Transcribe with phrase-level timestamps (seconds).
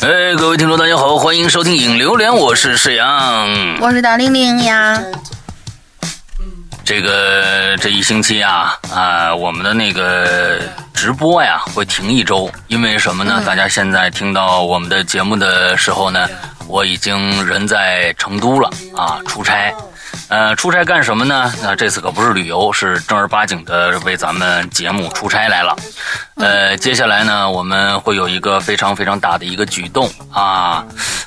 [0.00, 3.48] 哎，各位听众，大家好，欢迎收听《影榴莲》，我是世阳，
[3.80, 5.00] 我是大玲玲呀。
[6.84, 10.58] 这个这一星期啊啊，我们的那个
[10.92, 13.40] 直播呀会停一周，因为什么呢？
[13.46, 16.28] 大家现在听到我们的节目的时候呢，
[16.66, 19.72] 我已经人在成都了啊，出差。
[20.28, 21.52] 呃，出差干什么呢？
[21.62, 25.76] 那这次可不是旅游，是正儿八经的为咱们节目出差来了。
[26.36, 30.84] 呃，接下来呢，我们会有一个非常非常大的一个举动啊，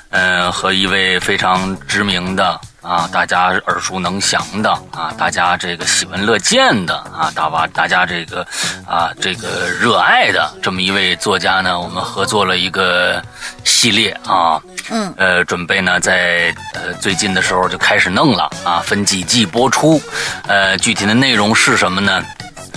[0.09, 2.59] 嗯，和一位非常知名的。
[2.87, 8.47] 啊，大家耳熟能详的啊，大家这个喜闻乐见的啊，大把大家这个
[8.87, 13.21] 啊这个热爱的这么一位作家呢，我们合作了一个
[13.65, 20.01] 系列啊，嗯，呃，准备呢在呃最近的时候就开始弄了啊，分几季播出，
[20.47, 22.23] 呃，具体的内容是什么呢？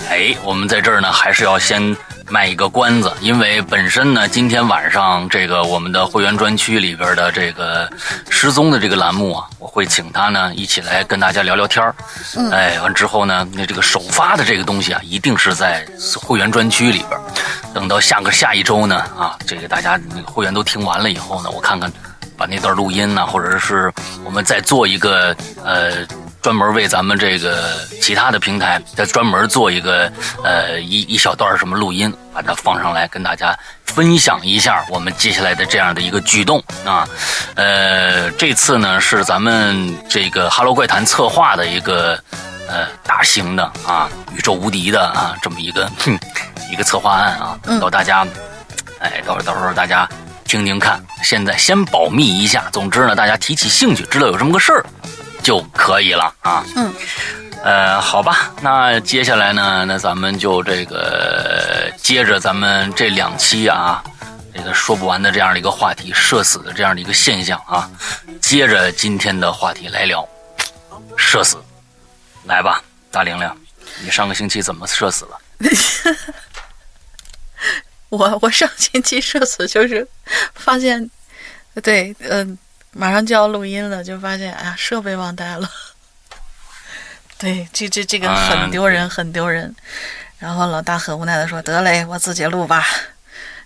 [0.09, 1.95] 哎，我们在这儿呢还是要先。
[2.31, 7.91] 卖一个关子，因为本身呢，今天晚上这个我们的会员专区里边的这个
[8.29, 11.93] 失踪的这个栏目啊，我会请他呢一起来跟大家聊聊天儿。
[12.51, 17.19] 哎，完之后呢，那这个首发的这个东西啊，一定是在会员专区里边。
[17.73, 21.91] 等到下个下一周呢，啊，这个大家那个会员都听完了以后呢，我看看
[22.41, 23.93] 把那段录音呢，或者是
[24.25, 26.07] 我们再做一个呃。
[26.41, 30.11] 专门为咱们这个其他的平台再专门做一个
[30.43, 37.07] 呃一一小段什么录音，把它放上来跟大家分享一下我们接下来的这样的一个举动啊。
[37.53, 42.19] 呃，这次呢是咱们这个《哈喽怪谈》策划的一个
[42.67, 45.87] 呃大型的啊宇宙无敌的啊这么一个
[46.71, 48.25] 一个策划案啊，到大家
[48.97, 50.09] 哎到到时候大家
[50.51, 51.01] 听听看。
[51.23, 54.85] 现在先保密一下，总之呢大家提起兴趣，知道有这么个事儿。
[55.41, 56.61] 就可以了啊。
[56.75, 56.93] 嗯，
[57.63, 64.03] 呃，好吧，那接下来呢，那咱们就这个接着咱们这两期啊，
[64.53, 67.89] 这个说不完的这样的一个话题，社死的这样的一个现象啊，
[68.41, 70.27] 接着今天的话题来聊
[71.15, 71.55] 社死。
[72.43, 73.49] 来吧，大玲玲，
[74.03, 75.39] 你上个星期怎么社死了？
[78.11, 80.07] 我 我上星期社死就是
[80.53, 81.09] 发现，
[81.81, 82.57] 对，嗯。
[82.93, 85.69] 马上就要录音了，就发现哎呀，设备忘带了。
[87.39, 89.73] 对，这这这个很丢人，很丢人。
[90.37, 92.85] 然后老大很无奈的说：“得嘞，我自己录吧。”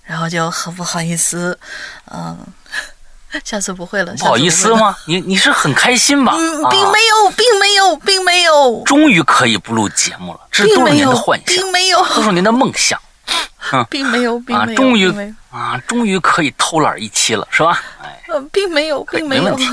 [0.06, 1.58] 然后就很不好意思，
[2.14, 2.38] 嗯，
[3.44, 4.14] 下次不会了。
[4.14, 4.96] 不好意思吗？
[5.08, 6.36] 你你是很开心吧？
[6.38, 8.84] 嗯，并没有，并没有，并没有。
[8.86, 13.02] 终于可以不录节目了，这是多少年的幻想，并没有，多少年的梦想。
[13.90, 17.82] 并没有，并没有，终于啊，终于可以偷懒一期了，是吧？
[18.02, 18.20] 哎，
[18.52, 19.70] 并没有，并没有，没问题，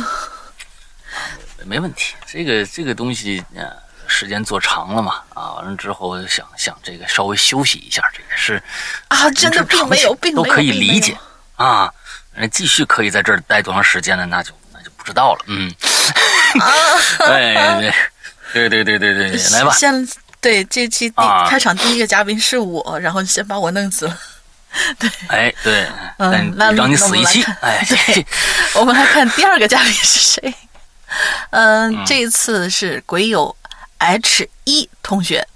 [1.64, 2.14] 没问题。
[2.26, 3.70] 这个这个东西，呃，
[4.06, 8.62] 时间做长了嘛，啊，完了之后想想这个稍微休息一下，这也是
[9.08, 11.16] 啊，真的并没有，并都可以理解
[11.56, 11.92] 啊。
[12.50, 14.24] 继续可以在这儿待多长时间呢？
[14.26, 15.44] 那就那就不知道了。
[15.48, 15.70] 嗯，
[17.28, 17.92] 哎
[18.54, 19.72] 对对对对对对， 来吧。
[19.74, 20.08] 先。
[20.42, 24.18] 对，这期第开场第一个嘉宾是我，然后先把我弄死了。
[24.98, 25.86] 对，哎，对，
[26.18, 27.42] 嗯，那让你死一期。
[27.60, 28.26] 哎， 对，
[28.74, 30.54] 我们来看第二个嘉宾是谁。
[31.50, 33.54] 嗯，这一次是鬼友
[33.98, 35.46] H 一同学。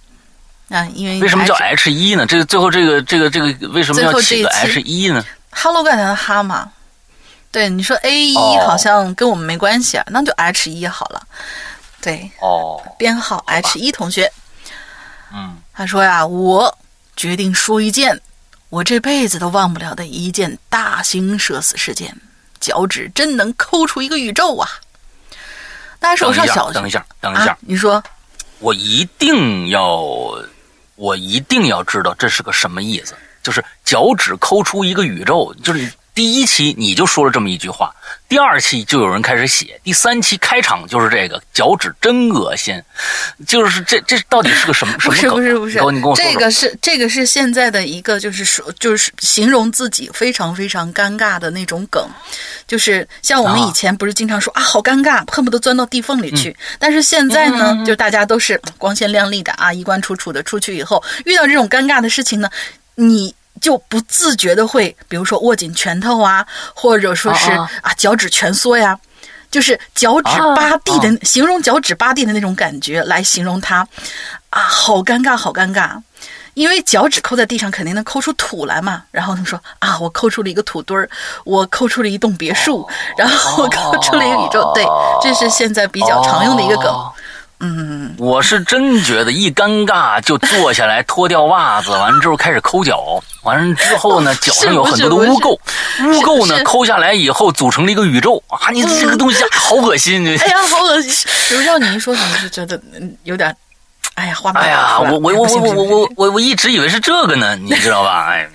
[0.68, 2.26] 啊，因为为什么叫 H 一呢？
[2.26, 6.70] 这个最后这个这个这个为什么要起个 H 一呢？Hello，怪谈的哈嘛。
[7.50, 11.22] 对，你说 A 一好像跟我们没关系啊，那就 H 一好了。
[12.02, 14.30] 对，哦，编号 H 一同学。
[15.32, 16.78] 嗯，他说呀，我
[17.16, 18.20] 决定说一件
[18.68, 22.16] 我这辈子都忘不了的一件大型社死事件。
[22.58, 24.68] 脚趾真能抠出一个宇宙啊！
[25.98, 28.02] 大家手上小，等一下，等一下，你说，
[28.60, 30.02] 我一定要，
[30.94, 33.14] 我一定要知道这是个什么意思？
[33.42, 35.92] 就是脚趾抠出一个宇宙，就是。
[36.16, 37.94] 第一期你就说了这么一句话，
[38.26, 42.82] 第二期就有人开始写，第三期开场就是这个脚趾真恶心，
[43.46, 45.30] 就是这这到底是个什么 什么梗？
[45.34, 52.08] 不是不是不是，你跟我说这个是这个是现在的一个就是说就是形容自己非常非常尴尬的那种梗，
[52.66, 62.48] 就是像我们以前不是经常说啊好尴尬，恨不得钻到地缝里去，但是现在呢，就大家都是光鲜亮丽的啊，衣冠楚楚的出去以后，遇到这种尴尬的事情呢，
[62.94, 63.34] 你。
[63.60, 68.98] 就不自觉的会，比如说握紧拳头啊，或者说是啊脚趾蜷缩呀，
[69.50, 73.86] 就是脚趾扒地的形容脚趾扒地的那种感觉来形容它，
[74.50, 76.00] 啊，好尴尬，好尴尬，
[76.54, 79.02] 因为脚趾抠在地上肯定能抠出土来嘛。
[79.10, 81.08] 然后他们说啊，我抠出了一个土堆儿，
[81.44, 82.86] 我抠出了一栋别墅，
[83.16, 84.70] 然后我抠出了一个宇宙。
[84.74, 84.84] 对，
[85.22, 87.12] 这是现在比较常用的一个梗。
[87.58, 95.58] 嗯，我是真觉得一尴尬就坐下来脱掉袜子，完了之后开始抠脚， 完了之后呢，脚上有很多的污垢，
[96.04, 98.68] 污垢呢抠下来以后组成了一个宇宙啊！
[98.72, 100.26] 你这个东西好恶心！
[100.38, 101.30] 哎呀，好恶心！
[101.50, 102.78] 刘少，你一说，你就觉得
[103.24, 103.56] 有点，
[104.16, 104.62] 哎呀，画面。
[104.62, 108.26] 哎呀，我我我我我我我我一直以为是这个呢， 你知道吧？
[108.32, 108.46] 哎，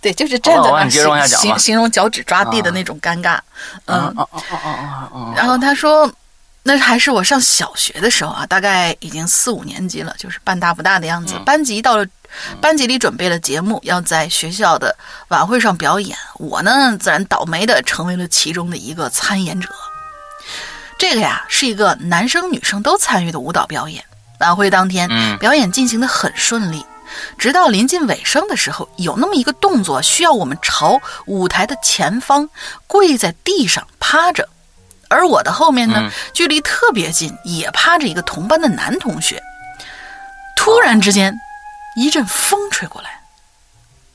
[0.00, 3.38] 对，就是站在那形形形容脚趾抓地的那种尴尬。
[3.86, 5.32] 嗯哦哦哦哦哦。
[5.36, 6.10] 然后他说。
[6.66, 11.34] 那还是我上小学的时候啊，大概已经四五年级了，就是半大不大的样子。
[11.44, 12.06] 班级到了，
[12.58, 14.96] 班级里准备了节目，要在学校的
[15.28, 16.16] 晚会上表演。
[16.36, 19.68] 我呢，自然倒霉的成为了其中的一个参演者。
[20.96, 24.02] 这个呀，是一个男生女生都参与的舞蹈表演。
[24.40, 25.06] 晚会当天，
[25.38, 26.86] 表演进行的很顺利，
[27.36, 32.48] 直到临近尾声的时候，有那么一个动作需要我们朝舞台的前方
[32.86, 34.48] 跪在地上趴着。
[35.08, 39.42] 而我的后面呢，距离特别近，也趴着一个同班的男同学。
[40.56, 41.38] 突然之间，
[41.96, 43.22] 一阵风吹过来，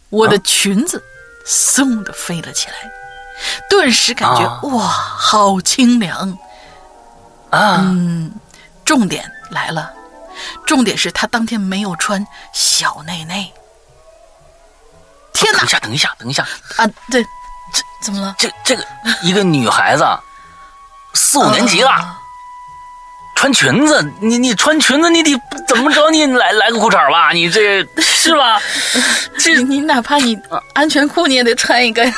[0.09, 1.03] 我的裙子
[1.45, 2.75] 嗖的飞了起来，
[3.69, 6.37] 顿时感觉哇，好清凉
[7.51, 7.77] 啊！
[7.81, 8.31] 嗯，
[8.83, 9.93] 重点来了，
[10.65, 13.53] 重点是他当天没有穿小内内。
[15.33, 15.59] 天哪！
[15.59, 16.43] 等一下，等一下，等一下
[16.77, 16.87] 啊！
[17.11, 17.23] 对，
[17.71, 18.35] 这怎么了？
[18.37, 18.83] 这这个
[19.21, 20.03] 一个女孩子。
[21.13, 22.17] 四五年级了，
[23.35, 26.09] 穿裙子，你你穿裙子，你得怎么着？
[26.09, 28.61] 你来来个裤衩吧，你这 是吧？
[29.37, 30.37] 这你哪怕你
[30.73, 32.13] 安全裤你也得穿一个呀。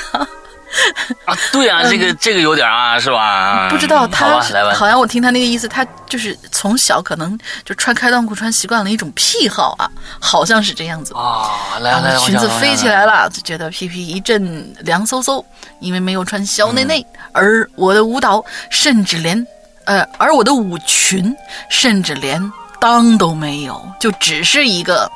[1.26, 3.68] 啊，对啊，这个这个有点啊，是吧？
[3.70, 4.40] 不知道他
[4.74, 9.90] 好像我听他那个意思，他就是从小可能就穿开裆裤穿习惯了一种癖好啊，
[10.20, 11.78] 好像是这样子啊。
[11.82, 15.44] 来来，裙子飞起来了，就觉得屁屁一阵凉飕飕，
[15.80, 19.46] 因为没有穿小内内，而我的舞蹈甚至连
[19.86, 21.36] 呃，而我的舞裙
[21.70, 22.42] 甚至连
[22.80, 25.12] 裆都没有，就只是一个。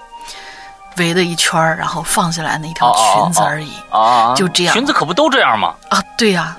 [0.97, 4.74] 围了一圈然后放下来那条裙子而已啊，就这样。
[4.74, 5.75] 裙子可不都这样吗？
[5.89, 6.57] 啊，对呀，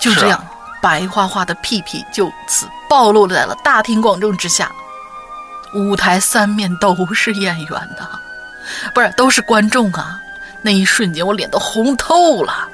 [0.00, 0.44] 就这样，
[0.80, 4.70] 白花花的屁屁就此暴露在了大庭广众之下。
[5.74, 8.06] 舞台三面都是演员的，
[8.94, 10.20] 不是都是观众啊！
[10.60, 12.68] 那一瞬间，我脸都红透了。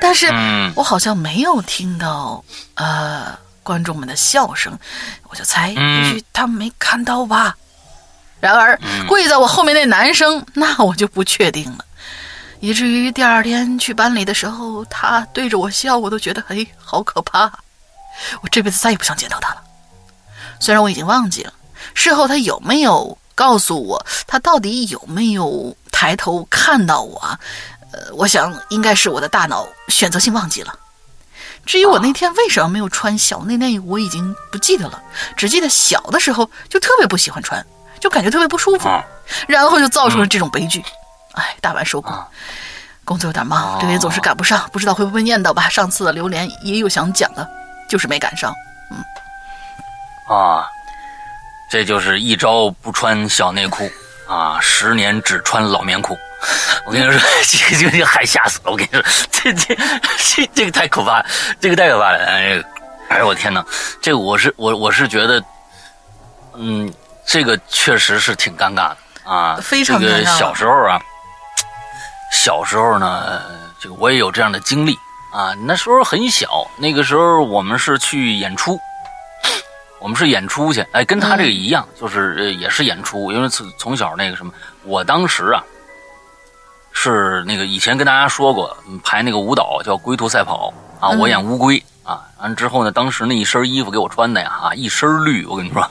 [0.00, 0.32] 但是
[0.76, 2.44] 我好像没有听到
[2.74, 4.78] 呃观众们的笑声，
[5.28, 7.56] 我就猜，也许他们没看到吧。
[8.42, 11.84] 然而，跪在我后面那男生，那我就不确定了。
[12.58, 17.44] 以至于第二天去班里的时候，他对着我笑，我都觉得哎，好可怕！
[18.40, 19.62] 我这辈子再也不想见到他了。
[20.58, 21.52] 虽然我已经忘记了
[21.94, 27.20] 事后他有没有告诉我，他到底有没有抬头看到我。
[27.92, 30.76] 呃，我想应该是我的大脑选择性忘记了。
[31.64, 35.00] 至于我那天为什么没有穿小内内，我已经不记得了，
[35.36, 37.64] 只记得小的时候就特别不喜欢穿。
[38.02, 38.90] 就感觉特别不舒服，
[39.46, 40.82] 然后就造成了这种悲剧。
[41.34, 42.12] 哎，大晚收工，
[43.04, 45.68] 工作有点忙，留言总是赶不上，不知道会不会念叨吧。
[45.68, 47.48] 上次的榴莲也有想讲的，
[47.88, 48.52] 就是没赶上。
[48.90, 50.66] 嗯，啊，
[51.70, 53.88] 这就是一朝不穿小内裤
[54.28, 56.18] 啊，十年只穿老棉裤。
[56.84, 58.72] 我跟你说，这个这个还吓死了。
[58.72, 59.76] 我跟你说，这这
[60.18, 61.26] 这这个太可怕了，
[61.60, 62.18] 这个太可怕了。
[62.18, 62.60] 哎，
[63.10, 63.64] 哎呦我天哪，
[64.00, 65.40] 这个我是我我是觉得，
[66.56, 66.92] 嗯。
[67.24, 69.58] 这个确实是挺尴尬的啊！
[69.62, 70.38] 非常尴尬。
[70.38, 71.00] 小时候啊，
[72.32, 73.40] 小时候呢，
[73.80, 74.94] 这个我也有这样的经历
[75.32, 75.54] 啊。
[75.66, 78.78] 那时候很小，那个时候我们是去演出，
[80.00, 80.84] 我们是演出去。
[80.92, 83.30] 哎，跟他这个一样，就是也是演出。
[83.32, 84.52] 因为从从小那个什么，
[84.82, 85.62] 我当时啊，
[86.92, 91.82] 是那个以前跟大家说过，排那个舞蹈叫龟兔赛跑啊，我演乌龟。
[92.04, 92.90] 啊，完之后呢？
[92.90, 95.88] 当时那一身衣服给我穿的呀，啊，一身绿，我跟你说，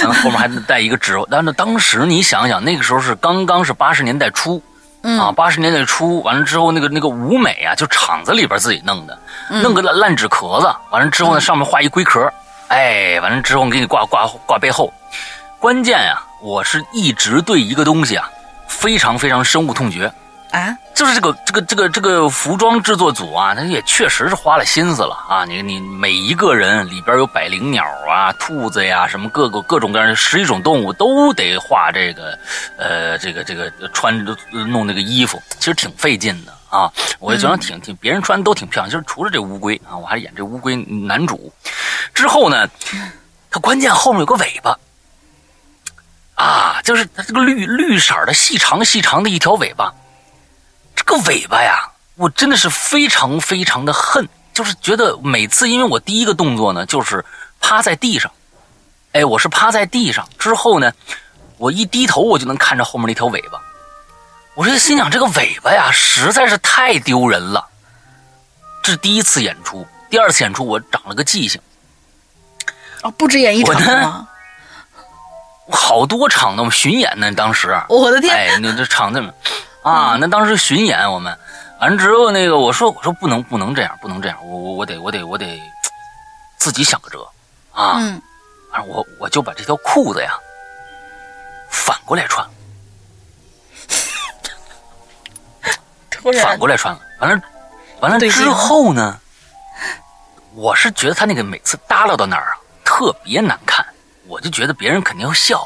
[0.00, 1.18] 然后后面还带一个纸。
[1.30, 4.62] 但是当时你想想，那个时候是刚刚是八十年代初，
[5.02, 9.18] 啊，八十年代初，完了之后那个那个舞美啊，就厂子里边自己弄的，
[9.50, 12.32] 弄个烂烂纸壳子，完了之后呢，上面画一龟壳，
[12.68, 14.92] 哎，完了之后给你挂挂挂背后。
[15.60, 18.30] 关键呀，我是一直对一个东西啊，
[18.66, 20.10] 非常非常深恶痛绝。
[20.54, 25.44] 啊，就是这个这个这个这个服装制作组啊，他也确实是花了心思了啊！
[25.44, 32.38] 你你每一个人里边有百灵鸟啊、兔子呀，什么各个各种各样的十一种动物都得画这个，
[32.78, 34.16] 呃，这个这个穿
[34.52, 36.88] 弄那个衣服，其实挺费劲的啊！
[37.18, 41.52] 我就觉得挺挺，别人穿都挺漂亮，就是除了这乌龟啊，我还演这乌龟男主。
[42.14, 42.68] 之后呢，
[43.50, 44.78] 他关键后面有个尾巴
[46.36, 49.92] 啊，就是它这个绿绿色的细长细长的一条尾巴。
[51.06, 57.24] 这个尾巴呀，我真的是非常非常的恨，就是觉得每次，因为我第一个动作呢，就是
[57.60, 58.30] 趴在地上，
[59.12, 60.92] 哎，我是趴在地上，之后呢，
[61.58, 63.60] 我一低头，我就能看着后面那条尾巴。
[64.54, 67.66] 我这心想，这个尾巴呀，实在是太丢人了。
[68.82, 71.60] 这是第一次演出，第二次演出我长了个记性。
[73.02, 74.28] 哦，不止演一场吗？
[75.70, 77.74] 好多场呢，我们巡演呢，当时。
[77.88, 78.34] 我的天！
[78.34, 79.20] 哎，那这场子，
[79.84, 81.38] 啊，那当时巡演我们，
[81.80, 85.62] 完了之后那个我说我说不能不能这样不能这样，我我我得我得我得
[86.56, 87.24] 自己想个辙
[87.72, 87.96] 啊。
[87.98, 88.20] 嗯。
[88.74, 90.32] 正我我就把这条裤子呀
[91.70, 92.44] 反过来穿。
[96.42, 97.42] 反过来穿了，完了，
[98.00, 99.20] 完了之后呢，
[100.54, 103.86] 我是觉得他那个每次耷拉到那儿啊，特别难看，
[104.26, 105.62] 我就觉得别人肯定要笑。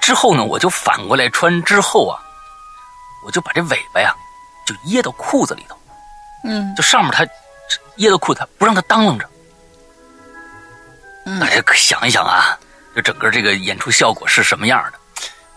[0.00, 2.22] 之后呢，我就反过来穿之后啊，
[3.24, 4.14] 我就把这尾巴呀，
[4.66, 5.76] 就掖到裤子里头，
[6.44, 7.26] 嗯，就上面它
[7.96, 9.28] 掖到裤子，不让它当啷着。
[11.40, 12.58] 大家可想一想啊，
[12.96, 14.98] 就整个这个演出效果是什么样的？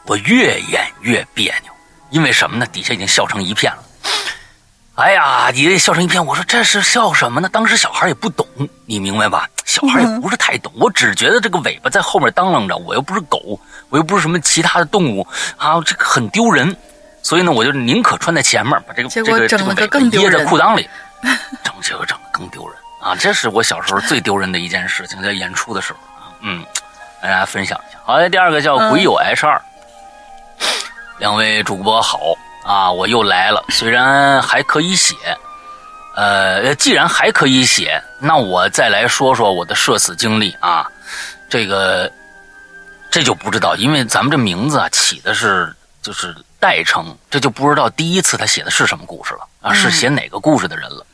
[0.05, 1.73] 我越演越别扭。
[2.11, 2.65] 因为什么呢？
[2.67, 3.83] 底下已经笑成一片了。
[4.93, 6.23] 哎呀，底下笑成一片。
[6.23, 7.49] 我说这是笑什么呢？
[7.49, 8.47] 当时小孩也不懂，
[8.85, 9.49] 你明白吧？
[9.65, 10.71] 小孩也不是太懂。
[10.75, 16.77] 我只觉得这个尾巴在后面当啷着，我又不是狗，我又不是什么其他的动物啊，这个很丢人。
[17.25, 20.87] 所以呢，我就宁可穿在前面，把这个这个这个尾巴掖在裤裆里，
[21.65, 23.15] 整结果整的更丢人啊！
[23.15, 26.63] 这是我小时候最丢人的一件事情，在演出的时候啊，嗯，
[27.19, 27.97] 跟大家分享一下。
[28.05, 29.59] 好，第二个叫鬼友 H 二。
[31.17, 32.19] 两位主播好
[32.63, 32.91] 啊！
[32.91, 35.15] 我又来了，虽然还可以写，
[36.15, 40.85] 呃，既然还可以写，那我再来说说我的社死经历啊。
[41.49, 42.11] 这个
[43.09, 51.05] 这就不知道，因为咱们这名字啊起的是就是代称，这就不知道第一次他写的是什么故事了啊，是写哪个故事的人了。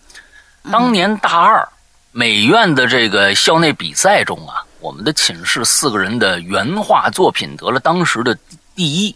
[0.71, 1.67] 当年大二
[2.12, 8.38] 美院的这个校内比赛中啊，我们的寝室四个人的原画作品得了当时的
[8.75, 9.15] 第一。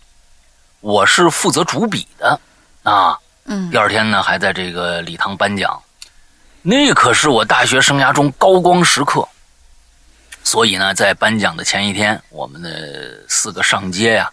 [0.82, 2.40] 我是负责主笔的，
[2.84, 5.82] 啊，嗯，第二天呢还在这个礼堂颁奖，
[6.62, 9.28] 那可是我大学生涯中高光时刻。
[10.44, 14.32] 所以呢，在颁奖的前一天，我们的四个上街呀，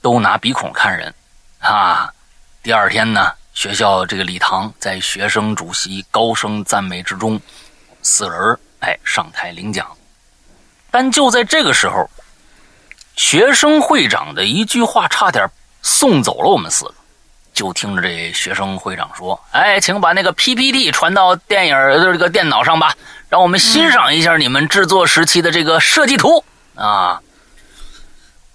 [0.00, 1.12] 都拿鼻孔看人，
[1.68, 2.10] 啊，
[2.62, 7.38] 第二天呢，学校这个礼堂在学生主席高声赞美之中，
[8.00, 9.86] 四人哎上台领奖，
[10.90, 12.08] 但就在这个时候，
[13.16, 15.46] 学生会长的一句话差点。
[15.82, 16.94] 送走了我们四个，
[17.52, 22.94] 就听着这学生会长说：“哎，请把那个 PPT 传到电影的这个电脑上吧，
[23.28, 26.42] 让我们欣赏一下你们制作时期的这个设计图
[26.74, 27.20] 啊！”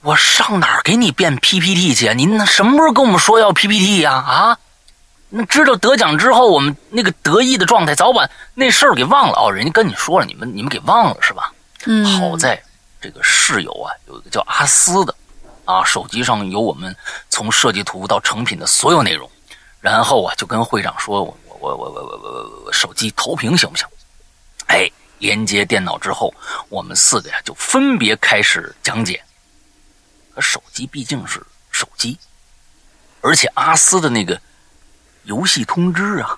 [0.04, 2.14] 我上哪儿给你变 PPT 去？
[2.14, 4.12] 您那什么时候跟我们说要 PPT 呀？
[4.12, 4.58] 啊？
[5.30, 9.50] 那知道得奖之后，我们那个得意的状态，早晚那事儿给忘了哦。
[9.50, 11.54] 人家跟你说了，你们你们给忘了是吧？
[11.86, 12.06] 嗯。
[12.06, 12.62] 好在
[13.00, 15.16] 这个室友啊，有一个叫阿斯的。
[15.64, 16.94] 啊，手机上有我们
[17.30, 19.30] 从设计图到成品的所有内容，
[19.80, 23.88] 然后啊，就跟会长说：“我我我我我我我手机投屏行不行？”
[24.68, 26.34] 哎，连接电脑之后，
[26.68, 29.24] 我们四个呀就分别开始讲解。
[30.34, 32.18] 可手机毕竟是手机，
[33.22, 34.40] 而且阿斯的那个
[35.24, 36.38] 游戏通知啊，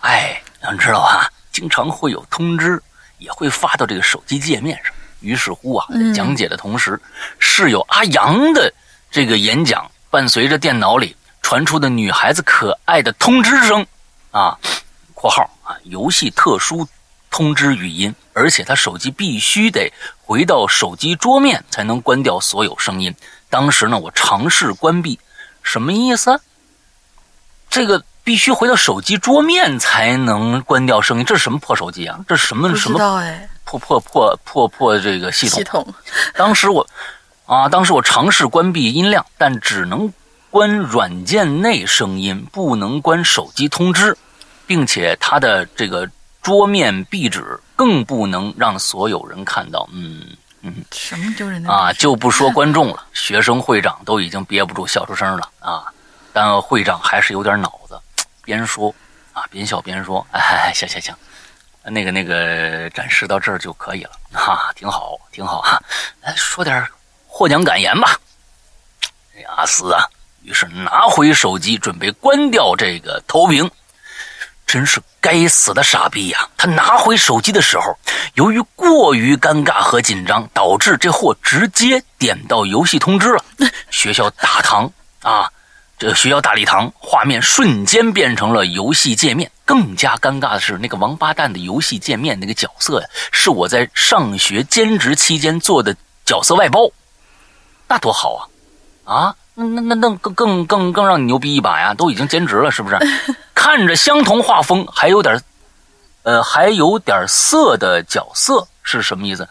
[0.00, 1.30] 哎，你知道吧？
[1.52, 2.82] 经常会有通知，
[3.18, 4.92] 也会发到这个手机界面上。
[5.20, 7.00] 于是乎啊，在讲解的同时，
[7.38, 8.72] 室友阿阳的
[9.10, 13.86] 这个演讲伴随着电脑里传出的女孩子可爱的通知声，
[14.32, 14.58] 啊
[15.14, 16.86] （括号啊游戏特殊
[17.30, 23.14] 通知语音），而且他手机必须得回到手机桌面才能关掉所有声音。
[23.56, 25.18] 当时呢，我尝试关闭，
[25.62, 26.38] 什么意思？
[27.70, 32.22] 这个必须回到手机桌面才能关掉声音，这是什么破手机啊？
[32.28, 32.98] 这是什么什么？
[33.64, 35.58] 破破破破破这个系统。
[35.58, 35.94] 系统。
[36.34, 36.86] 当时我，
[37.46, 40.12] 啊，当时我尝试关闭音量，但只能
[40.50, 44.14] 关软件内声音，不能关手机通知，
[44.66, 46.06] 并且它的这个
[46.42, 49.88] 桌面壁纸更不能让所有人看到。
[49.94, 50.36] 嗯
[50.66, 50.84] 嗯。
[50.90, 51.70] 什么丢人的？
[51.70, 55.84] 啊，就不说观众了， 学生会长都已经憋不住笑出声了啊！
[56.32, 57.98] 但会长还是有点脑子，
[58.44, 58.94] 边说
[59.32, 61.14] 啊边笑边说：“哎，行行行。”
[61.88, 65.80] 那个那个展示到这儿就可以了，哈，挺好，挺好哈。
[66.20, 66.84] 来说点
[67.28, 68.18] 获奖感言吧。
[69.56, 70.04] 阿斯啊，
[70.42, 73.70] 于是拿回手机准备关掉这个投屏。
[74.66, 76.48] 真是该死的傻逼呀！
[76.56, 77.96] 他拿回手机的时候，
[78.34, 83.44] 由于过于尴尬和紧张，导致这货直接点到游戏通知了。
[83.90, 84.90] 学校大堂
[85.22, 85.48] 啊，
[85.96, 89.50] 这学校大礼堂画面瞬间变成了游戏界面。
[89.64, 96.90] 更加尴尬的是，那个王八蛋的游戏界面那个角色呀，是我在上学兼职期间做的角色外包，
[97.88, 98.34] 那多好
[99.04, 99.14] 啊！
[99.14, 101.94] 啊，那那那那更更更更让你牛逼一把呀！
[101.94, 102.98] 都已经兼职了，是不是？
[103.54, 105.42] 看着相同画风，还有点，
[106.24, 109.48] 呃，还有点色的角色是什么意思？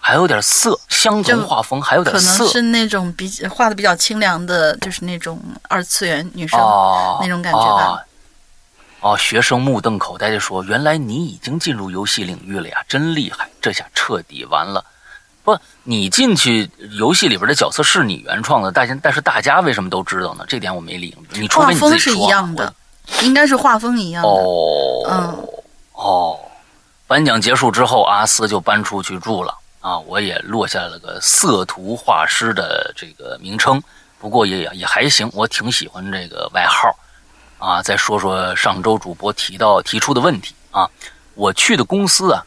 [0.00, 8.04] 还有点色，相同画风还有点色，可能是那种比画的比较清凉的，就是那种二次元女生、哦、那种感觉吧。
[9.02, 13.48] 哦，学生目瞪口呆地说：“原来你已经进入游戏领域了呀，真厉害！
[13.60, 14.84] 这下彻底完了。
[15.44, 20.44] 不，你进去游戏里边的角色是你原创的，但但是大家为什么都知道呢？
[20.48, 21.16] 这点我没理。
[21.30, 22.74] 你除非你自己画风是一样的，
[23.22, 24.28] 应该是画风一样的。
[24.28, 25.48] 哦，嗯，
[25.94, 26.38] 哦，
[27.06, 33.82] 颁奖结束之后，阿斯就搬出去住了。”啊，我也落下了个色图画师的这个名称，
[34.20, 36.96] 不过也也还行，我挺喜欢这个外号。
[37.58, 40.88] 啊，再说说上周主播提到提出的问题啊，
[41.34, 42.46] 我去的公司啊，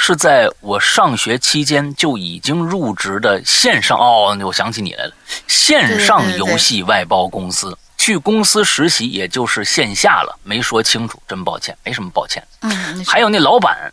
[0.00, 5.12] 是在我上学期间就已经入职的线上哦，我想起你来了，
[5.48, 7.76] 线上游戏外包公司。
[7.98, 12.42] 去公司实习也就是线下了，没说清楚，真抱歉，没什么抱歉。
[12.60, 13.92] 嗯，还有那老板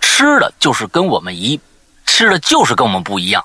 [0.00, 1.60] 吃的就是跟我们一。
[2.04, 3.44] 吃的就是跟我们不一样。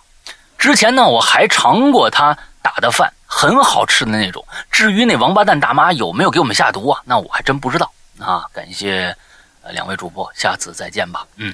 [0.58, 4.44] 之前呢，我还尝过他打的饭，很好吃的那种。
[4.72, 8.44] 至于那王八蛋大妈有没有给我们下毒啊，那我还真不知道啊。
[8.52, 9.16] 感谢
[9.62, 11.26] 呃两位主播，下次再见吧。
[11.36, 11.54] 嗯，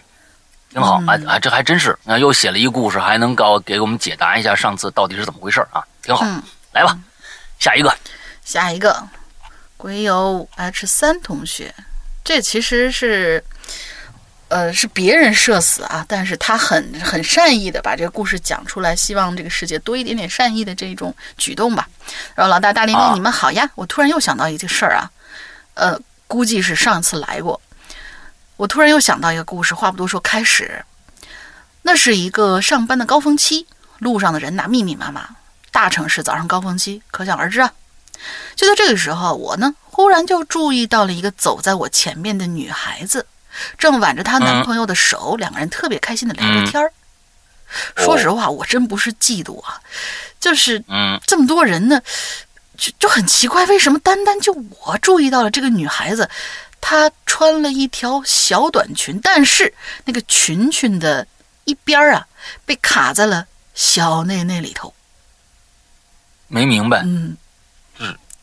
[0.73, 6.25] 挺好啊啊，这还真是啊，又写了一故事，还能搞给我们解答一下上次到底是怎么回事啊，挺好。
[6.71, 6.97] 来吧，
[7.59, 7.95] 下一个，
[8.43, 9.07] 下一个，
[9.77, 11.73] 鬼友 H 三同学，
[12.23, 13.43] 这其实是。
[14.49, 21.89] 呃，是别人社死啊，但是他很很善意的把这个故事讲出来，希望这个世界多一点点善意的这种举动吧。
[22.35, 23.67] 然后老大大玲玲，你们好呀！
[23.73, 25.09] 我突然又想到一个事儿啊，
[25.73, 27.59] 呃，估计是上次来过。
[28.57, 30.85] 我突然又想到一个故事，话不多说，开始。
[31.81, 33.67] 那是一个上班的高峰期，
[33.99, 35.29] 路上的人呐密密麻麻，
[35.71, 37.73] 大城市早上高峰期可想而知啊。
[38.55, 43.25] 就在这个时候，我呢忽然就注意到了一个走在我前面的女孩子。
[43.77, 46.91] 正挽着她男朋友的手，两个人特别开心的聊着天儿。
[47.95, 49.79] 说实话，我真不是嫉妒啊，
[50.39, 50.83] 就是
[51.27, 52.01] 这么多人呢，
[52.77, 56.29] 就就很奇怪，为什么单单就我注意到了这个女孩子，
[56.85, 61.25] 她穿了一条小短裙，但是那个裙裙的
[61.63, 62.27] 一边啊，
[62.65, 64.93] 被卡在了小内内里头。
[66.49, 67.37] 没明白，嗯，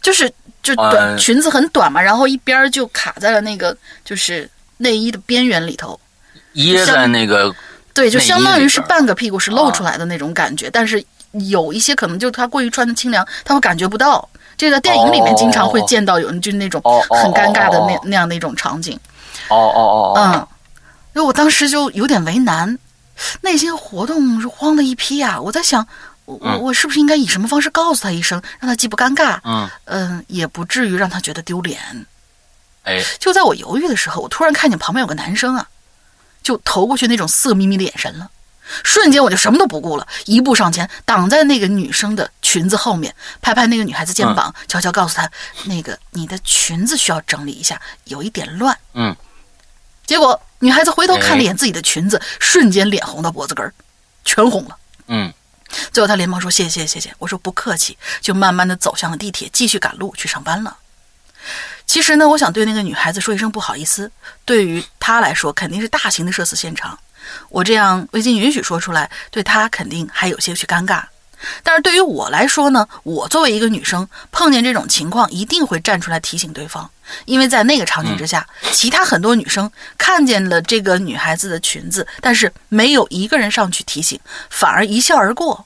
[0.01, 4.51] 就是就短裙子很短嘛，然后一边就卡在了那个就是。
[4.83, 6.01] 内衣的边缘里头，
[6.55, 7.55] 掖在那个，
[7.93, 10.71] 对，就相当于是半个屁股是露出来的那种感觉。
[10.71, 11.05] 但是
[11.51, 14.27] 有一些可能就她过于穿的清凉，她会感觉不到。
[14.61, 18.95] 这个电影里面经常会见到有人就是那种很尴尬的那那样的一种场景。
[19.49, 20.47] 哦哦哦，嗯，
[21.15, 22.79] 因为我当时就有点为难，
[23.41, 25.41] 内心活动是慌的一批啊。
[25.41, 25.87] 我在想，
[26.27, 31.81] 我我我是不是应该以什么方式告诉他一声，让他既不尴尬，嗯嗯，也不至于让他觉得丢脸。
[32.83, 35.67] 哎，就在我犹豫的时候，我突然看见旁边有个男生啊，
[36.43, 38.29] 就投过去那种色眯眯的眼神了。
[38.85, 45.31] 瞬间我就什么都不顾了，一步上前，挡在那个女生的裙子后面，拍拍那个女孩子肩膀，悄悄告诉她
[45.67, 49.15] ：“那个你的裙子需要整理一下，有一点乱。”嗯。
[50.07, 53.73] 结果女孩子回头看了一眼自己的裙子，瞬间脸红到脖子根儿，
[54.25, 54.77] 全红了。
[55.07, 55.33] 嗯。
[55.93, 60.77] 最后她连忙说：“谢谢谢谢。”我说：“不客气。”就慢慢的走向了地铁，继续赶路去上班了。
[61.87, 64.11] 其实呢，我想对那个女孩子说一声不好意思。
[64.45, 66.99] 对于她来说，肯定是大型的社死现场。
[67.49, 71.03] 我这样未经允许说出来，对她肯定还有些许尴尬。
[71.63, 76.91] 但是对于我来说呢，我作为一个女生，碰见这种情况一定会站出来提醒对方。
[77.25, 85.65] 因为在那个场景之下，其他很多女生看见了这个女孩子的裙子，但是没有一个人上去提醒，反而一笑而过，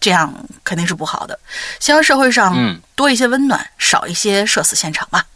[0.00, 1.36] 这样肯定是不好的。
[1.80, 5.26] 希望社会上多一些温暖，少一些社死现场吧。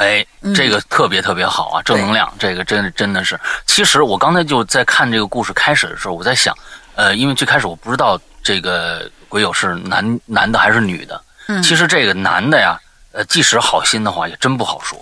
[0.00, 3.38] 哎，这个特别特别好啊，正能量，这个真真的是。
[3.66, 6.56] 其实我刚才就在看这个故事开始的时候，我在想，
[6.94, 11.22] 呃，因为最开始我不知道这个鬼友是男男的还是女的。
[11.48, 11.62] 嗯。
[11.62, 12.80] 其实这个男的呀，
[13.12, 14.98] 呃，即使好心的话，也真不好说。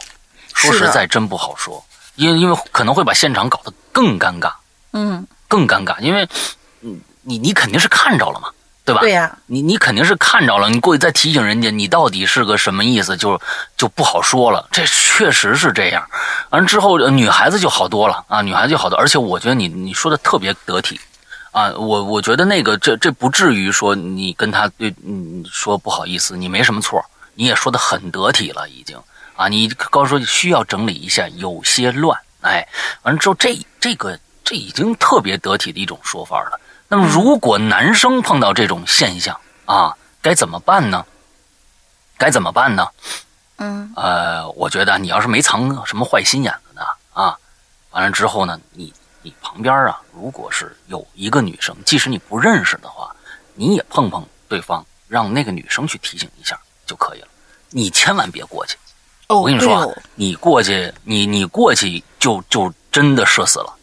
[0.53, 1.81] 说实在，真不好说，
[2.17, 4.53] 因为因为可能会把现场搞得更尴尬。
[4.95, 5.25] 嗯。
[5.47, 6.29] 更尴尬，因为，
[6.81, 8.51] 你你你肯定是看着了嘛。
[8.89, 9.01] 对吧？
[9.01, 13.41] 对呀，你你肯定是看着了，你过去再提醒人家，你到底是个什么意思，就
[13.77, 14.67] 就不好说了。
[14.73, 16.05] 这确实是这样。
[16.51, 21.01] 完之后，女孩子就好多了啊，女孩子就好多，而且我觉得你你说的特别得体
[21.53, 28.97] 啊，我我觉得那个这这不至于说你跟他对你说不好意思，你没什么错，你也说的很得体了已经
[29.37, 32.67] 啊，你刚说需要整理一下，有些乱，哎，
[33.03, 36.61] 完了之后这这个这已经特别得体的一种说法了。
[36.89, 41.05] 那么如果男生碰到这种现象啊，该怎么办呢？
[42.17, 42.89] 该怎么办呢？
[43.59, 47.37] 嗯呃，我觉得你要是没藏什么坏心眼子呢啊，
[47.91, 53.15] 完了之后呢，你你旁边啊，如果是有一个女生，即使你不认识的话，
[53.55, 57.29] 你也碰碰对方，让那个女生去提醒一下就可以了。
[57.71, 58.79] 你千万别过去，
[59.27, 63.77] 哦，我跟你说你过去，你你过去就就真的社死了，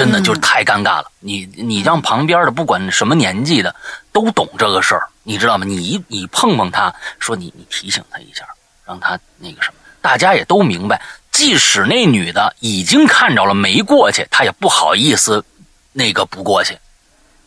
[0.00, 1.10] 真的嗯就是太尴尬了。
[1.20, 3.74] 你你让旁边的不管什么年纪的
[4.12, 5.64] 都懂这个事儿，你知道吗？
[5.66, 8.44] 你你碰碰他，说你你提醒他一下，
[8.86, 11.00] 让他那个什么，大家也都明白。
[11.30, 15.44] 即使那女的已经看着了没过去，她也不好意思
[15.92, 16.76] 那个不过去。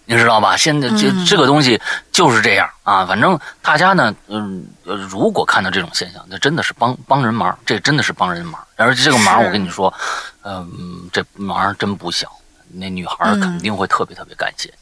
[0.06, 0.58] 你知道吧？
[0.58, 1.80] 现在这、嗯这个东西
[2.12, 3.06] 就是这样啊。
[3.06, 8.60] 反正大家呢，嗯，呃如果看到这种现象，那真的是帮帮人忙，这真的是帮人忙。
[8.76, 9.94] 而且这个忙，我跟你说，
[10.44, 12.30] 嗯，这忙真不小。
[12.74, 14.74] 那女孩肯定会特别特别感谢。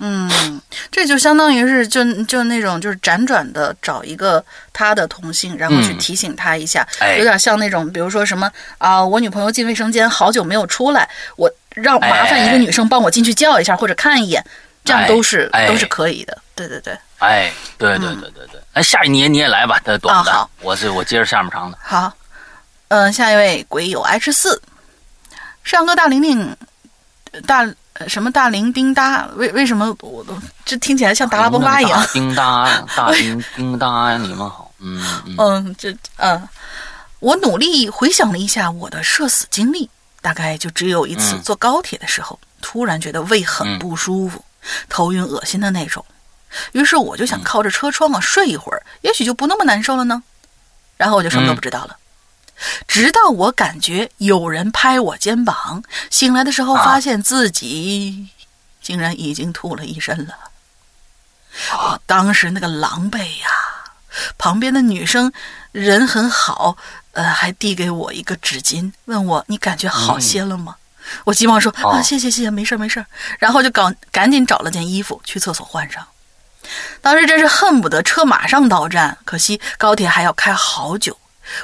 [0.00, 5.98] 嗯，这就相当于是就就那种就是辗转的找一个他的同性，然后去嗯。
[5.98, 7.18] 提醒他一下，哎。
[7.18, 11.06] 有点像那种比如说什么啊、我女朋友进卫生间好久没有出来，
[11.36, 12.58] 我让麻烦一个哎。
[12.58, 14.42] 女生帮我进去叫一下或者看一眼，
[14.82, 16.38] 这样都是、都是可以的。
[16.54, 18.60] 对对对，哎，对对对对对。
[18.72, 20.50] 哎，下一年你也来吧，这短的，啊好。
[20.62, 21.76] 我是我接着下面长的。
[21.82, 22.10] 好，
[22.88, 24.62] 嗯、下一位鬼友 H 四，
[25.62, 26.56] 上个大玲玲
[27.42, 27.66] 大。
[27.98, 29.26] 呃什么大铃叮哒？
[29.36, 32.04] 为为什么我都这听起来像达拉崩巴一样？
[32.12, 34.70] 叮哒，大叮叮哒呀，你们好。
[34.80, 36.46] 嗯嗯嗯，这嗯，
[37.20, 39.88] 我努力回想了一下我的社死经历，
[40.20, 44.44] 大概就只有一次嗯坐高铁的时候，突然觉得胃很嗯不舒服，
[44.90, 46.04] 头晕恶心的那种。
[46.72, 50.22] 于是我就想靠着车窗啊睡一会儿，也许就不那么难受了呢。
[50.98, 51.96] 然后我就什么都不知道了。
[52.88, 58.28] 直到我感觉有人拍我肩膀，醒来的时候啊发现自己
[58.80, 60.34] 竟然已经吐了一身了。
[61.72, 63.48] 我当时那个狼狈呀、
[64.38, 65.32] 旁边的女生
[65.72, 66.76] 人很好，
[67.12, 70.76] 呃，还递给我一个纸巾，问我你感觉好些了吗？
[71.24, 73.04] 我急忙说哦啊，谢谢谢谢，没事没事。
[73.38, 76.06] 然后就赶赶紧找了件衣服去厕所换上。
[77.00, 81.16] 当时真是恨不得车马上到站，可惜高铁还要开好久，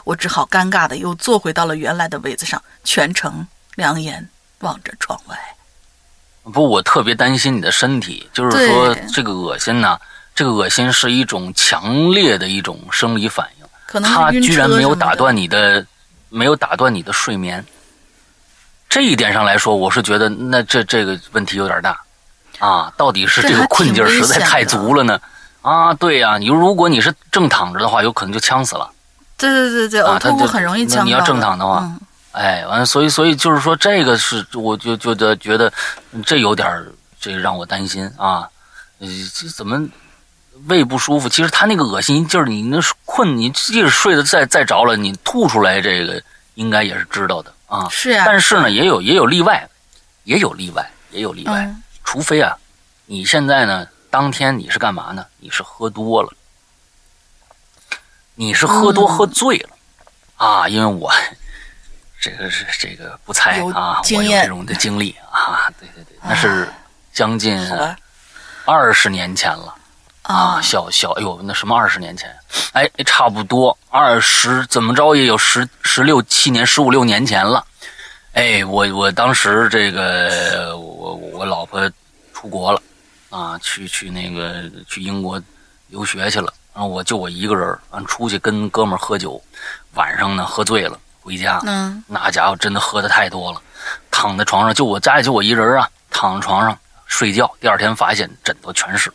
[0.05, 4.29] 我只好尴尬的又坐回到了原来的位子上，全程两眼
[4.61, 5.37] 望着窗外。
[6.53, 9.99] 不，我特别担心你的身体，就是说这个恶心呢，
[10.35, 15.87] 这个恶心是一种强烈的一种生理反应，可能是它居然没有打断你的，
[16.29, 17.65] 没有打断你的睡眠。
[18.89, 21.99] 这一点上来说，我是觉得那这这个问题有点大
[22.59, 22.93] 啊！
[22.97, 25.19] 到底是这个困劲儿实在太足了呢？
[25.63, 28.91] 啊，对呀、你如果你是正躺着的话，有可能就呛死了。
[29.51, 31.03] 对对对对，啊他就呕吐物很容易呛到。
[31.03, 32.01] 那你要正躺的话嗯
[32.33, 35.73] 哎，完了，所以所以就是说，这个是我就就觉得觉得
[36.25, 36.87] 这有点儿
[37.21, 38.49] 这个让我担心啊，
[39.01, 39.87] 呃，这怎么
[40.67, 41.29] 胃不舒服？
[41.29, 46.23] 其实他那个恶心劲儿，你那困，你即使睡得再再着了，你吐出来这个
[46.55, 47.87] 应该也是知道的啊。
[47.91, 49.69] 是呀，但是呢，也有也有例外，
[50.25, 51.67] 也有例外，也有例外。
[51.67, 52.55] 嗯除非啊，
[53.07, 55.25] 你现在呢，当天你是干嘛呢？
[55.39, 56.31] 你是喝多了，
[58.35, 59.71] 你是喝多嗯喝醉了、
[60.37, 60.69] 啊？
[60.69, 61.13] 因为我
[62.21, 66.69] 这个是这个不猜啊，我有这种的经历啊，对对对，那是
[67.13, 67.59] 将近
[68.65, 69.75] 二十年前了。
[70.23, 72.33] 啊，小小，哎呦，那什么二十年前，
[72.75, 77.67] 哎，差不多二十，怎么着也有十十六七年、十五六年前了。
[78.35, 81.91] 哎，我我当时这个我我老婆
[82.33, 82.81] 出国了，
[83.31, 85.43] 啊，去去那个去英国
[85.89, 89.43] 留学去了，然后我就我一个人儿，完出去跟哥们儿喝酒，
[89.95, 93.61] 晚上呢喝醉了回家，嗯那家伙真的喝的太多了，
[94.11, 99.13] 躺在床上就我家里就我一人啊，躺在床上睡觉，第二天发现枕头全是。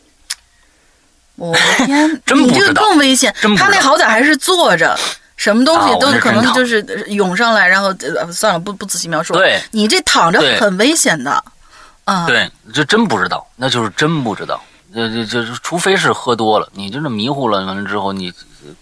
[1.34, 4.98] 我的天， 真不你这个知道更危险他那好歹还是坐着，
[5.36, 9.40] 什么东啊西都可能就是涌上来，然后呃算了，不不仔细描述了。
[9.40, 11.44] 对你这躺着很危险的。
[12.04, 14.60] 啊，对，这真不知道，那就是真不知道。
[14.94, 18.30] 这这这，除非是喝多了，你真的迷糊了，完了之后你
[18.64, 18.74] 呃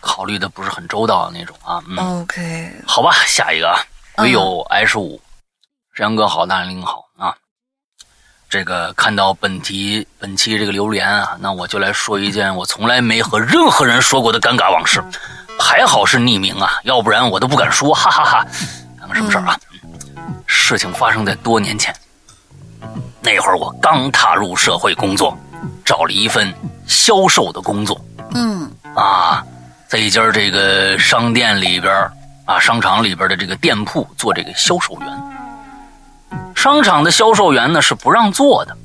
[0.00, 1.82] 考虑的不是很周到的那种啊。
[1.86, 3.76] 嗯，OK，好吧，下一个啊，
[4.16, 5.20] 嗯唯有 H 五，
[5.94, 7.34] 山羊哥好，大玲好啊。
[8.48, 15.04] 这个看到本题本期这个留言啊，那我就来说一件我从来没和任何人说过的尴尬往事，
[15.58, 18.46] 还好是匿名啊，要不然我都不敢说，哈哈哈
[18.98, 19.58] 看看什么事儿啊？
[20.46, 21.94] 事情发生在多年前，
[23.20, 25.36] 那会儿我刚踏入社会工作，
[25.84, 26.52] 找了一份
[26.86, 28.00] 销售的工作。
[28.34, 29.44] 嗯啊，
[29.88, 31.92] 在一家这个商店里边
[32.44, 35.08] 啊，商场里边的这个店铺做这个销售员。
[36.54, 38.76] 商场的销售员呢是不让坐的，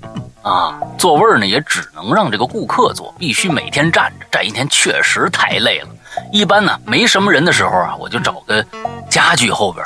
[0.41, 5.89] 啊，座位呢也只能让这个顾客坐，必须每天站着，站一天确实太累了。
[6.31, 8.63] 一般呢没什么人的时候啊，我就找个
[9.09, 9.85] 家具后边，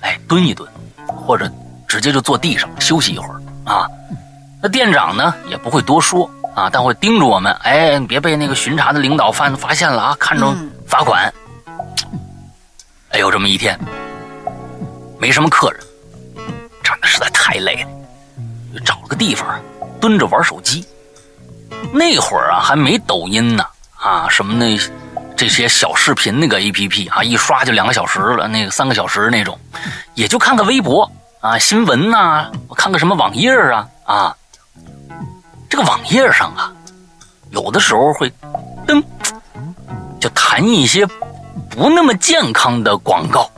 [0.00, 0.68] 哎蹲一蹲，
[1.06, 1.50] 或者
[1.86, 3.86] 直接就坐地上休息一会儿啊。
[4.60, 10.52] 那店长呢也不会多说啊，但会盯着我们，哎，你别被那个巡查的领导发发现了啊，看着
[10.86, 11.32] 罚款。
[13.10, 13.78] 哎，有这么一天，
[15.20, 15.80] 没什么客人。
[16.82, 17.88] 站的实在太累了，
[18.74, 19.46] 就找了个地方
[20.00, 20.84] 蹲着玩手机。
[21.92, 23.64] 那会儿啊，还没抖音呢，
[23.96, 24.76] 啊，什么那
[25.36, 29.56] 这些小视频那个 A P P 啊，一刷就两个小时了，那个三个小时那种，
[30.14, 31.08] 也就看看微博
[31.40, 34.36] 啊，新闻呐，我看个什么网页啊啊。
[35.70, 36.72] 这个网页上啊，
[37.50, 38.32] 有的时候会
[38.86, 39.02] 噔，
[40.18, 41.06] 就弹一些
[41.70, 43.50] 不那么健康的广告，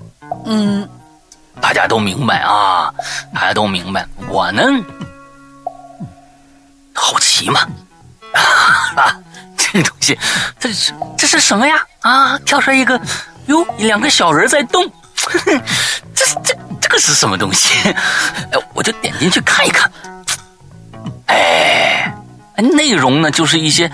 [0.44, 0.88] 嗯。
[1.60, 2.92] 大家都明白啊，
[3.34, 4.06] 大家都明白。
[4.28, 4.62] 我呢，
[6.94, 7.60] 好奇嘛，
[8.96, 9.14] 啊，
[9.58, 10.18] 这东西，
[10.58, 11.76] 这是这是什么呀？
[12.00, 12.98] 啊，跳出来一个，
[13.46, 14.90] 哟，两个小人在动，
[16.14, 17.74] 这这这个是什么东西？
[18.74, 19.90] 我就点进去看一看。
[21.26, 22.12] 哎，
[22.56, 23.90] 内容呢就是一些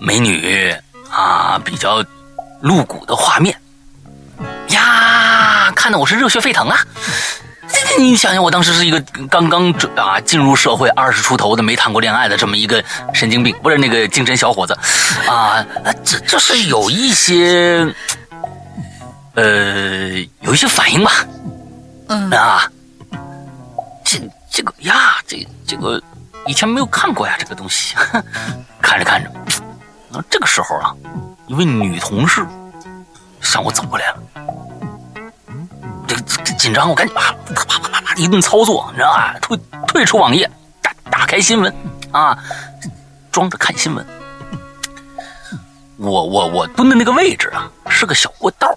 [0.00, 0.74] 美女
[1.10, 2.04] 啊，比较
[2.60, 3.56] 露骨的画面。
[4.68, 6.78] 呀，看得我是热血沸腾啊！
[7.98, 14.76] 你想想，我当时是一个刚刚啊进入社会二十出头的没谈过恋爱的这么一个神经病，不是那个精神小伙子
[15.28, 15.64] 啊，
[16.04, 17.86] 这这是有一些
[19.34, 21.10] 呃有一些反应吧？
[22.08, 22.70] 嗯啊，
[24.04, 24.18] 这
[24.50, 26.02] 这个呀，这这个
[26.46, 27.94] 以前没有看过呀，这个东西
[28.80, 29.30] 看着 看着，
[30.12, 30.94] 啊，这个时候啊，
[31.46, 32.46] 一位女同事
[33.40, 34.18] 向我走过来了。
[36.06, 39.34] 这这紧张，我赶紧啪啪啪啪啪一顿操作，你知道吧？
[39.40, 40.50] 退退出网页，
[40.82, 41.74] 打打开新闻，
[42.10, 42.36] 啊，
[43.30, 44.06] 装着看新闻。
[45.96, 48.68] 我我我蹲的那个位置啊，是个小过道。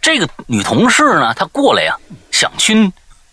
[0.00, 1.96] 这个女同事呢，她过来呀，
[2.30, 2.92] 想去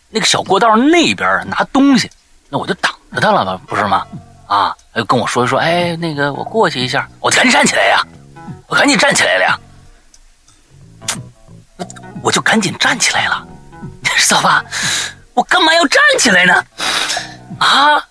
[0.10, 2.10] 那个小过道那边拿东西，
[2.49, 4.06] 那我就挡着她了吧，不是吗？
[4.47, 8.01] 啊，就跟我说一说，哎，那个我过去一下，我赶紧站起来呀，
[8.67, 9.60] 我赶紧站起来了呀。
[12.23, 13.47] 我就赶紧站起来了，
[14.03, 14.65] 知道吧？
[15.36, 16.65] 我干嘛要站起来呢？
[17.60, 18.03] 啊，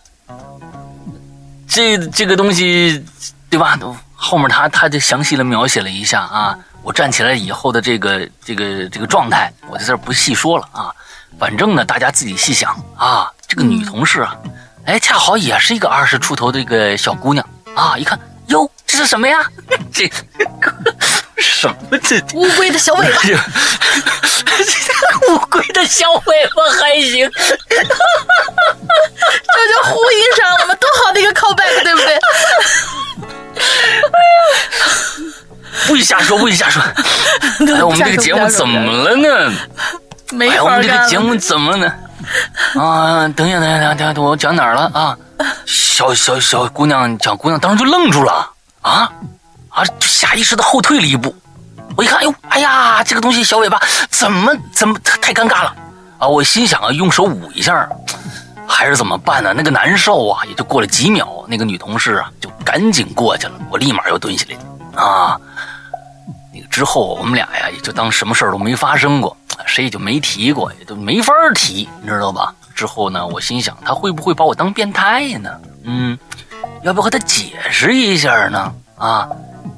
[1.69, 3.05] 这这个东西，
[3.51, 3.79] 对吧？
[4.15, 6.57] 后面他他就详细的描写了一下啊，
[6.87, 10.95] 我站起来以后的这个这个这个状态，我在这不细说了啊。
[11.37, 13.29] 反正呢，大家自己细想啊。
[13.49, 14.37] 这个女同事啊，
[14.87, 17.45] 哎，恰好也是一个二十出头的一个小姑娘
[17.75, 19.45] 啊，一看，哟，这是什么呀？
[19.93, 20.09] 这。
[21.37, 23.21] 什么这乌龟的小尾巴？
[25.29, 27.29] 乌龟的小尾巴还行，
[27.69, 27.77] 这
[29.75, 30.75] 就呼应上了嘛？
[30.77, 32.15] 多好的一个 callback，对不对？
[33.57, 34.39] 哎呀，
[35.87, 36.83] 不许瞎说，不许瞎说！
[37.77, 39.53] 哎，我们这个节目怎么了呢？
[40.33, 41.93] 没法我们这个节目怎么了呢？
[42.81, 45.17] 啊，等一下，等一下，等一下，我讲哪儿了啊？
[45.67, 49.11] 小小小姑娘，小姑娘当时就愣住了啊！
[49.69, 49.85] 啊！
[50.01, 51.35] 就下意识的后退了一步，
[51.97, 55.75] 我一看，哟，哎呀，这个东西小尾巴怎么怎么太尴尬了
[56.19, 56.27] 啊！
[56.27, 57.89] 我心想啊，用手捂一下，
[58.67, 59.53] 还是怎么办呢？
[59.55, 60.43] 那个难受啊！
[60.49, 64.57] 也就过了几秒，那个女同事啊就赶紧过去了，我立马又蹲下来
[64.97, 65.39] 啊。
[66.53, 72.55] 那个之后，我们俩呀也就当什么事儿都没发生过，谁也就没提过，也都没法提，你知道吧？
[72.75, 75.51] 之后呢，我心想，他会不会把我当变态呢？
[75.85, 76.19] 嗯，
[76.83, 78.73] 要不要和他解释一下呢？
[78.97, 79.29] 啊？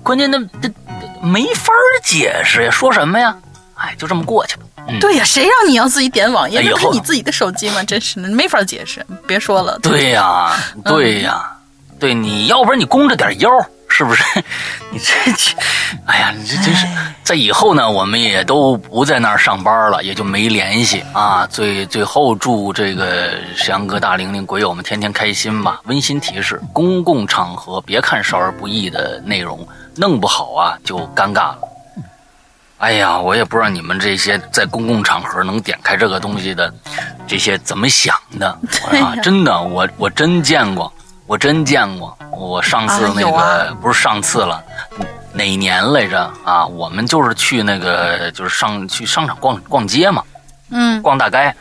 [0.02, 0.72] 关键那这
[1.20, 3.36] 没法解释呀，说什么呀？
[3.74, 4.62] 哎，就这么过去了。
[5.00, 6.60] 对呀，谁让你要自己点网页？
[6.60, 7.82] 那是你自己的手机吗？
[7.84, 9.04] 真是的，没法解释。
[9.26, 9.78] 别说了。
[9.80, 11.52] 对呀，对呀，
[12.00, 13.50] 对，你要不然你弓着点腰，
[13.88, 14.22] 是不是？
[14.90, 15.14] 你这，
[16.06, 16.86] 哎呀，你这真是。
[17.22, 21.46] 在以后呢，我们也都不在那儿上班了，也就没联系啊。
[21.46, 25.80] 最最后祝这个沈阳哥、大玲玲、鬼友们天天开心吧。
[25.84, 29.66] 温馨提示：公共场合别看少儿不宜的内容。
[29.96, 31.58] 弄不好啊，就尴尬了。
[32.78, 36.72] 哎呀，我也不知道你们这些在公共场合能点开这个东西的，
[37.26, 38.46] 这些怎么想的
[39.02, 39.16] 啊？
[39.20, 40.92] 真的，我我真见过，
[41.28, 42.16] 我真见过。
[42.32, 44.64] 我上次那个不是上次了，
[45.34, 46.64] 哪年来着啊？
[46.66, 50.24] 我们就是去那个，就是上去商场逛逛街嘛，
[50.70, 51.54] 嗯，逛大街，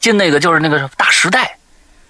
[0.00, 1.56] 进那个就是那个大时代。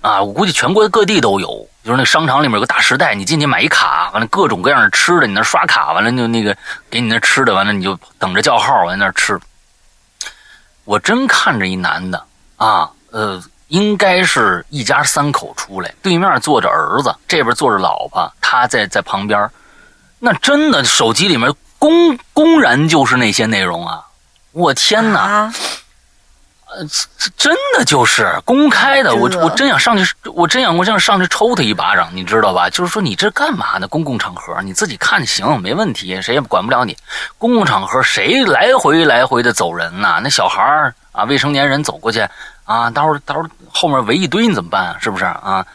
[0.01, 1.69] 啊，我估计全国各地都有。
[1.85, 6.57] 就是那商场里面有个大时代，你进去买一卡，完了各种各样的吃的，你那刷卡，完了就那个
[6.91, 9.39] 给你那吃的，完了你就等着叫号，完那吃。
[10.85, 12.23] 我真看着一男的
[12.57, 19.49] 啊，呃，应该是一家三口出来，对面坐着儿子，这边坐着老婆，他在在旁边，
[20.19, 24.03] 那真的手机里面公公然就是那些内容啊！
[24.53, 25.53] 我天哪！
[26.71, 26.85] 呃，
[27.17, 32.69] 这真的就是公开的，我我真想上去，我真想我想上去抽他一巴掌，你知道吧？
[32.69, 33.89] 就是说你这干嘛呢？
[33.89, 36.95] 公共场合你自己看行，没问题，谁也管不了你。
[37.39, 40.21] 公共场合谁来回来回的走人呐？
[40.23, 42.27] 那小孩儿啊，未成年人走过去
[42.69, 44.99] 啊，到时候到时候后面围一堆，你怎么办啊？
[45.01, 45.67] 是不是啊？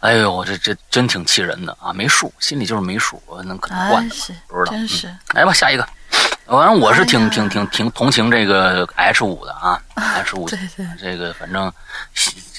[0.00, 1.92] 哎呦，这这真挺气人的啊！
[1.92, 4.14] 没数，心里就是没数，我能可能惯的，
[4.48, 4.72] 不知道。
[4.72, 5.88] 真是，来吧，下一个。
[6.44, 10.48] 反正我是挺挺挺挺同情这个 H 五的啊， H 五
[10.98, 11.72] 这个反正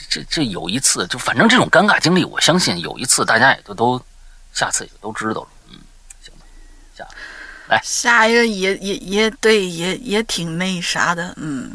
[0.10, 4.02] 这这有一次就反正这种尴尬经历，我相信有一次大家也都都
[4.54, 5.48] 下次也都知道了。
[5.70, 5.78] 嗯，
[6.22, 6.46] 行吧，
[6.96, 7.06] 下
[7.68, 11.34] 来下一个也也也对，也也挺那啥的。
[11.36, 11.74] 嗯，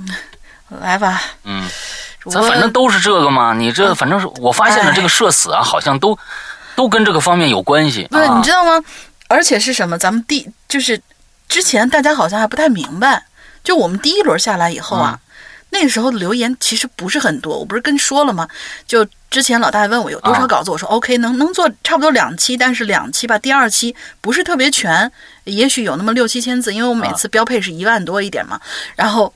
[0.80, 1.22] 来吧。
[1.44, 1.68] 嗯，
[2.30, 3.54] 咱反正都是这个嘛。
[3.54, 6.18] 你这反正是我发现了这个社死啊，好像都
[6.74, 8.06] 都跟这个方面有关系。
[8.10, 8.84] 不是，你知道吗？
[9.28, 9.98] 而且是什么？
[9.98, 11.00] 咱们第就是。
[11.48, 13.24] 之前大家好像还不太明白，
[13.64, 15.18] 就我们第一轮下来以后啊，
[15.70, 17.58] 那个时候的留言其实不是很多。
[17.58, 18.46] 我不是跟你说了吗？
[18.86, 25.10] 就之前老大问我有多少稿子，我说 OK，能能做差不多两期，但是两期吧，第二期不是特别全，
[25.44, 28.60] 也许有那么六七千字，因为我每次标配是一万多一点嘛。
[28.94, 29.32] 然后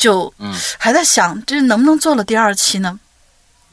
[0.00, 0.34] 就
[0.78, 2.98] 还在想这能不能做了第二期呢？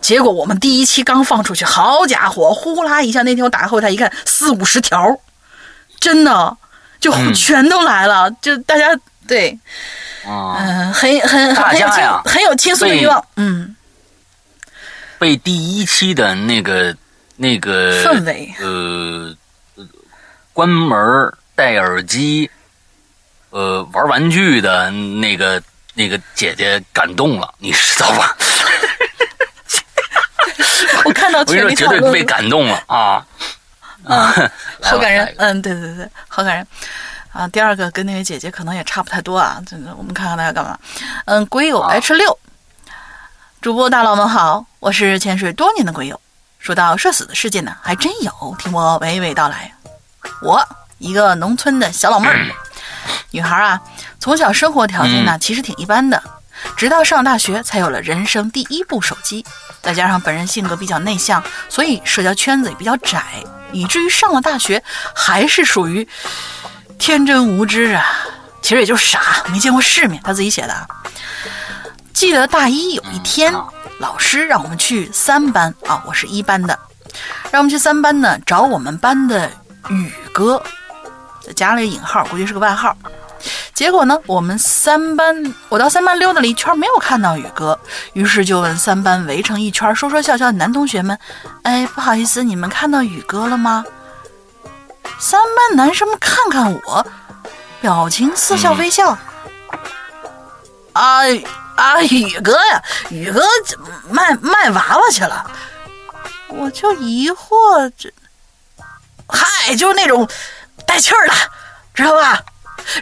[0.02, 5.20] 结果我们第一期刚放出去，好家伙，呼啦一下，那天我打开后台一看，四五十条，
[6.00, 6.58] 真的。
[7.00, 8.86] 就全都来了，就大家
[9.28, 9.58] 对，
[10.26, 13.76] 嗯，很很很有倾很有倾诉的欲望，嗯，
[15.20, 16.98] 被第一期的那个
[17.36, 19.32] 那个氛围，呃，
[20.54, 20.98] 关门
[21.54, 22.50] 戴耳机，
[23.52, 25.62] 呃，玩玩具的那个
[25.98, 28.38] 那个姐姐感动了，你知道吧？
[31.04, 33.26] 我看到群里绝对被感动了啊！
[34.06, 34.32] 啊，
[34.84, 35.34] 好感人。
[35.40, 36.68] 嗯，对对对，好感人。
[37.32, 39.60] 啊，第二个跟那位姐姐可能也差不太多啊。
[39.66, 40.78] 这个，我们看看大家干嘛。
[41.26, 42.38] 嗯，鬼友 H 六，
[43.60, 46.20] 主播大佬们好，我是潜水多年的鬼友。
[46.60, 49.74] 说到社死的事件呢，还真有，听我娓娓道来。
[50.42, 50.64] 我
[51.00, 52.46] 一个农村的小老妹儿，
[53.32, 53.80] 女孩啊，
[54.28, 56.22] 从小生活条件呢其实挺一般的，
[56.76, 59.46] 直到上大学才有了人生第一部手机。
[59.82, 63.24] 再加上本人性格比较内向，所以社交圈子也比较窄。
[63.72, 64.84] 以至于上了大学
[65.16, 66.06] 还是属于
[67.00, 68.06] 天真无知啊，
[68.62, 70.22] 其实也就是傻，没见过世面。
[70.22, 70.88] 他自己写的。
[72.12, 73.56] 记得大一有一天，
[74.00, 76.78] 老师让我们去三班啊，我是一班的，
[77.50, 79.50] 让我们去三班呢找我们班的
[79.88, 80.62] 宇哥，
[81.56, 82.94] 加了个引号，估计是个外号。
[83.74, 87.80] 结果呢，我们三班，我到三班溜达了一圈，没有看到宇哥，
[88.14, 91.18] 于是就问三班围成一圈说说笑笑的男同学们
[91.64, 93.86] ：“哎，不好意思，你们看到宇哥了吗？”
[95.20, 97.06] 三班男生们看看我，
[97.82, 99.18] 表情似笑非笑。
[100.94, 101.22] 啊
[101.76, 103.42] 啊，宇哥呀，宇哥
[104.10, 105.50] 卖卖娃娃去了。
[106.50, 108.12] 我就疑惑，这，
[109.28, 110.28] 嗨，就是那种
[110.86, 111.34] 带气儿的，
[111.94, 112.42] 知道吧？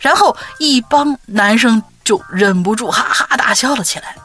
[0.02, 4.16] 然后一帮男生就忍不住哈哈大笑了起来。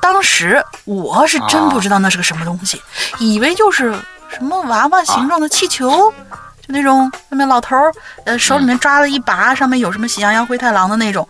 [0.00, 2.80] 当时我是真不知道那是个什么东西，
[3.18, 3.94] 以为就是
[4.28, 6.12] 什么娃娃形状的气球，
[6.60, 7.92] 就那种上面老头儿
[8.26, 11.26] 呃手里面抓了一把，上面有什么喜羊羊灰太狼的那种。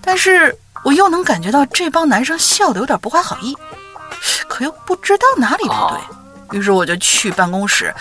[0.00, 3.56] 但是我又能感觉到这帮男生笑的有点不怀好意，
[4.48, 5.74] 可又不知道哪里不
[6.50, 7.92] 对，于是我就去办公室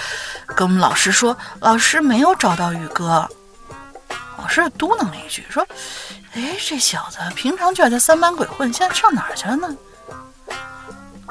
[0.55, 3.27] 跟我们老师说：“老师没有找到宇哥。”
[4.41, 5.67] 老师嘟囔了一句，说
[6.33, 9.75] ：“哎，这小子平常就爱在三班鬼混，现在上哪儿去了呢？”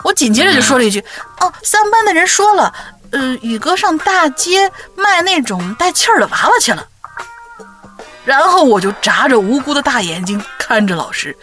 [0.04, 1.02] 我紧接着就说了一句
[1.40, 2.72] ：“哦，三班的人说了，
[3.12, 6.86] 呃，宇哥上大街卖那种带气儿的娃娃去了。”
[8.26, 11.34] 然后我就眨着无辜的大眼睛看着老师。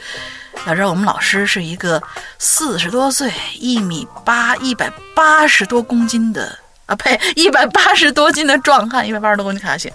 [0.68, 2.02] 要知道，我们老师是一个
[2.38, 6.58] 四十多岁、一米八、一百八十多公斤的。
[6.86, 7.20] 啊呸！
[7.36, 9.92] 一百八十多斤的壮汉，一百八十多公斤还行，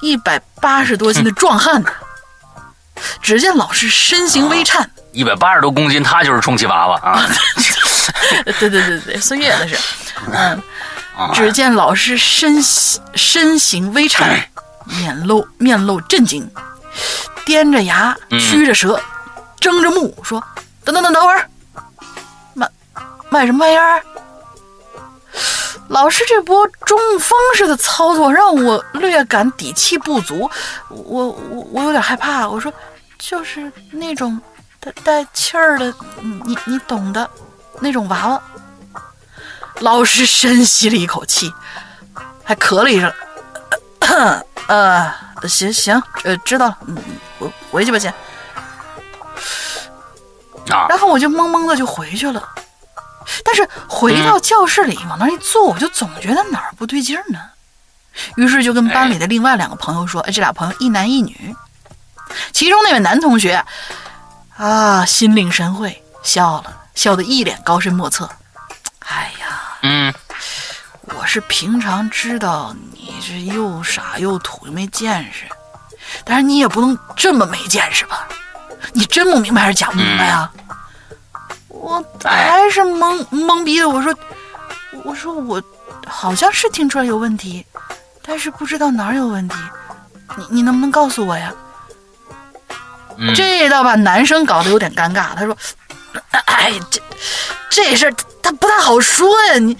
[0.00, 1.90] 一百八十多斤的壮汉呢。
[3.20, 7.26] 只见老师身形微颤，一百八十多公斤，他就是充气娃娃啊！
[8.58, 9.76] 对对对对，孙悦那是。
[10.30, 10.62] 嗯，
[11.34, 12.62] 只见老师身
[13.14, 14.48] 身形微颤，
[14.84, 16.48] 面露面露震惊，
[17.44, 19.00] 掂着牙，曲着舌，
[19.58, 20.42] 睁着目说
[20.84, 21.48] ：“等等等等会儿，
[22.54, 22.68] 卖
[23.30, 24.02] 卖什么玩意儿？
[25.88, 30.50] 老师这波中风式的操作让我略感底气不足，
[30.88, 32.48] 我我我有点害怕。
[32.48, 32.72] 我说，
[33.18, 34.40] 就是那种
[34.80, 35.92] 带带气儿的，
[36.44, 37.28] 你你懂的，
[37.80, 38.42] 那种娃娃。
[39.80, 41.52] 老师深吸了一口气，
[42.44, 43.12] 还咳了一声，
[44.66, 45.12] 呃，
[45.48, 46.96] 行行，呃，知道了，嗯，
[47.38, 48.12] 回回去吧，先。
[50.70, 52.48] 啊，然后我就懵懵的就回去了。
[53.44, 57.38] 但是回到教室里往那一坐，我就总觉得哪儿不对劲儿呢。
[58.36, 61.54] 于是就跟班里的另外两个朋友说：“哎，这俩朋友一男一女。”
[62.52, 63.64] 其中那位男同学
[64.56, 68.28] 啊，心领神会，笑了笑得一脸高深莫测。
[69.00, 70.12] 哎呀，嗯，
[71.04, 75.46] 我是平常知道你这又傻又土又没见识，
[76.24, 78.26] 但是你也不能这么没见识吧？
[78.92, 80.50] 你真不明白还是假不明白啊？
[81.82, 84.14] 我还是懵懵逼的，我说，
[85.04, 85.60] 我说我
[86.06, 87.66] 好像是听出来有问题，
[88.22, 89.56] 但是不知道哪儿有问题，
[90.36, 91.52] 你你能不能告诉我呀？
[93.34, 95.34] 这倒把男生搞得有点尴尬。
[95.34, 95.56] 他说
[96.46, 97.00] ：“哎，这
[97.68, 99.58] 这事儿他不太好说呀。
[99.58, 99.76] 你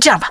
[0.00, 0.30] 这样吧，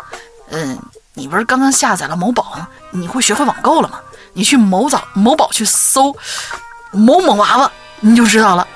[0.51, 0.79] 嗯，
[1.13, 2.67] 你不是刚刚下载了某宝吗？
[2.91, 3.99] 你会学会网购了吗？
[4.33, 6.15] 你去某早某宝去搜
[6.91, 8.67] 某某娃娃，你就知道了。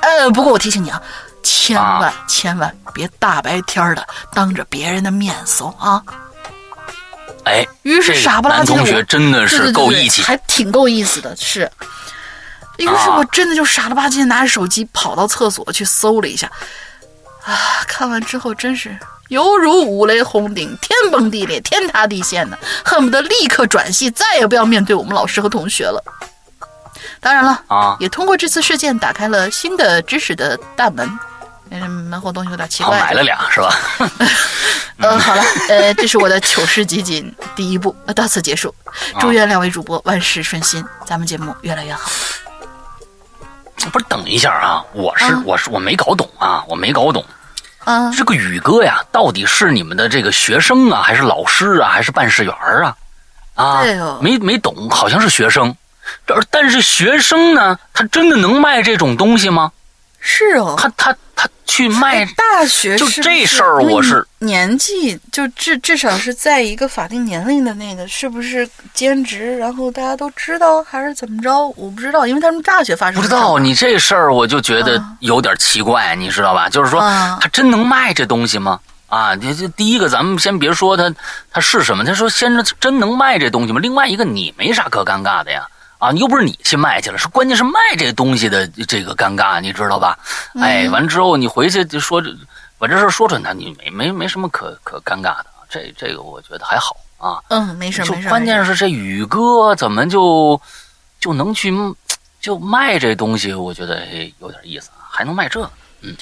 [0.00, 1.00] 呃，不过我提醒你啊。”
[1.42, 6.02] 千万千万别大白天的当着别人的面搜啊！
[7.44, 11.34] 哎，于是傻不拉几的同学真的是够义气，还挺够意思的。
[11.36, 11.70] 是，
[12.76, 16.46] 于是我真的就傻了吧唧拿着手机跑到厕所去搜了一下，
[17.44, 18.96] 啊，看完之后真是
[19.28, 26.02] 犹如五雷轰顶，天崩地裂，天塌地陷的，恨不得立刻转系，再也不要面对我们老师和同学了。
[27.20, 31.18] 当然了，啊，也通过这次事件打开了新的知识的大门。
[31.72, 32.98] 嗯，门后东西有点奇怪。
[32.98, 33.72] 买了俩是吧？
[34.98, 38.74] 呃，好了，呃，这是我的糗事集锦第一部，到此结束。
[39.20, 42.10] 祝愿两位主播万事顺心，咱们节目越来越好。
[43.92, 47.24] 不是，等一下啊，我是我是我没搞懂啊，我没搞懂。
[47.84, 52.96] 啊，这个宇哥呀，到底是你们的这个学生啊，还是老师啊，还是办事员啊？
[53.54, 53.82] 啊，
[54.20, 55.74] 没没懂，好像是学生。
[56.26, 59.72] 这但是学生呢，他真的能卖这种东西吗？
[60.22, 69.56] 是哦，他他他去卖大学就这事儿，我是年纪就至至少是在一个法定年龄的那个，是不是兼职？
[69.56, 71.66] 然后大家都知道还是怎么着？
[71.68, 76.68] 我不知道，因为他们大学发生不知道你这事儿，我就觉得有点奇怪，你知道吧？
[76.68, 78.78] 就是说，他真能卖这东西吗？
[79.06, 81.10] 啊，这这第一个，咱们先别说他
[81.50, 83.80] 他是什么，他说先真能卖这东西吗？
[83.80, 85.66] 另外一个，你没啥可尴尬的呀。
[86.00, 90.18] 啊，又不是你去卖去了，是关键是卖这东西的这个尴尬，你知道吧？
[90.58, 92.22] 哎，完之后你回去就说，
[92.78, 97.38] 把这事说出来，你没没没什么可可尴尬的，这这个我觉得还好啊。
[97.48, 98.28] 嗯，没事没事。
[98.30, 100.58] 关键是这宇哥怎么就
[101.20, 101.70] 就能去
[102.40, 103.52] 就卖这东西？
[103.52, 105.70] 我觉得哎有点意思，还能卖这，
[106.00, 106.16] 嗯，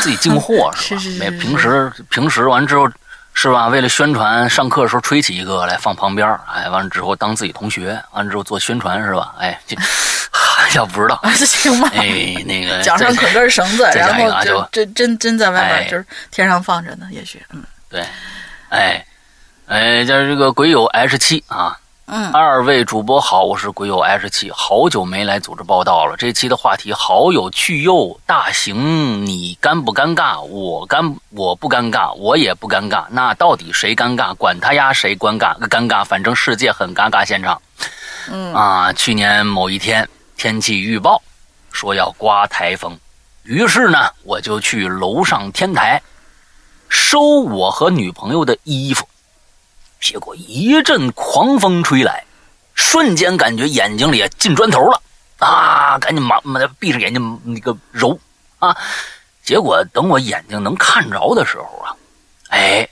[0.00, 1.00] 自己进货 是吧？
[1.00, 1.18] 是是是。
[1.20, 2.90] 没平时平时完之后。
[3.34, 3.68] 是吧？
[3.68, 9.34] 为了宣传，上课的时候吹起一个来放旁边哎，完了之后当自己同学，完了之后做宣传是吧？
[9.38, 9.76] 哎，这
[10.76, 11.20] 要不知道？
[11.94, 18.04] 哎，那个 脚上捆根绳子，然后就真真真在外面就是天上放着呢，也许嗯，对，
[18.68, 19.04] 哎
[19.66, 21.76] 哎，就是这个鬼友 H 七啊。
[22.14, 26.14] 嗯，二位主播好，我是鬼友 H 七，好久没来组织报道了。
[26.18, 30.38] 这期的话题好有趣哟，大型，你尴不尴尬？
[30.42, 33.06] 我尴，我不尴尬，我也不尴尬。
[33.08, 34.34] 那到底谁尴尬？
[34.34, 35.58] 管他呀，谁尴尬？
[35.70, 37.24] 尴尬，反正世界很尴尬。
[37.24, 37.62] 现场，
[38.28, 40.06] 嗯啊，去年某一天
[40.36, 41.22] 天气预报
[41.70, 42.94] 说要刮台风，
[43.44, 46.02] 于是呢，我就去楼上天台
[46.90, 49.08] 收我和女朋友的衣服。
[50.02, 52.24] 结果一阵狂风吹来，
[52.74, 55.00] 瞬间感觉眼睛里进砖头了
[55.38, 55.96] 啊！
[56.00, 58.18] 赶紧马马闭上眼睛那个揉
[58.58, 58.76] 啊！
[59.44, 61.94] 结果等我眼睛能看着的时候啊，
[62.48, 62.86] 哎，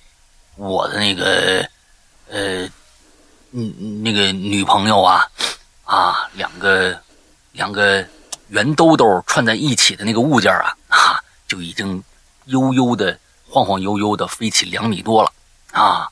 [0.55, 1.69] 我的那个
[2.29, 2.65] 呃，
[3.51, 5.27] 嗯，那个女朋友啊
[5.85, 6.97] 啊，两个
[7.51, 8.07] 两个
[8.49, 12.03] 圆兜兜串在一起的那个物件啊啊，就已经
[12.47, 15.33] 悠悠的晃晃悠悠的飞起两米多了
[15.73, 16.09] 啊！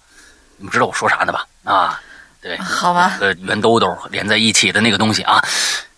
[0.59, 1.47] 你们知道我说啥呢吧？
[1.65, 2.01] 啊，
[2.43, 5.43] 对，好吧，呃，圆兜兜连在一起的那个东西啊，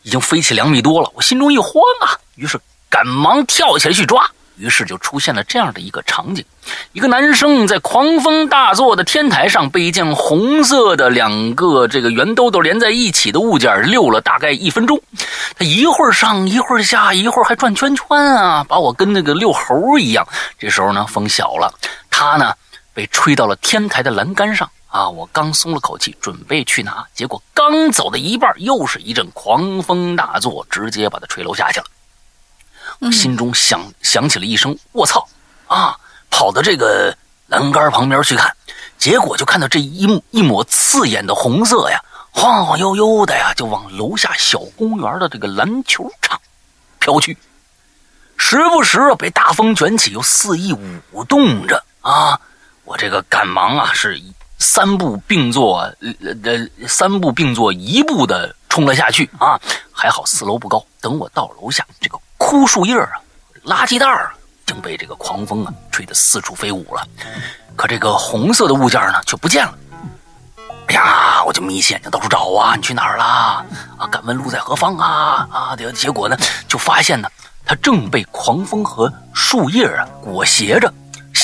[0.03, 1.11] 已经飞起两米多了。
[1.15, 4.25] 我心中一慌啊，于是赶忙跳起来去抓，
[4.57, 6.45] 于是就出现了这样的一个场景：
[6.93, 15.01] 一个男生在狂风大作的天台上，被一件红色的两个这个圆兜兜连在一起的物件溜了大概一分钟。
[15.57, 20.27] 他一会儿上一会儿下，一会儿还转圈圈啊，把我跟那个遛猴一样。
[20.59, 21.73] 这时候呢，风小了，
[22.11, 22.53] 他呢
[23.01, 25.09] 被吹到了天台的栏杆上啊。
[25.09, 33.11] 我刚松了口气，准备去拿，结果刚走到一半，又是一阵狂风大作，直接把他吹楼下去了。
[33.11, 35.27] 心中想想起了一声“我操”，
[35.67, 35.97] 啊，
[36.29, 38.55] 跑到这个栏杆旁边去看，
[38.99, 41.99] 结果就看到这一一抹刺眼的红色呀，
[42.31, 46.39] 晃晃悠悠的呀，就往楼下小公园的这个篮球场
[46.99, 47.39] 飘去，
[48.37, 50.77] 时不时啊被大风卷起，又肆意
[51.13, 52.39] 舞动着啊！
[52.91, 54.21] 我这个赶忙啊是
[54.59, 59.57] 三步并作呃呃三步并作一步的冲了下去啊！
[59.93, 62.19] 还好四楼不高，等我到楼下这个。
[62.37, 63.13] 枯树叶啊，
[63.65, 64.33] 垃圾袋啊，
[64.67, 67.07] 已经被这个狂风啊吹得四处飞舞了。
[67.77, 69.79] 可这个红色的物件呢，却不见了。
[70.89, 73.65] 哎呀，我就眯起眼睛到处找啊，你去哪儿啦？
[73.99, 75.47] 啊，敢问路在何方啊？
[75.53, 76.37] 啊，结结果呢，
[76.67, 77.31] 就发现呢，
[77.65, 80.93] 它正被狂风和树叶啊裹挟着，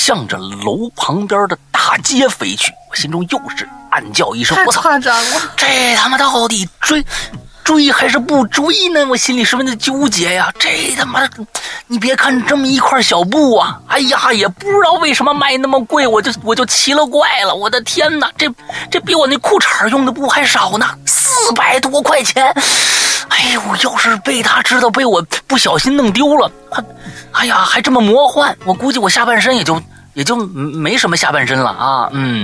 [0.07, 2.71] 向着楼旁边的大街飞去。
[2.89, 4.81] 我心中又是暗叫一声：“我操！
[4.81, 7.05] 夸张了，这他妈到底追？”
[7.65, 9.05] 追还是不追呢？
[9.07, 10.49] 我心里十分的纠结呀！
[10.57, 11.45] 这他妈的，
[11.87, 17.53] 你别看这么一块小布啊，哎呀，也不知道为什么卖那么贵，我就我就奇了怪了！
[17.53, 18.49] 我的天哪，这
[18.89, 22.45] 这比我那裤衩用的布还少呢，四百多块钱！
[23.27, 26.81] 哎呦，要是被他知道，被我不小心弄丢了，还
[27.33, 29.77] 哎呀，还这么魔幻，我估计我下半身也就
[30.17, 32.09] 也就没什么下半身了啊！
[32.11, 32.43] 嗯。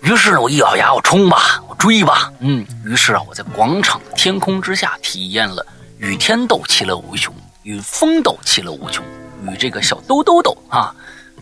[0.00, 2.64] 于是呢，我一咬牙，我冲吧，我追吧，嗯。
[2.86, 5.66] 于是啊，我在广场的天空之下，体验了
[5.98, 9.04] 与天斗其乐无穷，与风斗其乐无穷，
[9.42, 10.94] 与这个小兜兜斗啊，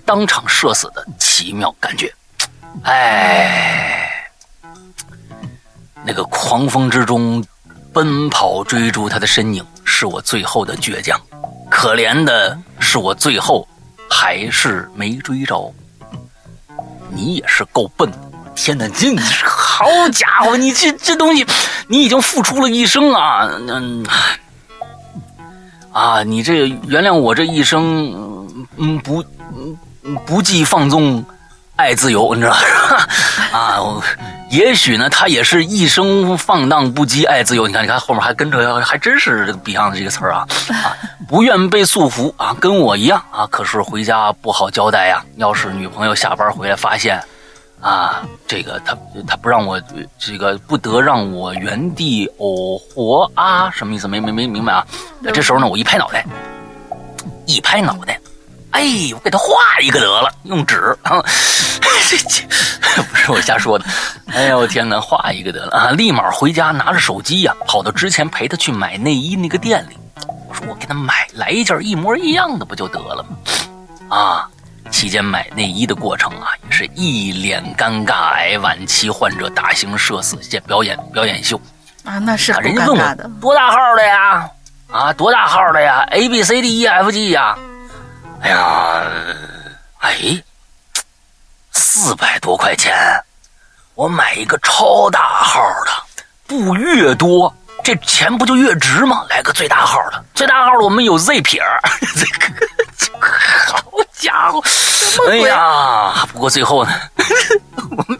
[0.05, 2.13] 当场射死的奇妙感觉。
[2.83, 4.11] 哎，
[6.05, 7.45] 那个狂风之中
[7.93, 11.17] 奔跑追逐他的身影，是我最后的倔强。
[11.71, 13.69] 可怜的是，我最后
[14.09, 15.73] 还是没追着。
[17.11, 18.19] 你也是够笨的。
[18.55, 21.47] 天哪，这好家伙， 你这这东西，
[21.89, 23.47] 你已经付出了一生啊！
[23.69, 24.05] 嗯，
[25.93, 28.15] 啊，你这原谅我这一生，
[28.77, 29.23] 嗯，不，
[30.03, 31.23] 嗯，不计放纵，
[31.77, 33.07] 爱自由，你知道吧？
[33.53, 33.79] 啊，
[34.51, 37.67] 也许呢，他也是一生放荡不羁，爱自由。
[37.67, 40.47] 你看，你看后面还跟着，还真是这个 Beyond 这个词儿啊！
[40.71, 40.97] 啊，
[41.29, 43.47] 不愿被束缚啊，跟我一样啊。
[43.51, 47.23] 可是回家不好交代呀，要是女朋友下班回来发现。
[47.79, 48.97] 啊，这个他
[49.29, 49.81] 他不让我
[50.19, 54.09] 这个不得让我原地偶活啊，什么意思？
[54.09, 54.85] 没没没明白啊？
[55.35, 56.25] 这时候呢，我一拍脑袋，
[57.45, 58.19] 一拍脑袋，
[58.77, 61.23] 哎，我给他画一个得了，用纸啊，
[62.11, 62.45] 这这
[63.05, 63.87] 不是我瞎说的，
[64.35, 65.91] 哎呦，我天哪，画一个得了啊！
[65.93, 69.97] 立马回家拿着手机呀，跑到之前陪他去买内衣那个店里，
[70.47, 73.25] 我说我给他买来一件一模一样的不就得了
[74.09, 74.17] 吗？
[74.17, 74.49] 啊！
[74.91, 81.59] 期间买内衣的过程啊，也是一脸尴尬，癌晚期患者大型社死现表演表演秀
[82.05, 84.49] 啊，那是人家问我多大号的呀？
[84.91, 87.57] 啊，多大号的呀？A B C D E F G 呀？
[88.43, 89.03] 哎呀，
[89.99, 90.43] 哎，
[91.73, 92.95] 四百多块钱，
[93.95, 95.91] 我买一个超大号的，
[96.47, 99.25] 布越多，这钱不就越值吗？
[99.29, 101.63] 来个最大号的，最大号的我们有 Z 撇
[102.15, 102.67] 这个。
[103.19, 103.83] 好
[104.13, 104.63] 家伙！
[105.29, 106.93] 哎呀，不过最后呢，
[107.91, 108.19] 我们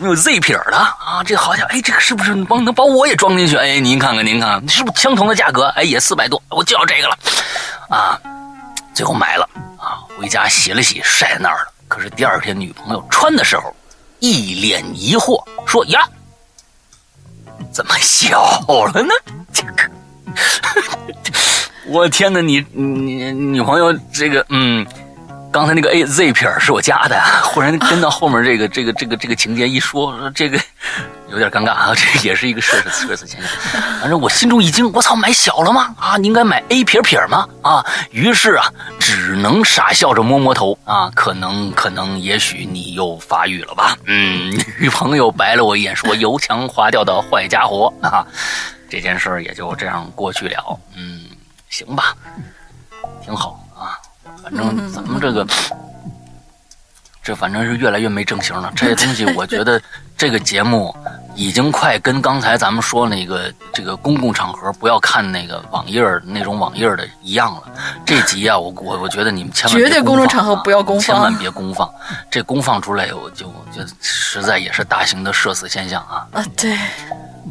[0.00, 3.56] 有 Z 撇的啊，这好家伙，哎，这个是不是帮能把我也装进去？
[3.56, 5.66] 哎，您看看，您看看，是不是相同的价格？
[5.76, 7.18] 哎，也四百多，我就要这个了
[7.88, 8.20] 啊！
[9.00, 9.48] 最后买了
[9.78, 11.72] 啊，回家洗了洗，晒在那儿了。
[11.88, 13.74] 可是第二天女朋友穿的时候，
[14.18, 16.06] 一脸疑惑，说：“呀，
[17.72, 18.60] 怎么小
[18.92, 19.14] 了呢？”
[19.54, 19.90] 这个。
[21.88, 24.86] 我天哪，你你女朋友这个嗯，
[25.52, 30.58] 刚才那个 A Z 片是我加的，忽然跟到后面这个这个这个这个情节一说，这个
[31.28, 33.50] 有点尴尬啊，这也是一个奢侈奢侈现象。
[34.00, 35.94] 反正我心中一惊，我操，买小了吗？
[35.98, 37.48] 啊，你应该买 A 撇撇吗？
[37.62, 38.64] 啊，于是啊，
[39.00, 43.96] 只能傻笑着摸摸头啊，可能可能也许你又发育了吧？
[44.06, 48.24] 嗯，女朋友白了我一眼，说油腔滑调的坏家伙啊，
[48.88, 50.78] 这件事也就这样过去了。
[50.96, 51.22] 嗯。
[51.68, 52.16] 行吧，
[53.24, 53.64] 挺好。
[54.42, 55.46] 反正咱们这个，
[57.22, 58.72] 这反正是越来越没正形了。
[58.74, 59.80] 这些东西，我觉得
[60.16, 60.94] 这个节目
[61.34, 67.62] 已经快跟刚才咱们说那个这个公共场合不要看那个网页那种网页的一样了。
[68.04, 71.90] 这集啊，我我我觉得你们千万绝对公众场合不要公放，千万别公放。
[72.30, 76.26] 这公放出来，我就就实在也是大型的社死现象啊！
[76.32, 76.76] 啊，对，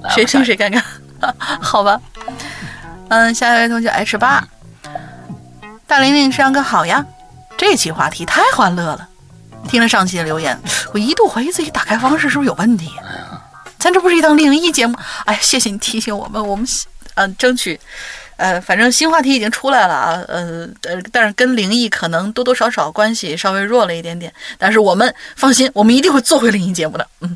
[0.10, 0.82] 谁听谁尴尬，
[1.62, 2.00] 好吧。
[3.10, 4.48] 嗯，下一位同学 H 八，
[5.90, 7.04] 大玲玲上个好呀。
[7.58, 9.10] 这期话题太欢乐了，
[9.68, 10.56] 听了上期的留言，
[10.94, 12.92] 我一度怀疑自己打开方式是不是有问题。
[13.80, 16.64] 咱这不是一档灵异节目，哎，谢谢你提醒我们，我们
[17.16, 17.80] 嗯争取，
[18.38, 27.08] 呃，反正新话题已经出来了啊，呃呃，但是跟灵异可能多多少少关系稍微弱了一点点，但是我们放心，我们一定会做回灵异节目的。
[27.22, 27.36] 嗯，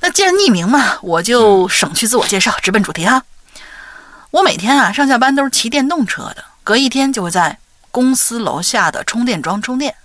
[0.00, 3.22] 那既然匿名嘛，我就省去自我介绍，直奔主题哈。
[4.32, 7.56] 我每天啊上下班都是骑电动车的，隔一天就会在。
[7.98, 9.96] 公司楼下的充电桩充电。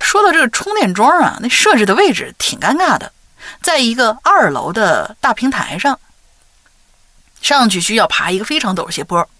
[0.00, 3.12] 说到这个充电桩啊，那设置的位置挺尴尬的，
[3.62, 6.00] 在一个二楼的大平台上，
[7.40, 9.30] 上去需要爬一个非常陡的斜坡，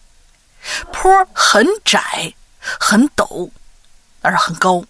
[0.92, 2.32] 坡很窄
[2.78, 3.51] 很陡，
[4.22, 4.84] 但是很高，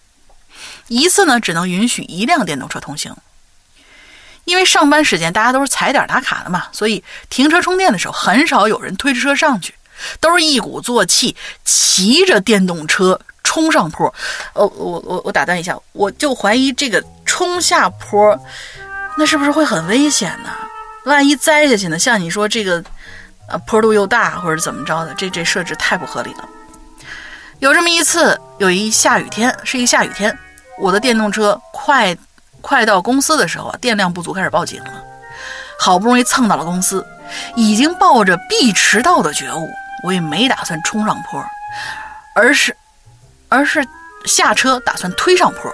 [0.85, 3.15] 一次呢只能允许一辆电动车通行。
[4.45, 9.73] 因为上班时间大家都是踩点打卡的嘛，所以停车充电的时候很少有人推着车上去。
[10.19, 11.35] 都是一鼓作气，
[11.65, 14.07] 骑着电动车冲上坡。
[14.53, 18.39] 哦，我我我打断一下，我就怀疑这个冲下坡，
[19.17, 20.49] 那是不是会很危险呢？
[21.05, 21.97] 万一栽下去呢？
[21.97, 22.83] 像你说这个，
[23.47, 26.47] 呃，坡度又大，或者怎么着的，这这设置太不合理了。
[27.59, 30.37] 有这么一次，有一下雨天，是一下雨天，
[30.79, 32.15] 我的电动车快
[32.61, 35.03] 快到公司的时候啊，电量不足，开始报警了。
[35.79, 37.03] 好不容易蹭到了公司，
[37.55, 39.67] 已经抱着必迟到的觉悟。
[40.03, 41.43] 我也没打算冲上坡，
[42.35, 42.75] 而是，
[43.49, 43.85] 而是
[44.25, 45.71] 下车打算推上坡，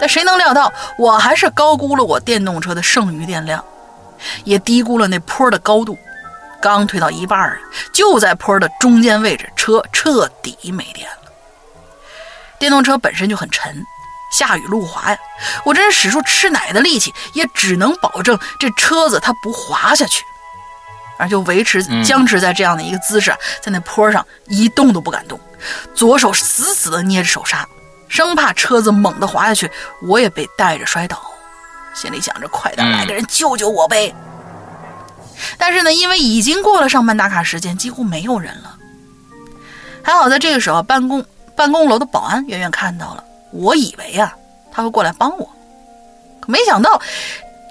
[0.00, 3.64] 但谁能料到，我还是高估了我电动车的剩余电量，
[4.44, 5.98] 也低估了那坡的高度。
[6.58, 7.60] 刚推到一半儿
[7.92, 11.32] 就在坡的中间位置，车彻底没电了。
[12.58, 13.84] 电动车本身就很沉，
[14.32, 15.18] 下雨路滑呀，
[15.64, 20.24] 我真是使出吃奶的力气，也只能保证这车子它不滑下去。
[21.18, 25.38] 而就维持僵持在这样的一个姿势，在那坡上一动都不敢动，
[25.94, 27.66] 左手死死地捏着手刹，
[28.08, 29.70] 生怕车子猛地滑下去，
[30.02, 31.20] 我也被带着摔倒。
[31.94, 34.14] 心里想着，快点来个人救救我呗！
[35.56, 38.76] 但是呢，因为已经过了上班打卡时间，几乎没有人了。
[40.02, 41.24] 还好在这个时候，办公
[41.56, 44.34] 办公楼的保安远远看到了，我以为啊
[44.70, 45.50] 他会过来帮我，
[46.40, 47.00] 可没想到。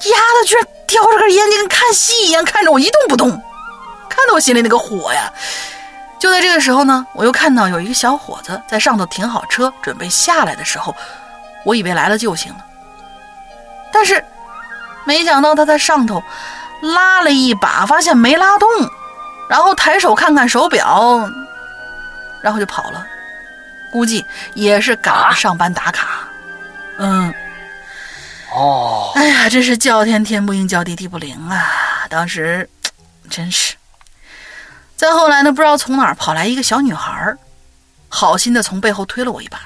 [0.10, 3.30] 丫的，居然叼着根烟，跟看戏一样看着我一动不动，
[4.10, 5.32] 看得我心里那个火呀！
[6.20, 10.96] 就在这个时候呢，我又看到有一个小伙子在上头停好车，准备下来的时候，
[11.66, 12.66] 我以为来了救星了，
[13.92, 14.24] 但是
[15.04, 16.24] 没想到他在上头
[16.82, 18.68] 拉了一把，发现没拉动，
[19.50, 21.30] 然后抬手看看手表，
[22.42, 23.06] 然后就跑了，
[23.92, 26.20] 估计也是赶了上班打卡，
[26.98, 27.34] 嗯。
[28.56, 32.08] 哦，哎呀，真是叫天天不应，叫地地不灵啊！
[32.10, 32.70] 当时，
[33.30, 33.76] 真是。
[34.96, 37.36] 再后来呢，不知道从哪儿跑来一个小女孩，
[38.08, 39.60] 好心的从背后推了我一把，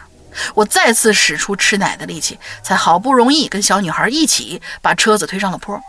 [0.55, 5.79] 我再次使出吃奶的力气，才好不容易跟小女孩一起把车子推上了坡。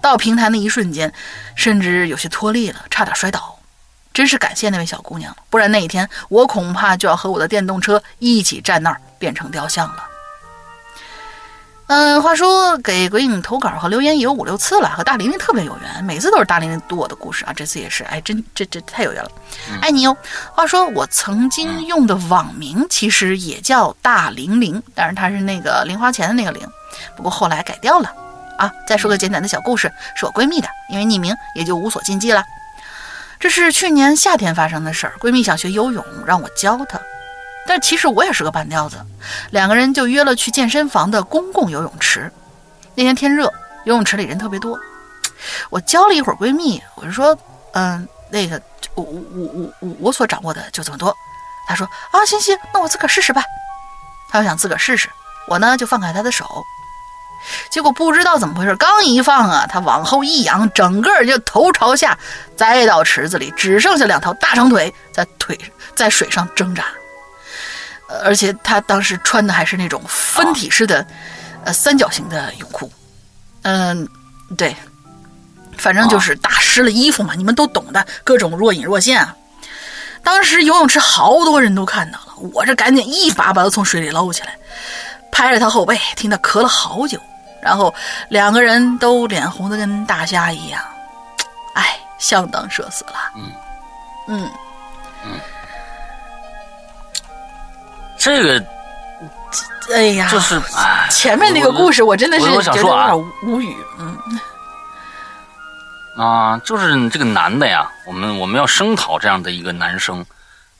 [0.00, 1.12] 到平台那一瞬间，
[1.54, 3.58] 甚至有些脱力了，差点摔倒。
[4.14, 10.04] 真是感谢那位小姑娘，不然那一天我恐怕就要和我的电动车一起站那儿变成雕像了。
[11.86, 19.30] 嗯，话说给鬼影投稿和留言也有五六次了，和大玲玲特别有缘，每次都是大玲玲读我的故事啊，这次也是，哎，真这这太有缘了，
[19.82, 20.16] 爱你哟。
[20.52, 26.66] 话说我曾经用的网名其实也叫大玲玲，但是它是那个零花钱的那个零，
[27.16, 28.10] 不过后来改掉了
[28.56, 28.72] 啊。
[28.86, 32.42] 再说个简短的小故事，是我闺蜜的，因为匿名也就无所禁忌了。
[33.38, 36.98] 这是去年夏天发生的事儿，闺蜜想学游泳，让我教她。
[37.66, 38.96] 但其实我也是个半吊子，
[39.50, 42.30] 两个人就约了去健身房的公共游泳池。
[42.94, 43.44] 那天天热，
[43.84, 44.78] 游泳池里人特别多。
[45.70, 47.36] 我教了一会儿闺蜜，我就说
[47.72, 48.60] ：“嗯，那个，
[48.94, 51.14] 我我我我我所掌握的就这么多。”
[51.66, 53.42] 她说：“啊，行行，那我自个儿试试吧。”
[54.30, 55.08] 她要想自个儿试试，
[55.48, 56.46] 我呢就放开她的手。
[57.70, 62.16] 结果不知道怎么回事，刚一放啊，她往后一仰，整个就头朝下
[62.56, 65.58] 栽到池子里，只剩下两条大长腿在腿
[65.94, 66.84] 在水上挣扎。
[68.22, 71.06] 而且他当时穿的还是那种分体式的，
[71.64, 72.90] 呃，三角形的泳裤。
[73.62, 74.06] 嗯，
[74.56, 74.76] 对，
[75.78, 79.34] 反正就是打湿了衣服嘛，你们都懂的，各种若隐若现啊。
[80.22, 84.56] 当时游泳池好多人都看到了，我这赶紧一把把他从水里捞起来，
[85.30, 87.18] 拍着他后背，听他咳了好久，
[87.62, 87.94] 然后
[88.28, 90.82] 两个人都脸红的跟大虾一样，
[91.74, 93.14] 哎，相当社死了。
[93.36, 93.52] 嗯
[94.28, 94.50] 嗯
[98.18, 98.64] 这个
[99.94, 103.76] 哎呀，就是哎，前面那个故事，我真的是觉得有点无语。
[103.98, 104.18] 嗯
[106.16, 110.24] 啊，就是这个男的呀，我们我们要声讨这样的一个男生，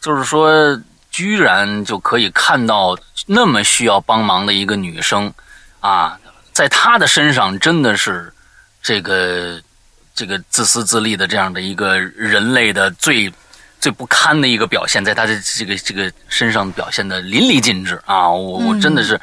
[0.01, 0.80] 就是说，
[1.11, 5.32] 居然就可以看到那么需要帮忙的一个女生，
[5.80, 6.16] 啊，
[6.53, 8.32] 在他的身上真的是
[8.80, 9.61] 这个
[10.14, 13.32] 这个自私自利的这样的一个人类的最
[13.85, 18.30] 最不堪的一个表现，在他的这个这个身上表现的淋漓尽致啊！
[18.30, 19.20] 我我真的是。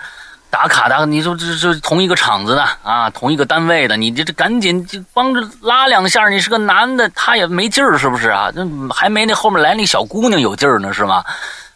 [0.51, 6.27] 打卡打，你说这这同一个厂子的啊，同一个单位的，你这这赶紧就帮着拉两下。
[6.27, 8.51] 你是个男的，他也没劲儿，是不是啊？
[8.51, 11.23] 这还没那后面来那小姑娘有劲儿呢，是吗？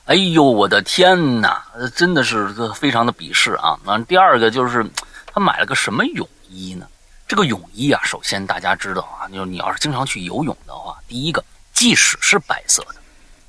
[0.08, 1.64] 哎呦，我的天哪，
[1.96, 3.80] 真的是非常的鄙视啊！
[3.86, 4.86] 啊，第二个就是
[5.26, 6.86] 他买了个什么泳衣呢？
[7.30, 11.42] 这个泳衣啊，首先大家知道啊，就是你要是经常去游泳的话，第一个，
[11.76, 12.96] 即使是白色的，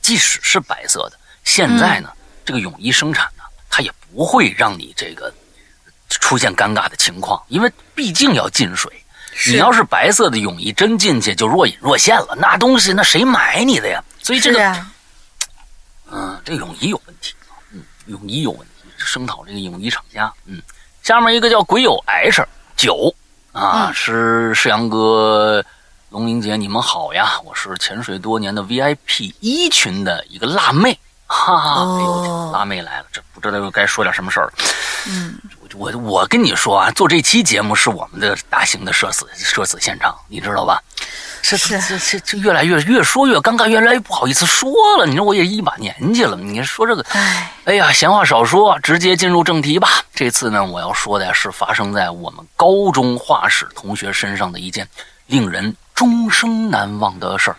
[0.02, 2.12] 即使是白色的，现在呢，
[2.44, 5.32] 这个泳衣生产呢，它也不会让你这个
[6.10, 8.92] 出现尴尬的情况，因为毕竟要进水。
[9.32, 9.50] 是。
[9.52, 14.02] 你要是白色的泳衣真进去就若隐若现了，那东西那谁买你的呀？
[14.22, 14.90] 所以这个，是呀，
[16.10, 17.34] 嗯，这个泳衣有问题，
[17.70, 20.60] 嗯，泳衣有问题，声讨这个泳衣厂家，嗯，
[21.02, 22.44] 下面一个叫鬼友 H
[22.76, 23.14] 九
[23.52, 23.94] 啊，嗯。
[23.94, 25.64] 是世阳哥、
[26.10, 30.96] 龙玲姐，你们好呀，我是潜水多年的 VIP 一群的一个辣妹，
[31.26, 34.52] 哈哈，哎呦辣妹来了，这不知道又该说点什么事儿了。
[35.08, 35.36] 嗯，
[35.74, 40.80] 我我跟你说啊，做这期节目是我们的大型的社死社死现场，你知道吧？
[41.42, 45.06] 这这这这这越来越越说越尴尬，越来越不好意思说了。
[45.06, 49.88] 你说我也一把年纪了，你说这个，哎，哎呀，闲话少说，直接进入正题吧。
[50.14, 54.88] 这次呢，我要说的是发生在我们高中画室同学身上的一件
[55.26, 57.56] 令人终生难忘的事儿。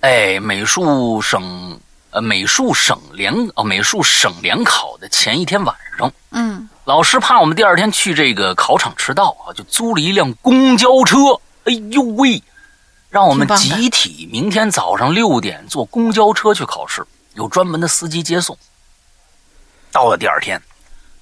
[0.00, 1.78] 哎，美术省
[2.10, 11.16] 呃美术省联哦美术省联考的前一天晚上，嗯老师怕我们第二天去这个考场迟到啊，就租了一辆公交车。
[11.64, 12.42] 哎呦喂，
[13.08, 18.58] 让我们集体明天早上六点坐公交车去考试，有专门的司机接送。
[19.92, 20.60] 到了第二天，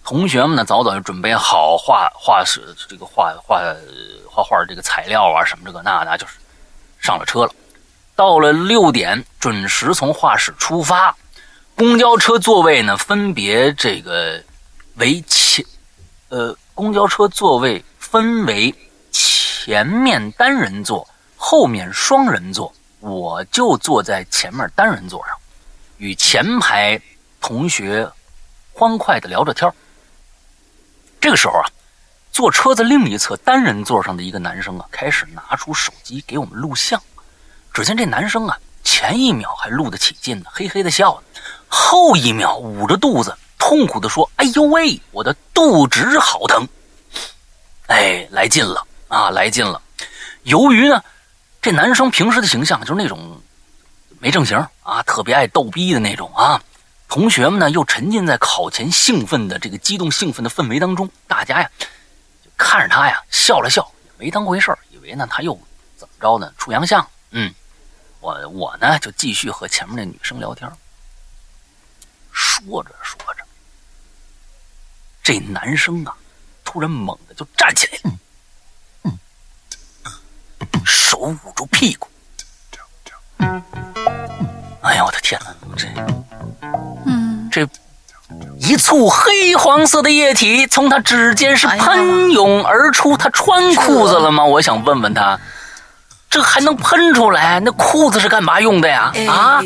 [0.04, 3.60] 同学们呢早早就准备好画画室这个画画
[4.28, 6.34] 画画这个材料啊什么这个那的，就是
[6.98, 7.52] 上了车了。
[8.16, 11.16] 到了六点准时从画室出发，
[11.76, 14.42] 公交车座位呢分别这个
[14.96, 15.64] 为前，
[16.28, 18.74] 呃，公交车座位分为
[19.10, 22.72] 前面单人座，后面双人座。
[22.98, 25.34] 我就坐在前面单人座上，
[25.96, 27.00] 与前排
[27.40, 28.06] 同学
[28.74, 29.74] 欢快的聊着天儿
[31.20, 31.68] 这个时候啊，
[32.32, 37.00] 坐车子另一侧单人座上的一个男生啊，开始拿出手机给我们录像。
[37.72, 41.22] 只见这男生啊，前一秒还录得起劲呢，嘿嘿的笑，
[41.68, 46.66] 后一秒捂着肚子，痛苦的说：“哎呦喂，我的肚子好疼！”
[47.86, 49.80] 哎，来劲了啊，来劲了！
[50.44, 51.02] 由于呢，
[51.60, 53.40] 这男生平时的形象就是那种
[54.18, 56.60] 没正形啊，特别爱逗逼的那种啊。
[57.10, 61.68] 同学们呢，又沉浸在考前兴奋的这个激动兴奋的氛围当中，大家呀，
[62.42, 65.60] 就看着他呀笑了笑，也没当回事儿，以为呢他又
[65.96, 67.04] 怎么着呢，出洋相。
[67.32, 67.52] 嗯，
[68.20, 70.70] 我我呢就继续和前面那女生聊天，
[72.30, 73.44] 说着说着，
[75.20, 76.16] 这男生啊，
[76.64, 79.12] 突然猛地就站起来了，
[80.86, 82.08] 手捂住屁股。
[84.82, 85.52] 哎呀，我的天哪！
[85.76, 85.86] 这
[87.06, 87.66] 嗯，这
[88.58, 94.44] 一簇黑黄色的液体从他指尖是喷涌而出，他穿裤子了吗？
[94.44, 95.38] 我想问问他，
[96.28, 97.60] 这还能喷出来？
[97.60, 99.12] 那裤子是干嘛用的呀？
[99.14, 99.60] 哎啊！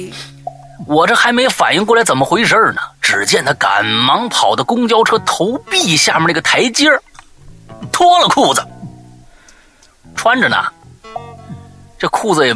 [0.87, 7.03] 我这还没反应过来怎么回事呢，只见他赶忙跑到公交车投币下面那个台阶儿
[7.91, 8.63] 脱了裤子，
[10.15, 10.57] 穿着呢。
[11.99, 12.55] 这裤子也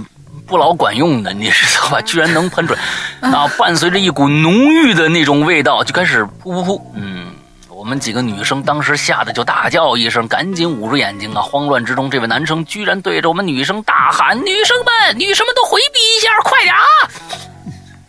[0.49, 2.01] 不老管用的， 你知道吧？
[2.03, 3.47] 居然能喷出来，啊！
[3.59, 6.81] 伴随着一股浓郁的那种味道，就开始噗噗噗。
[6.95, 7.29] 嗯，
[7.69, 11.43] 我们几个女生当时吓得就大叫一声，赶紧捂住眼睛啊！
[11.43, 16.83] 慌乱之中，这位男生居然对着我们女生大喊：“女生们，女生们都回避一下，快点啊！”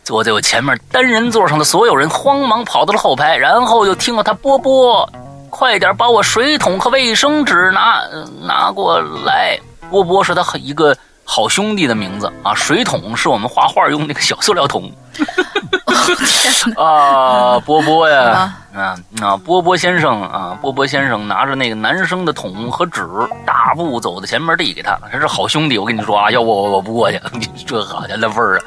[0.03, 5.07] 坐在我前面单人座上的所有人慌忙跑到了后排，然后又听到他波波，
[5.51, 9.59] 快点把我水桶和卫生纸拿呃拿过来。
[9.91, 10.95] 波波是他一个
[11.31, 14.91] 好兄弟的名字啊，水桶是我们画画用那个小塑料桶。
[16.75, 23.07] 啊，波波呀，啊啊，波波先生啊，波波先生拿着那个男生的桶和纸，
[23.45, 27.21] 大步走到前面递给他，他是好兄弟，我跟你说啊，要不我我不过去，
[27.63, 28.59] 这好家伙那味儿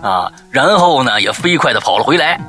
[0.00, 2.40] 啊，啊，然后呢也飞快的跑了回来。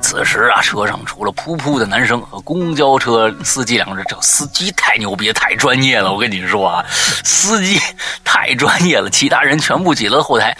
[0.00, 6.12] 此时啊，车上除了噗噗的男生和公交车司机两个人，这司机太牛逼，太专业了。
[6.12, 6.84] 我跟你说啊，
[7.24, 7.80] 司机
[8.24, 9.10] 太专业了。
[9.10, 10.56] 其他人全部挤了后台，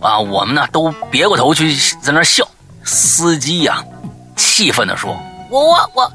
[0.00, 2.46] 啊，我们呢都别过头去在那笑。
[2.84, 3.82] 司机呀，
[4.36, 5.18] 气愤地说
[5.50, 6.12] ：“我我我。”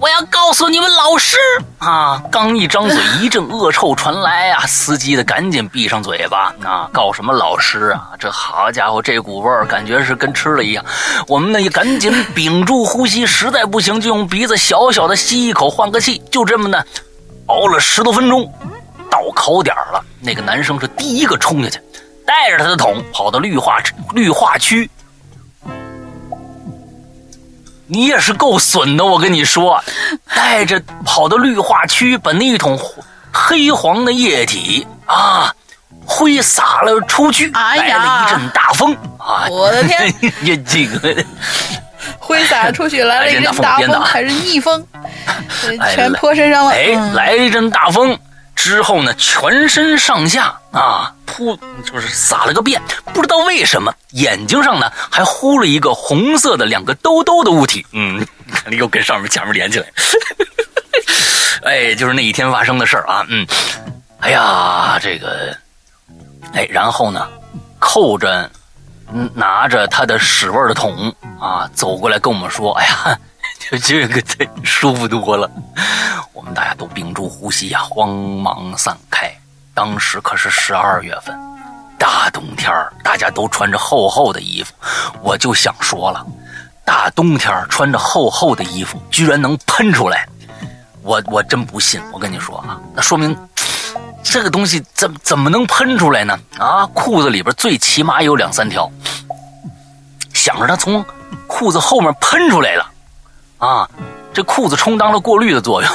[0.00, 1.36] 我要告诉你们老师
[1.76, 2.22] 啊！
[2.32, 4.66] 刚一张嘴，一阵恶臭传来啊！
[4.66, 6.88] 司机的赶紧闭上嘴巴啊！
[6.90, 8.08] 告什么老师啊？
[8.18, 10.82] 这好家伙，这股味儿感觉是跟吃了一样。
[11.28, 16.16] 我们呢也赶紧屏住呼吸，实在不行就用鼻子小小的吸一口换个气。
[16.30, 16.82] 就这么呢，
[17.48, 18.50] 熬了十多分钟，
[19.10, 20.02] 到考点了。
[20.18, 21.78] 那个男生是第一个冲下去，
[22.24, 23.76] 带着他的桶跑到绿化
[24.14, 24.90] 绿化区。
[27.90, 29.82] 你也是够损的，我跟你说，
[30.34, 32.78] 带着跑到绿化区，把那一桶
[33.32, 35.52] 黑黄的液体啊
[36.06, 39.46] 挥洒了出去，来了一阵大风啊！
[39.50, 41.24] 我的天， 你这个
[42.18, 44.86] 挥洒出去来了一阵大风，还是逆风，
[45.94, 46.72] 全泼身上了。
[46.72, 48.16] 哎，来一阵大风。
[48.62, 52.80] 之后呢，全身上下啊扑，就是撒了个遍，
[53.14, 59.86] 不知道为什么眼睛上呢还糊了一个红色的两个兜兜的物体， 嗯，看你又跟上面前面连起来，
[61.64, 63.46] 哎，就是那一天发生的事儿啊，嗯，
[64.20, 65.56] 哎呀，这个，
[66.52, 67.26] 哎，然后呢，
[67.78, 68.50] 扣着，
[69.32, 73.18] 拿着他的屎味的桶啊，走过来跟我们说，哎呀。
[73.70, 75.48] 就这个这舒服多了，
[76.32, 79.30] 我们大家都屏住呼吸呀，慌忙散开。
[79.74, 81.38] 当时可是十二月份，
[81.98, 82.72] 大冬天
[83.04, 84.72] 大家都穿着厚厚的衣服。
[85.22, 86.26] 我就想说了，
[86.84, 90.26] 大冬天穿着厚厚的衣服，居然能喷出来，
[91.02, 92.00] 我我真不信。
[92.12, 93.36] 我跟你说啊，那说明
[94.22, 96.36] 这个东西怎怎么能喷出来呢？
[96.58, 98.90] 啊，裤子里边最起码有两三条，
[100.34, 101.04] 想着它从
[101.46, 102.89] 裤子后面喷出来了。
[103.60, 103.88] 啊，
[104.32, 105.90] 这裤子充当了过滤的作用。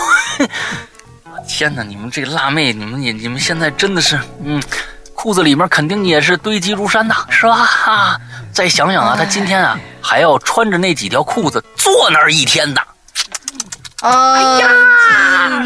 [1.48, 4.62] 天哪，你们这辣妹，你们也你们现在真的是，嗯，
[5.14, 7.68] 裤子里面肯定也是堆积如山呐，是吧？
[7.86, 8.20] 啊，
[8.54, 12.82] 再想想啊，他今天啊还要穿着那几条裤子坐那儿一天的。
[14.02, 14.12] 哎
[14.60, 14.70] 呀，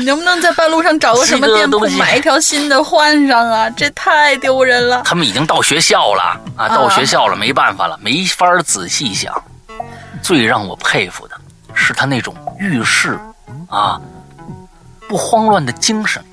[0.06, 3.70] 能不能在半路上找个什么店铺买一条新的换上啊？
[3.72, 5.02] 这太丢人了。
[5.04, 9.34] 他们已经到学校了啊，到学校了，没办法了，没法仔细想。
[10.22, 11.36] 最让我佩服的。
[11.80, 13.18] 是他那种遇事
[13.70, 14.00] 啊
[15.08, 16.24] 不慌乱的精神，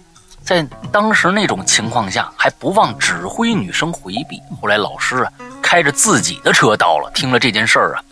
[0.43, 4.43] 在当时那种情况下还不忘指挥女生回避。
[4.61, 5.33] 后来老师啊
[5.63, 8.03] 开着自己的车到了，听了这件事儿啊，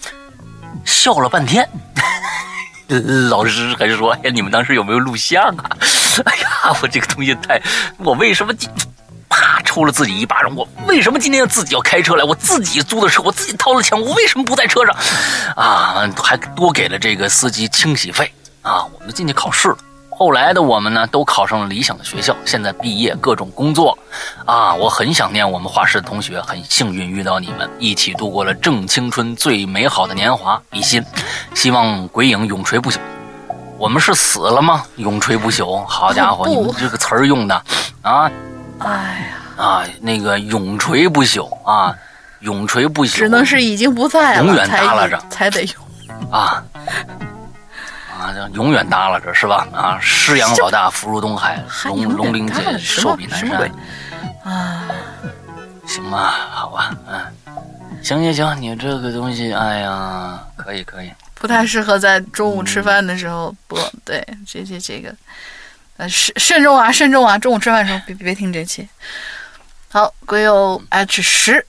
[0.84, 1.68] 笑了半天。
[3.28, 5.76] 老师还说：“哎，你们当时有没有录像啊？”
[6.24, 7.60] 哎呀，我这个东西太……
[7.98, 8.54] 我为什么？
[9.74, 10.54] 啪，抽了自己一巴掌！
[10.54, 12.22] 我为什么今天要自己要开车来？
[12.22, 14.94] 我自己租的车，我自己掏了钱，我为什么不在车上？
[15.56, 18.84] 啊，还多给了这个司机清洗费啊！
[18.84, 19.76] 我们进去考试了。
[20.16, 23.98] 后来的我们呢，都考上了理想的学校，现在毕业，各种工作。
[24.46, 30.60] 啊，我很想念我们画室的同学，很幸运遇到你们，一起度过了正青春最美好的年华。
[30.70, 31.04] 比心，
[31.52, 32.98] 希望鬼影永垂不朽。
[33.76, 34.84] 我们是死了吗？
[34.96, 35.84] 永垂不朽？
[35.84, 37.64] 好家伙，你们这个词儿用的
[38.02, 38.30] 啊！
[38.78, 38.88] 哎
[39.30, 41.96] 呀啊，那个永垂不朽啊，
[42.40, 46.64] 永垂不朽，只能是已经不在了，永远耷拉着才得用啊
[48.18, 49.66] 啊，永远耷拉着是吧？
[49.72, 53.70] 啊，师阳老大福如东海，龙龙鳞姐寿比南山
[54.44, 54.84] 啊，
[55.86, 57.20] 行吧，好吧，嗯，
[58.02, 65.14] 行行行，你这个东西，哎呀，可以可以，不太适合在中午吃饭的时候播，对，这这这个。
[65.96, 67.38] 呃，慎慎重啊，慎重啊！
[67.38, 68.88] 中午吃饭的时候别别听这期。
[69.94, 71.64] 好，鬼友 H 十，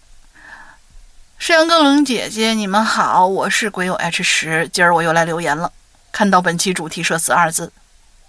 [1.38, 5.72] 山阳哥、冷姐姐，你们好，我是鬼友 H 十，今儿我又来留言了。
[6.12, 7.72] 看到本期主题“社死”二字，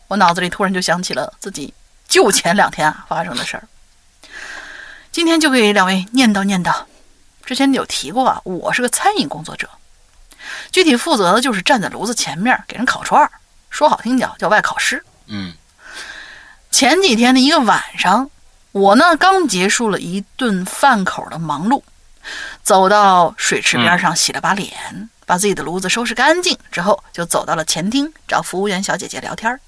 [0.09, 1.73] 我脑子里突然就想起了自己
[2.07, 3.67] 就前两天啊发生的事儿。
[5.11, 6.85] 今天就给两位念叨念叨。
[7.47, 9.67] 之前有提过啊，我是个餐饮工作者，
[10.71, 13.31] 具体负责的就是站在炉子前面给人烤串儿，
[13.71, 15.03] 说好听点叫外烤师。
[15.29, 15.55] 嗯。
[16.71, 18.31] 前几天的一个晚上，
[18.77, 21.83] 我呢刚结束了一顿饭口的忙碌，
[22.63, 29.59] 走到水池边上洗了把脸，把自己的炉子收拾干净之后，就走到了前厅找服务员小姐姐聊天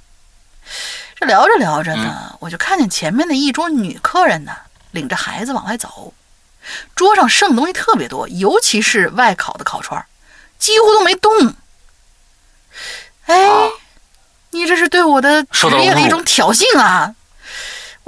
[1.18, 4.52] 这聊着聊着呢，我就看见前面的一桌女客人呢，
[4.90, 6.12] 领着孩子往外走，
[6.94, 10.04] 桌上剩东西特别多，尤其是外烤的烤串，
[10.58, 11.54] 几乎都没动。
[13.24, 13.70] 哎，
[14.50, 17.14] 你这是对我的职业的一种挑衅啊！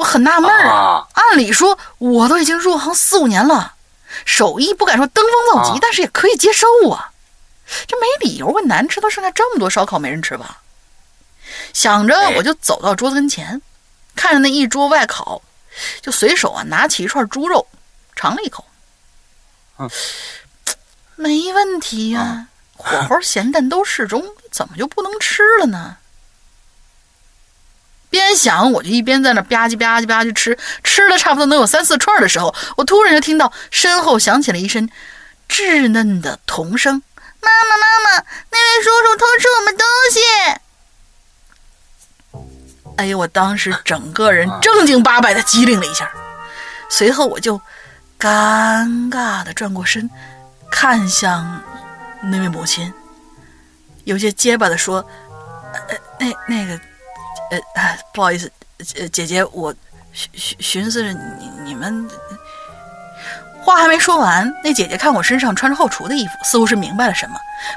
[0.00, 1.06] 我很纳闷啊。
[1.12, 3.74] 按理说，我都已经入行四五年了，
[4.24, 7.12] 手艺不敢说登峰造极，但是也可以接受啊。
[7.86, 10.62] 这没理由会难吃到剩下这么多烧烤没人吃吧？
[11.74, 13.60] 想着，我就走到桌子跟前，
[14.16, 15.42] 看着那一桌外烤，
[16.00, 17.66] 就随手啊拿起一串猪肉，
[18.16, 18.64] 尝了一口。
[19.78, 19.90] 嗯，
[21.16, 25.98] 没问题呀，火候咸淡都适中，怎么就不能吃了呢？
[28.10, 34.90] 边想我就一边在那吧唧吧唧吧唧吃，吃了差不多能有三四串的时候，我突然就听到身后响起了一声
[35.48, 37.00] 稚嫩的童声
[37.40, 40.20] ：“妈妈，妈妈，那位叔叔偷吃我们东西！”
[42.98, 46.10] 哎呦，我当时整个人正经八百的机灵了一下，
[46.90, 47.58] 随后我就
[48.18, 50.10] 尴尬的转过身，
[50.70, 51.62] 看向
[52.24, 52.92] 那位母亲，
[54.04, 55.06] 有些结巴的说
[55.72, 56.78] ：“呃，那那个。”
[57.50, 58.50] 呃，不好意思，
[58.96, 59.74] 呃，姐姐，我
[60.12, 62.08] 寻寻寻思着你你们
[63.62, 67.36] 话还没说完，那姐姐看我身上穿着后厨的衣服，似乎是明白了什么，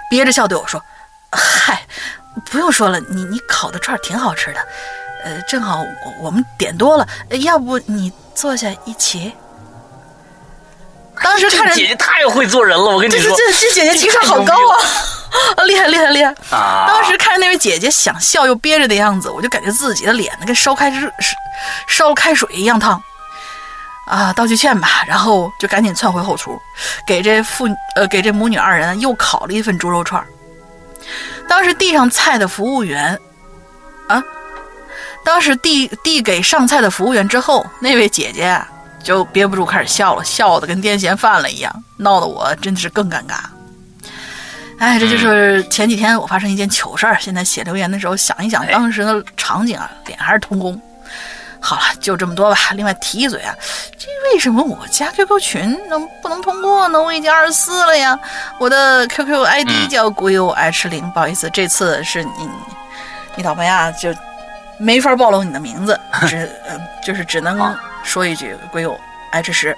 [0.09, 0.81] 憋着笑对我说
[1.31, 1.85] ：“嗨，
[2.45, 4.59] 不用说了，你你烤的串挺好吃的，
[5.25, 7.07] 呃，正好我我们点多了，
[7.41, 9.33] 要不你坐下一起。”
[11.23, 14.79] 当时看着姐姐太会做人了，我跟你说，这这这姐姐情商好高啊！
[15.65, 16.33] 厉害厉害厉害！
[16.87, 21.11] 当时看着那位姐姐想笑又憋着的样子，我就感觉自己的脸呢跟烧开热
[21.87, 23.01] 烧开水一样烫
[24.05, 24.31] 啊！
[24.33, 26.59] 道句歉吧，然后就赶紧窜回后厨，
[27.07, 30.23] 给这父呃给这母女二人又烤了一份猪肉串。
[31.47, 33.19] 当时递上菜的服务员
[34.07, 34.23] 啊，
[35.25, 38.61] 当时递递给上菜的服务员之后，那位姐姐
[39.03, 43.39] 就憋不住开始笑了，笑的跟癫痫犯了一样，闹得我真的是更尴尬。
[44.79, 47.17] 哎，这就是前几天我发生一件糗事儿。
[47.19, 50.79] 现在写留言的时候想一想当时的场景啊，脸还是通红。
[51.59, 52.57] 好了，就这么多吧。
[52.73, 53.55] 另外提一嘴啊，
[53.97, 57.01] 这为什么我加 QQ 群能不能通过呢？
[57.01, 58.19] 我已经二十四了呀，
[58.59, 61.09] 我的 QQ ID 叫古有 H 零。
[61.11, 62.49] 不好意思，这次是你
[63.35, 64.13] 你倒霉啊，就
[64.77, 65.97] 没法暴露你的名字，
[66.27, 66.51] 只
[67.05, 68.99] 就是只能说一句鬼友
[69.31, 69.77] H 十。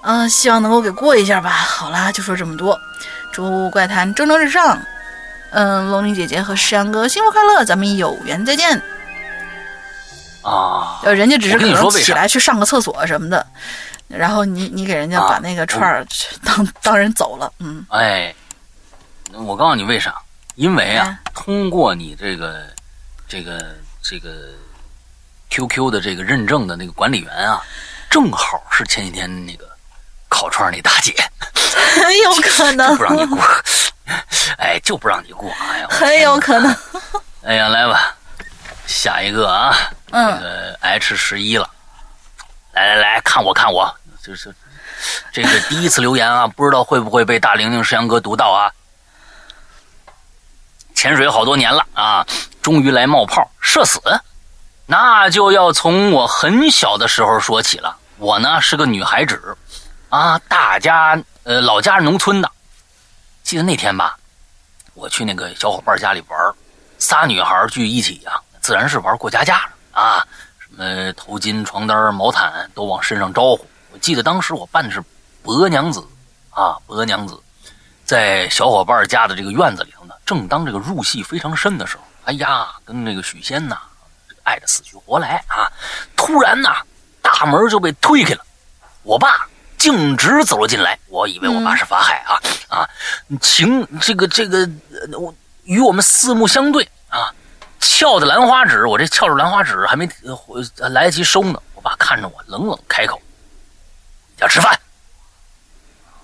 [0.00, 1.50] 嗯，希望能够给过一下吧。
[1.50, 2.78] 好啦，就说这么多。
[3.34, 4.80] 祝怪谈蒸蒸日上，
[5.50, 8.80] 嗯，龙女姐姐和石阳哥幸福快乐，咱们有缘再见。
[10.40, 13.44] 啊，呃，人家只是可能起来去上个厕所什么的，
[14.06, 16.06] 然后你你给人家把那个串儿
[16.44, 17.84] 当当人走了，嗯。
[17.88, 18.32] 哎，
[19.32, 20.14] 我告诉你为啥？
[20.54, 22.62] 因为啊，通过你这个
[23.26, 24.50] 这个这个
[25.50, 27.60] QQ 的这个认证的那个管理员啊，
[28.08, 29.68] 正好是前几天那个
[30.34, 31.14] 烤串那大姐。
[31.94, 33.38] 很 有可能不让你过，
[34.58, 36.76] 哎，就不让你过，哎呀，很有可能。
[37.46, 38.16] 哎呀，来吧，
[38.86, 39.76] 下一个啊，
[40.10, 41.70] 这个 H 十一了，
[42.72, 43.92] 来来来看我看我，
[44.24, 44.52] 就是
[45.32, 48.72] 这个第一次留言啊，不知道会不会被大玲玲、石阳哥读到啊？
[50.94, 52.26] 潜水好多年了啊，
[52.60, 54.00] 终于来冒泡，社死，
[54.86, 57.96] 那就要从我很小的时候说起了。
[58.16, 59.56] 我呢是个女孩子，
[60.14, 61.20] 啊，大家。
[61.42, 62.48] 呃，老家是农村的，
[63.42, 64.16] 记得那天吧，
[64.94, 66.54] 我去那个小伙伴家里玩
[66.98, 70.26] 仨女孩聚一起呀，自然是玩过家家了啊，
[70.58, 73.66] 什么头巾、床单、毛毯都往身上招呼。
[73.92, 75.02] 我记得当时我扮的是
[75.42, 76.02] 伯娘子
[76.50, 77.38] 啊，伯娘子，
[78.06, 83.78] 在小伙伴家的这个院子里头呢，正当这个入戏非常深的时候，哎呀，跟那个许仙呐
[84.44, 85.68] 爱的死去活来啊，
[86.16, 86.80] 突然呐，
[87.20, 88.46] 大门就被推开了，
[89.02, 89.46] 我爸。
[89.78, 92.88] 径直走了进来，我以为我爸是法海啊啊！
[93.40, 94.68] 情这个这个，
[95.18, 97.32] 我与我们四目相对啊，
[97.80, 100.08] 翘的兰花指，我这翘着兰花指还没
[100.78, 103.20] 来得及收呢，我爸看着我，冷冷开口
[104.40, 104.72] ：“要吃饭。”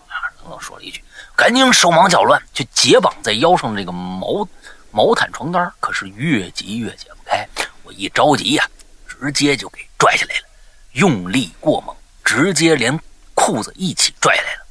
[0.08, 1.04] 啊，冷冷说了一句，
[1.36, 4.48] 赶紧手忙脚乱去解绑在腰上的这个毛
[4.90, 7.46] 毛毯床单，可是越急越解不开，
[7.82, 8.66] 我一着急呀，
[9.06, 10.46] 直接就给拽下来了，
[10.92, 11.94] 用力过猛，
[12.24, 12.98] 直接连。
[13.40, 14.66] 裤子一起拽来了，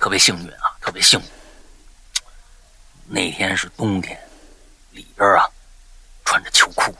[0.00, 1.26] 特别幸运啊，特别幸运。
[3.06, 4.18] 那天是冬天，
[4.92, 5.44] 里边啊
[6.24, 6.92] 穿着秋裤。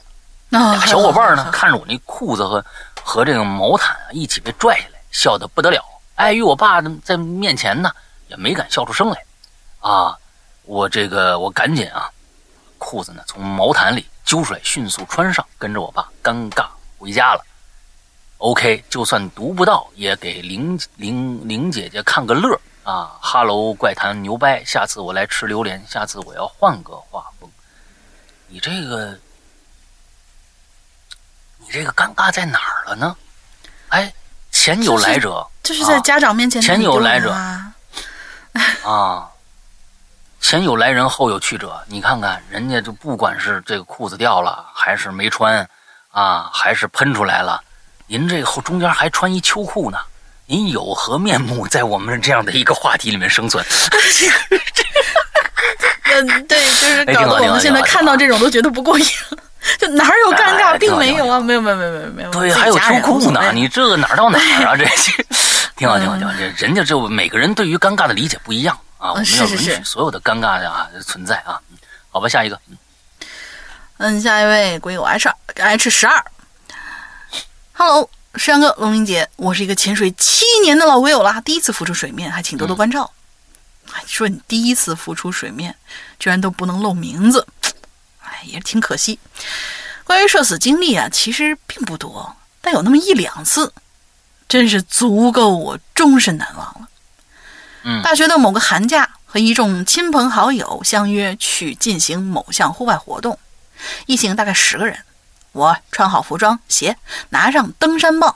[0.50, 2.62] 那小伙伴呢，看着我那裤子和
[3.02, 5.82] 和这个毛毯啊一起被拽下来，笑得不得了。
[6.16, 7.90] 碍于我爸在面前呢，
[8.28, 9.24] 也没敢笑出声来。
[9.80, 10.14] 啊，
[10.64, 12.10] 我这个我赶紧啊，
[12.76, 16.66] 裤子呢从毛毯里揪出来，迅速穿上，跟着我爸尴尬
[16.98, 17.42] 回家了。
[18.42, 23.16] OK，就算读不到，也给玲玲玲姐姐看个乐啊！
[23.20, 27.48] 哈喽，怪谈牛掰，下次我来吃榴莲，下次我要换个画风。
[28.48, 29.16] 你这个，
[31.58, 33.16] 你这个尴尬在哪儿了呢？
[33.90, 34.12] 哎，
[34.50, 37.72] 前有来者，就是在家长面前前有来者啊，
[38.84, 39.30] 啊，
[40.40, 41.80] 前有来人，后有去者。
[41.86, 45.64] 你看看人家，就不管是这个裤子掉了，还是没穿，
[46.10, 47.62] 啊，还是喷出来了。
[48.12, 49.96] 您这后中间还穿一秋裤呢，
[50.44, 53.64] 您有何面目在我们这样的一个话题里面生存？
[56.14, 59.38] 嗯，对，就是搞得我们现在看到这种都觉得不过瘾了。
[59.78, 62.30] 就哪儿有尴哎尬，并没有啊，没有，没有，没有，没有，没有。
[62.32, 64.76] 对，还有秋裤呢，你这个哪儿到哪儿啊？
[64.76, 65.24] 这 这
[65.74, 66.34] 挺好，挺好，挺好。
[66.36, 71.58] 这人家这每个人对于尴尬的理解不一样啊，我们要允许所有的尴尬的啊存在啊。
[71.70, 71.78] 嗯
[72.10, 72.60] 好吧，下一个，
[73.96, 76.22] 嗯，下一位鬼友 H 二 H 十二
[77.72, 83.10] ，Hello，哥，龙玲姐，我是一个潜水七年的老鬼友啦，第一次浮出水面，还请多多关照。
[83.92, 85.74] 哎，说你第一次浮出水面，
[86.18, 87.46] 居然都不能露名字，
[88.22, 89.18] 哎，也挺可惜。
[90.04, 93.72] 关于社死经历啊，其实并不多，但有那么一两次，
[94.48, 96.88] 真是足够我终身难忘了。
[97.84, 103.38] 嗯大学的某个寒假，和一众亲朋好友相约去进行某项户外活动，
[104.06, 104.96] 一行大概十个人。
[105.52, 106.96] 我穿好服装鞋，
[107.30, 108.34] 拿上登山棒，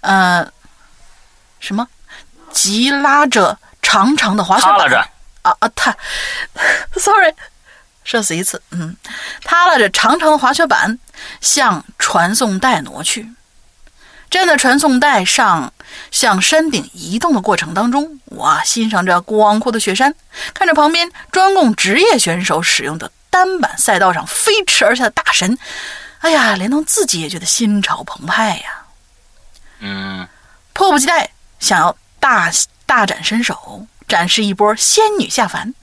[0.00, 0.50] 呃，
[1.60, 1.86] 什么，
[2.50, 5.08] 急拉着长长的滑雪板，拉着，
[5.42, 5.96] 啊啊，他，
[6.96, 7.34] sorry，
[8.02, 8.96] 射死一次，嗯，
[9.44, 10.98] 他拉着长长的滑雪板
[11.40, 13.30] 向传送带挪去。
[14.28, 15.72] 站在传送带上
[16.10, 20.12] 向山顶移动的过程当中，我欣赏着广阔的雪山，
[20.52, 25.56] 看着旁边专供职业选手使用的单板赛道上飞驰而下的大神，
[26.20, 28.84] 哎呀，连同自己也觉得心潮澎湃呀。
[29.80, 30.26] 嗯
[30.72, 32.50] 迫不及待想要大
[32.84, 35.74] 大展身手，展示一波仙女下凡。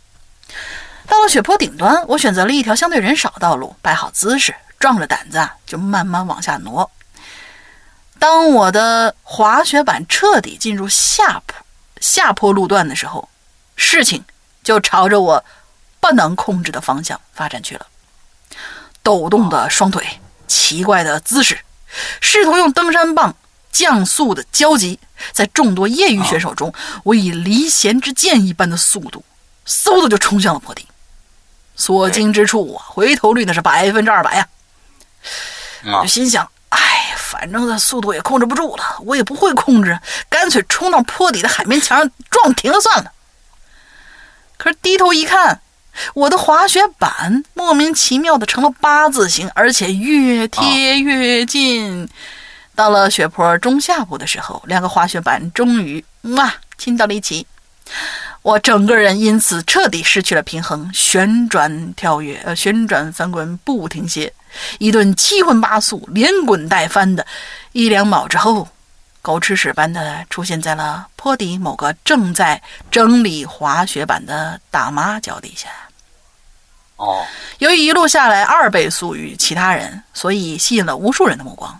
[1.07, 6.89] 到了雪坡顶端，我选择了一条相对人少的道路，摆好姿势，壮着胆子啊，就慢慢往下挪。
[8.19, 11.57] 当我的滑雪板彻底进入下坡
[11.99, 13.29] 下坡路段的时候，
[13.75, 14.23] 事情
[14.63, 15.43] 就朝着我
[15.99, 17.86] 不能控制的方向发展去了。
[19.01, 20.05] 抖动的双腿，
[20.53, 21.59] 奇怪的姿势，
[22.21, 23.35] 试图用登山棒
[23.71, 24.99] 降速的焦急，
[25.31, 26.71] 在众多业余选手中，
[27.03, 29.25] 我以离弦之箭一般的速度，
[29.65, 30.87] 嗖的就冲向了坡底。
[31.75, 34.47] 所经之处啊，回头率那是百分之二百呀！
[35.85, 39.99] 我就心想，哎，反正这速度也控制不住了，我也不会控制，
[40.29, 43.11] 干脆冲到坡底的海绵墙上撞停了算了。
[44.57, 45.62] 可是低头一看，
[46.13, 52.07] 我的滑雪板莫名其妙的成了八字形，而且越贴越近。
[52.75, 57.45] 到了雪坡中下部的时候，两个滑雪板终于哇亲到了一起。
[58.41, 64.33] 我整个人因此彻底失去了平衡，旋转跳跃，呃，旋转翻滚不停歇，
[64.79, 67.25] 一顿七荤八素、连滚带翻的，
[67.71, 68.67] 一两秒之后，
[69.21, 75.69] 狗吃屎般的出现在了坡底某个正在整理滑雪板的大妈脚底下。
[77.03, 77.25] 哦，
[77.59, 81.79] 由于一路下来二倍速于其他人，所以吸引了无数人的目光。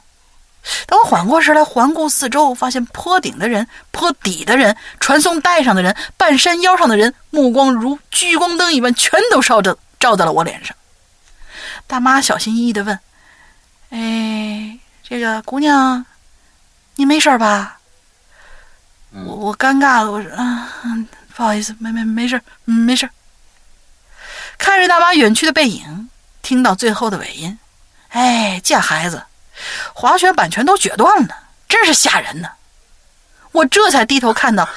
[0.88, 10.76] 等我缓过神来，环顾四周，发现坡顶的人、坡底的人、传送带上的人、半山腰上的人，目光如聚光灯一般，全都照着照在了我脸上。
[11.86, 12.98] 大妈小心翼翼地问
[13.92, 16.06] ：“哎，这个姑娘，
[16.96, 17.78] 你没事吧？”
[19.16, 23.10] 嗯我我尴尬了，我说：“啊，嗯不好意思，没没没事没事儿。”
[24.58, 26.10] 看着大妈远去的背影，
[26.42, 27.58] 听到最后的尾音，
[28.10, 29.24] 哎，这孩子，
[29.94, 32.50] 滑雪板全都撅断了，真是吓人呢。
[33.52, 34.68] 我这才低头看到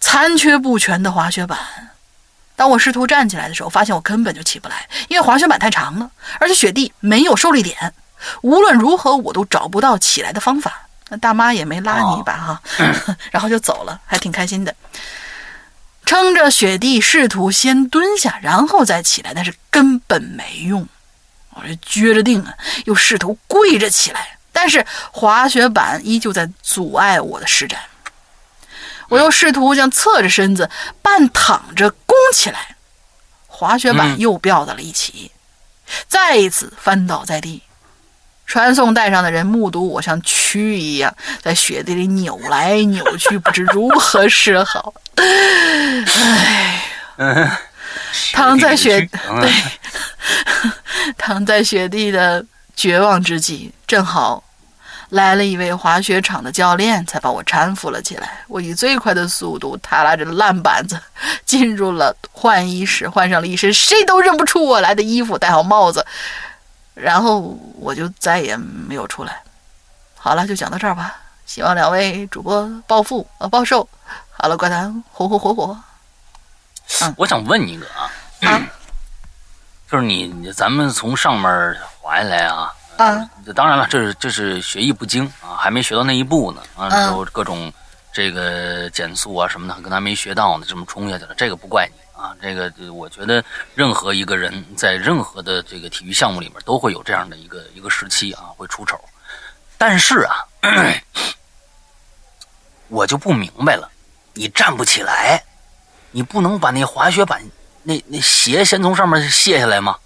[0.00, 1.58] 残缺不全的滑雪板。
[2.56, 7.92] 当我试图站起来的时候，发现我根本就起不来，因为滑雪板太长了，而且雪地没有受力点，
[8.42, 10.86] 无论如何我都找不到起来的方法。
[11.10, 12.62] 那大妈也没拉你一把哈，
[13.30, 14.74] 然后就走了，还挺开心的。
[16.06, 20.86] 撑着雪地，试图先蹲下，然后再起来，但是根本没用。
[21.50, 22.54] 我这撅着腚啊，
[22.84, 27.80] 又试图跪着起来，但是滑雪板依旧在阻碍我的施展。
[29.08, 30.70] 我又试图将侧着身子
[31.02, 32.76] 半躺着弓起来，
[33.46, 35.30] 滑雪板嗯又掉到了一起，
[36.08, 37.62] 再一次翻倒在地。
[38.54, 41.12] 传送带上的人目睹我像蛆一样
[41.42, 44.94] 在雪地里扭来扭去，不知如何是好。
[45.18, 46.80] 唉，
[47.16, 47.50] 嗯，
[48.32, 49.52] 躺在雪嗯对，
[51.18, 54.44] 躺在雪地的绝望之际，正好
[55.08, 58.44] 来了一位滑雪场的教练，才把我搀扶了起来。
[58.46, 60.96] 我以最快的速度踏拉着烂板子
[61.44, 66.06] 进入了换衣室，换上了一身谁都认不出我来的衣服，戴好帽子，
[66.94, 69.42] 然后我就再也没有出来。
[70.16, 71.16] 好了，就讲到这儿吧。
[71.44, 73.86] 希望两位主播暴富呃暴瘦。
[74.30, 75.78] 好了，怪谈红红火火。
[77.02, 78.10] 嗯，我想问一个啊，
[79.90, 82.72] 就是你咱们从上面滑下来啊。
[82.96, 87.72] 啊，当然了，这是这是学艺不精啊，还没学到那一步呢啊，然后各种
[88.12, 98.98] 这个减速啊什么的，可能还没学到呢，这么冲下去了，这个不怪你啊，这个我觉得任何一个人在任何的这个体育项目里面都会有这样的一个一个时期啊，会出丑。
[99.76, 100.36] 但是啊，
[102.88, 103.90] 我就不明白了，
[104.32, 105.42] 你站不起来，
[106.12, 107.42] 你不能把那滑雪板
[107.82, 109.96] 那那鞋先从上面卸下来吗？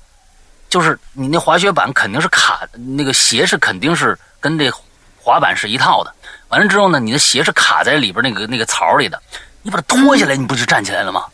[0.70, 2.66] 就是你那滑雪板肯定是卡，
[2.97, 4.72] 那个鞋是肯定是跟这
[5.20, 6.12] 滑板是一套的。
[6.48, 9.22] 完了之后呢，你的鞋是卡在里边那个那个槽里的，
[9.60, 11.26] 你把它脱下来，你不就站起来了吗？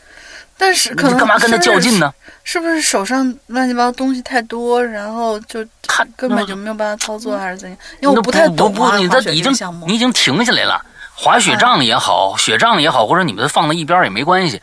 [0.56, 2.12] 但是你干嘛跟他较劲呢？
[2.44, 7.78] 是不是手上乱七八糟东西太多，然后就他根本就没有办法操作，还是怎样？
[8.00, 8.96] 因为我不太懂啊。
[8.96, 9.52] 你这已经
[9.86, 14.60] 你已经停下来了，滑雪杖也好，雪杖也好，或者你们放在一边也没关系，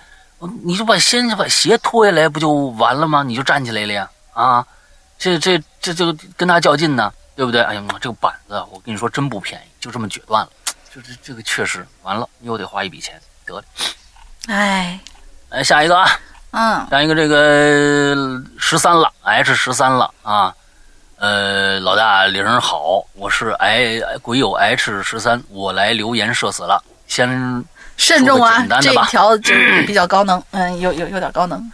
[0.64, 3.24] 你就把先把鞋脱下来不就完了吗？
[3.24, 4.10] 你就站起来了呀。
[4.34, 4.66] 啊，
[5.18, 7.62] 这这这就跟他较劲呢，对不对？
[7.62, 10.50] 哎呀妈，这个板子我跟你说真不便宜，就这么决断了，
[10.94, 13.64] 就这这个确实完了，又得花一笔钱，得了。
[14.48, 15.00] 哎，
[15.52, 16.10] 来下一个啊，
[16.52, 18.16] 嗯，下一个这个
[18.58, 20.54] 十三了，H 十三了啊，
[21.18, 27.28] 呃，老大铃好，我是 I 鬼友 H 十三，我来留言社死了，先
[27.98, 29.54] 慎重啊，这条就
[29.86, 31.70] 比较高能，嗯，有有有点高能。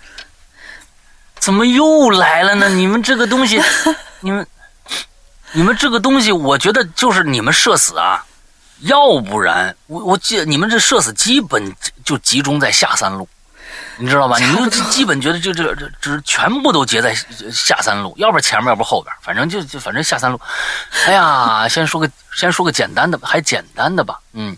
[1.38, 2.68] 怎么又来了呢？
[2.68, 3.62] 你们这个东西，
[4.22, 4.45] 你们，
[5.52, 8.26] 你们这个东西，我觉得就是你们社死啊，
[8.80, 11.72] 要不然我我记你们这社死基本
[12.04, 13.30] 就集中在下三路，
[13.98, 14.38] 你知道吧？
[14.41, 17.14] 你们基本觉得就这这这全部都结在
[17.52, 20.40] 下三路，要不前面，要不后边，反正就就反正下三路。
[21.06, 24.56] 哎呀，先说个先说个简单的吧，还简单的吧，嗯，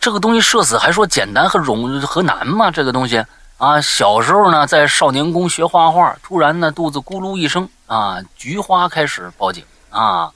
[0.00, 2.70] 这个东西社死还说简单和容和难吗？
[2.70, 3.24] 这个东西。
[3.58, 10.30] 啊，小时候呢，在少年宫学画画，突然呢，肚子咕噜一声，啊，菊花开始报警啊，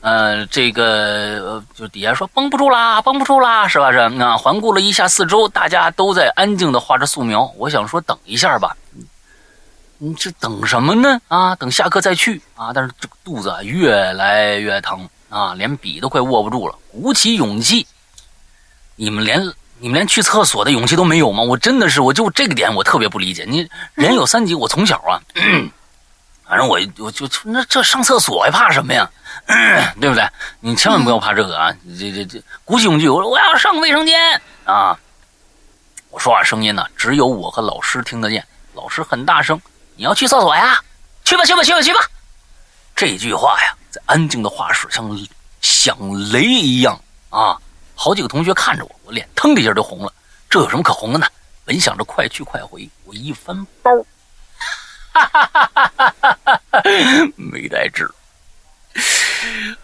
[0.00, 3.92] 呃，这个就底下说绷不住啦，绷不住啦，是吧？
[3.92, 7.50] 是啊，环顾了一下四周，大家都在安静的画着素描。
[7.56, 8.76] 我想说等一下吧，
[9.98, 11.20] 你这等什么呢？
[11.28, 12.72] 啊，等下课再去啊。
[12.72, 17.86] 但是这个肚子越来越疼啊，连笔都快握不住了，鼓起勇气，
[18.96, 19.52] 你们连。
[19.82, 21.42] 你们连去厕所的勇气都没有吗？
[21.42, 23.46] 我真的是，我就这个点我特别不理解。
[23.48, 25.16] 你人有三急，我从小啊，
[26.50, 29.08] 反正我我就那这上厕所还怕什么呀？
[30.00, 30.28] 对不对？
[30.58, 31.72] 你千万不要怕这个啊！
[31.96, 34.18] 这这这鼓起勇气，我说我要上卫生间
[34.64, 34.98] 啊！
[36.10, 38.44] 我说话声音呢，只有我和老师听得见。
[38.74, 39.62] 老师很大声
[39.94, 40.82] ：“你要去厕所呀？
[41.24, 42.00] 去吧，去吧，去吧，去吧！”
[42.96, 45.08] 这句话呀，在安静的画室像
[45.60, 45.96] 响
[46.32, 47.56] 雷一样啊！
[47.94, 50.12] 好几个同学看着我，我脸腾的一下就红了。
[50.48, 51.28] 这有什么可红的呢？
[51.64, 53.92] 本想着快去快回，我一翻包，
[57.36, 58.10] 没带纸。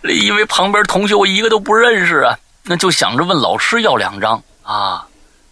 [0.02, 5.06] 因为旁边同学我一个都不认识啊，那就想着问老师要两张啊。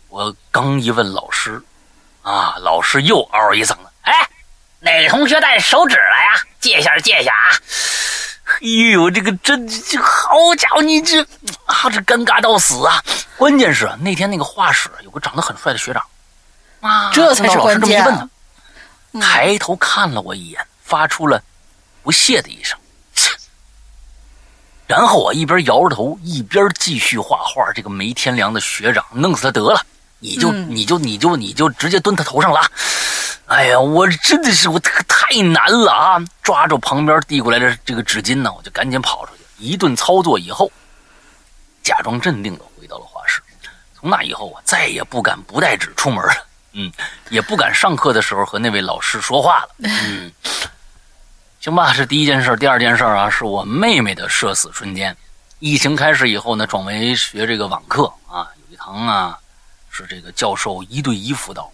[0.08, 1.60] 我刚一问老师，
[2.22, 4.12] 啊，老师又嗷一嗓子：“哎，
[4.80, 6.42] 哪个同学带手纸了呀？
[6.60, 7.50] 借一下借一下啊！”
[8.60, 11.20] 哎呦，这个真这好家伙，你这
[11.66, 13.02] 啊，这尴尬到死啊！
[13.36, 16.04] 关键是那天那个画室有个长得很帅的学长，
[16.80, 18.28] 啊，这才是关键。
[19.20, 21.42] 抬头看了我一眼，发出了
[22.02, 22.78] 不屑的一声，
[24.86, 27.72] 然后我，一边摇着头，一边继续画画。
[27.72, 29.84] 这个没天良的学长，弄死他得了！
[30.18, 32.60] 你就你就你就你就直接蹲他头上了。
[33.46, 36.18] 哎呀，我真的是我太难了啊！
[36.42, 39.42] 抓住旁边递过来的这个纸巾呢，我就赶紧跑出去。
[39.58, 40.70] 一顿操作以后，
[41.82, 43.42] 假装镇定的回到了画室。
[43.98, 46.46] 从那以后我，再也不敢不带纸出门了。
[46.74, 46.92] 嗯，
[47.30, 49.68] 也不敢上课的时候和那位老师说话了。
[49.78, 50.30] 嗯，
[51.60, 52.54] 行吧，这第一件事。
[52.56, 55.16] 第二件事啊，是我妹妹的社死瞬间。
[55.58, 59.38] 疫情开始以后呢，转为学这个网课啊，有一堂啊，
[59.90, 61.70] 是这个教授一对一辅导。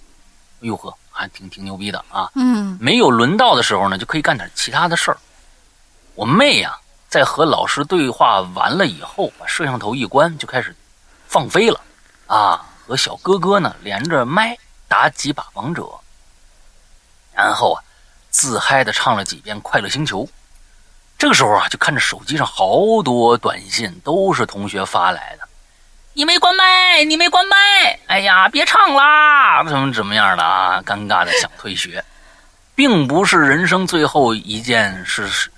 [0.63, 0.95] 哎呦呵！
[1.13, 2.31] 还挺挺牛逼的啊！
[2.35, 5.19] 嗯，没有轮到的时候呢，就可以干点其他的事儿。
[6.15, 6.75] 我妹呀，
[7.09, 10.75] 在和老师对话完了以后，把摄像头一关，就开始
[11.27, 11.79] 放飞了
[12.27, 12.65] 啊！
[12.87, 14.57] 和小哥哥呢连着麦
[14.91, 15.89] 打几把王者，
[17.33, 17.85] 然后啊，
[18.29, 20.25] 自嗨的唱了几遍《快乐星球》。
[21.17, 25.47] 这个时候啊，就看着手机上好多短信都是同学发来的。
[26.13, 27.57] 你没关麦，你没关麦，
[28.09, 30.83] 哎呀，别唱啦，怎么怎么样的啊？
[30.85, 32.05] 尴尬的想退学，
[32.75, 35.53] 并不是人生最后一件事，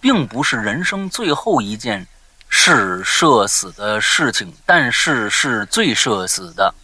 [0.00, 2.06] 并不是人生最后一件
[2.48, 6.74] 事社死的事情，但是是最社死的。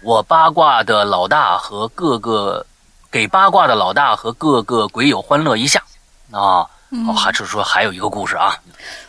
[0.00, 2.64] 我八卦的老大和各个
[3.10, 5.82] 给八卦的老大和各个鬼友欢乐一下
[6.30, 6.68] 啊。
[7.06, 8.56] 哦，还是说还有一个故事啊？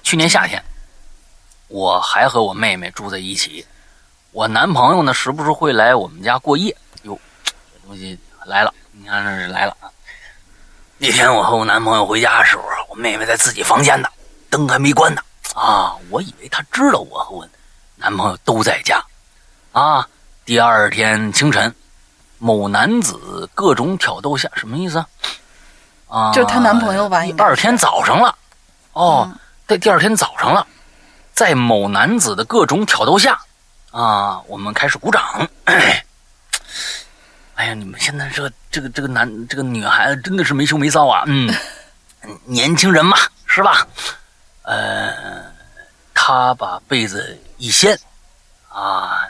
[0.03, 0.61] 去年夏天，
[1.69, 3.65] 我还和我妹妹住在一起。
[4.31, 6.75] 我男朋友呢，时不时会来我们家过夜。
[7.03, 7.51] 哟，这
[7.87, 9.87] 东西来了，你看这是来了啊！
[10.97, 14.09] 那天我和我男朋友回家的时候啊，我妹妹在自己房间呢，
[14.49, 15.21] 灯还没关呢。
[15.55, 17.47] 啊，我以为她知道我和我
[17.95, 19.01] 男朋友都在家。
[19.71, 20.05] 啊，
[20.49, 21.71] 第二天清晨，
[22.39, 24.97] 某男子各种挑逗下，什么意思？
[26.07, 27.23] 啊，就是她男朋友吧。
[27.23, 28.35] 第二天早上了，
[28.93, 29.31] 哦，
[29.67, 30.65] 在第二天早上了，
[31.35, 33.39] 在某男子的各种挑逗下，
[33.91, 35.47] 啊，我们开始鼓掌。
[37.53, 41.53] 哎呀，你们现在这个这个这个男这个女孩子真的是没羞没臊啊，嗯，
[42.45, 43.15] 年轻人嘛，
[43.45, 43.87] 是吧？
[44.63, 45.43] 呃，
[46.15, 47.95] 他把被子一掀，
[48.69, 49.29] 啊。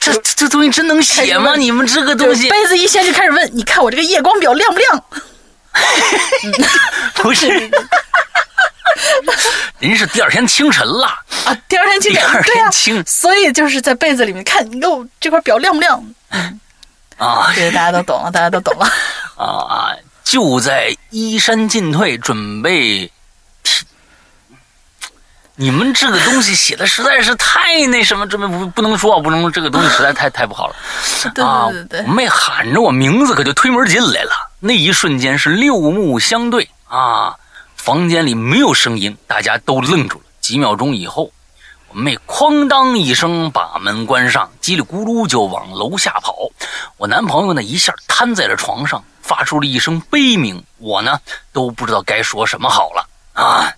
[0.00, 1.54] 这这东西真能写吗？
[1.56, 5.04] 你们这个东西，杯子一掀就开始问，你看我这个夜光表亮不亮？
[7.14, 7.48] 不是，
[9.78, 11.06] 人是第二天清晨了
[11.44, 16.02] 啊，第二天清晨，第二天清，所以就是在被子里面看，你给我这块表亮不亮？
[17.18, 18.86] 啊，这个大家都懂了，大家都懂了。
[19.36, 19.92] 啊 啊！
[20.24, 23.12] 就在衣衫进退，准备。
[25.60, 30.74] 你们这个东西写的实在是太那什么，这不不能说，不能这个东西实在太太不好了。
[31.44, 34.30] 啊，对对对，没喊着我名字，可就推门进来了。
[34.58, 37.36] 那一瞬间是六目相对啊，
[37.76, 40.24] 房间里没有声音，大家都愣住了。
[40.40, 41.30] 几秒钟以后，
[41.88, 46.34] 我妹哐当一声把门关上，叽里咕噜就往楼下跑。
[46.96, 50.64] 我男朋友呢一下瘫在了床上，发出了一声悲鸣。
[50.78, 51.20] 我呢
[51.52, 53.70] 都不知道该说什么好了啊。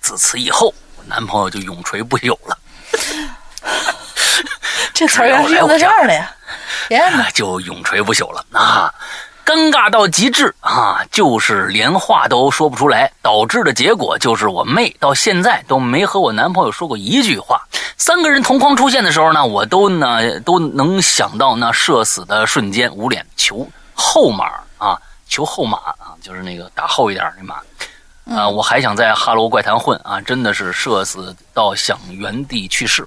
[0.00, 2.58] 自此以后，我男朋友就永垂不朽了。
[4.94, 6.34] 这词儿用在这儿了呀！
[6.88, 8.92] 天哪，就永垂不朽了啊！
[9.44, 17.66] 尴尬到极致啊，就是连话都说不出来，导致的结果就是我妹到现在都没和我男朋友说过一句话。
[17.96, 24.46] 三个人同框出现的时候呢，我都呢都能想到那社死的瞬间，捂脸求后码
[24.78, 27.56] 啊，求后码啊，就是那个打后一点那码。
[28.30, 28.48] 啊！
[28.48, 30.20] 我还想在《哈喽怪谈》混啊！
[30.20, 33.06] 真的是社死到想原地去世，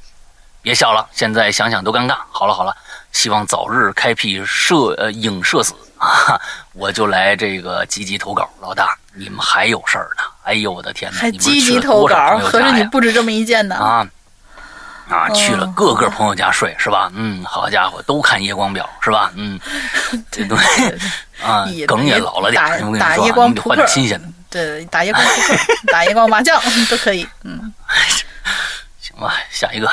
[0.61, 2.18] 别笑了，现在想想都尴尬。
[2.31, 2.76] 好了好了，
[3.11, 6.39] 希望早日开辟社呃影社死啊！
[6.73, 8.49] 我就来这个积极投稿。
[8.60, 10.23] 老大，你们还有事儿呢？
[10.43, 11.19] 哎呦我的天哪！
[11.19, 14.07] 还积极投稿，合着你不止这么一件呢啊！
[15.07, 17.11] 啊，去了各个朋友家睡是吧？
[17.14, 19.31] 嗯，好家伙，都看夜光表是吧？
[19.35, 19.60] 嗯，
[20.31, 20.95] 这东西
[21.43, 24.27] 啊，梗也老了点，我跟你说，你得换点新鲜的。
[24.52, 25.26] 对，打夜光，
[25.88, 27.26] 打夜光麻将都可以。
[27.44, 27.73] 嗯，
[28.99, 29.90] 行吧，下一个。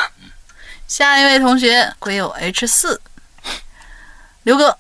[0.89, 3.01] 下一位同学，鬼友 H 四，
[4.43, 4.77] 刘哥，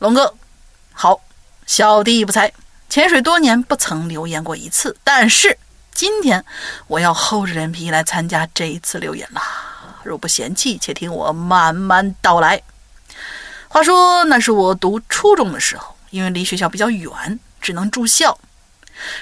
[0.00, 0.34] 龙哥，
[0.92, 1.18] 好，
[1.64, 2.52] 小弟不才，
[2.90, 5.56] 潜水多年不曾留言过一次，但是
[5.94, 6.44] 今天
[6.88, 9.40] 我要厚着脸皮来参加这一次留言啦。
[10.04, 12.60] 若不嫌弃，且听我慢慢道来。
[13.68, 18.38] 话说那是我读初中的时候，因为离学校比较远，只能住校。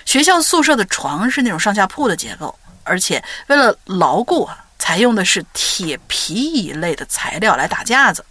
[0.04, 8.24] 学校宿舍的床是那种上下铺的结构，而且为了牢固啊，采用的是铁皮一类的材料来打架子。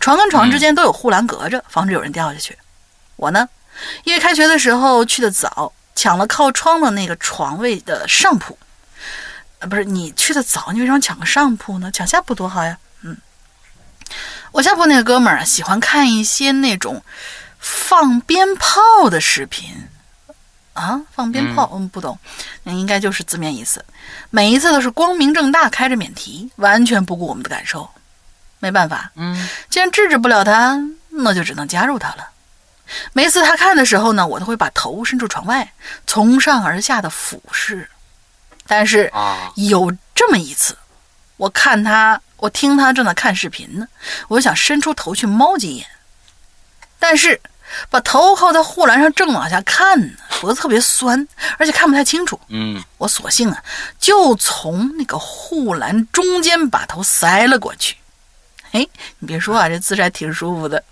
[0.00, 2.56] 床跟床之间都有护栏隔着，防止有人掉下去。
[3.16, 3.48] 我呢，
[4.04, 8.56] 因为开学的时候去的早，抢了靠窗的那个床位的上铺。
[9.58, 11.90] 啊，不是你去的早，你为什么抢个上铺呢？
[11.90, 12.78] 抢下铺多好呀。
[13.02, 13.16] 嗯，
[14.52, 17.02] 我下铺那个哥们儿啊，喜欢看一些那种
[17.58, 19.88] 放鞭炮的视频。
[20.76, 22.18] 啊，放鞭炮，嗯，不懂，
[22.62, 23.82] 那应该就是字面意思。
[24.28, 27.88] 每一次都是光明正大开着免提，完全不顾我们的感受。
[28.58, 30.78] 没办法，嗯，既然制止不了他，
[31.08, 32.28] 那就只能加入他了。
[33.14, 35.72] 每次他看的时候呢，我都会把头伸出窗外，
[36.06, 37.88] 从上而下的俯视。
[38.66, 39.10] 但是
[39.56, 40.76] 有这么一次，
[41.38, 43.88] 我看他，我听他正在看视频呢，
[44.28, 45.86] 我就想伸出头去猫几眼，
[46.98, 47.40] 但是。
[47.90, 51.26] 把头靠在护栏上，正往下看呢，脖子特别酸，
[51.58, 52.40] 而且看不太清楚。
[52.48, 53.62] 嗯，我索性啊，
[53.98, 57.96] 就从那个护栏中间把头塞了过去。
[58.72, 58.86] 哎，
[59.18, 60.82] 你别说啊，这姿势还挺舒服的。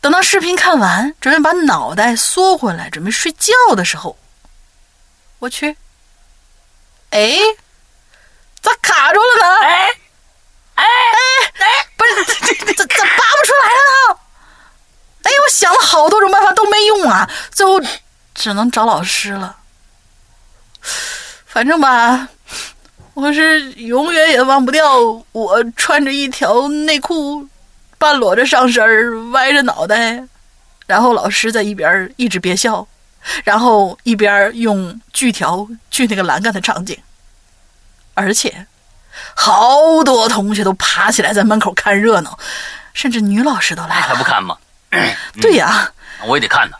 [0.00, 4.18] 等到视频看完，准备把脑袋缩回来准备睡觉的时候，
[5.38, 5.76] 我去，
[7.10, 7.36] 哎，
[8.60, 9.56] 咋卡住了呢？
[9.60, 9.88] 哎
[10.74, 10.84] 哎
[11.58, 11.66] 哎，
[11.96, 14.18] 不是，这这咋拔不出来了呢？
[15.22, 17.80] 哎，我想了好多种办法都没用啊，最后
[18.34, 19.56] 只能找老师了。
[21.46, 22.28] 反正吧，
[23.14, 24.98] 我是永远也忘不掉
[25.32, 27.48] 我穿着一条内裤。
[27.98, 30.24] 半裸着上身歪着脑袋，
[30.88, 32.84] 然后老师在一边一直憋笑，
[33.44, 36.98] 然后一边用锯条锯那个栏杆的场景，
[38.14, 38.66] 而且
[39.36, 42.36] 好多同学都爬起来在门口看热闹，
[42.92, 44.58] 甚至女老师都来了，还不看吗？
[45.40, 45.90] 对呀，
[46.26, 46.76] 我也得看呢。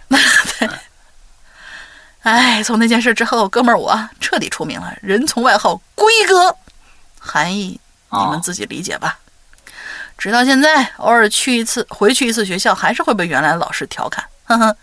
[2.23, 6.57] 哎，从那件事之后，哥们儿我彻底出名了，人从外号“龟哥”，
[7.19, 7.81] 含义
[8.11, 9.19] 你们自己理解吧。
[10.17, 14.25] 直到现在，偶尔去一次，回去一次学校，还是会被原来的老师调侃。
[14.45, 14.77] 呵呵，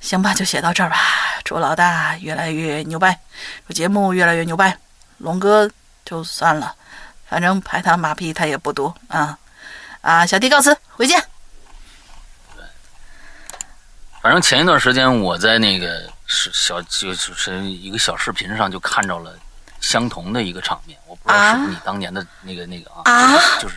[0.00, 0.96] 行吧，就写到这儿吧。
[1.42, 3.18] 祝老大越来越牛掰，
[3.66, 4.76] 祝节目越来越牛掰。
[5.16, 5.70] 龙哥
[6.04, 6.74] 就算了，
[7.26, 9.38] 反正拍他马屁他也不多啊。
[10.02, 11.24] 啊，小弟告辞，回见。
[14.20, 19.32] 反正前一段时间我在那个是小就是一个小视频上就看着了
[19.80, 23.76] 相同的一个场面，我不知道是不是你当年的那个那个啊，就是。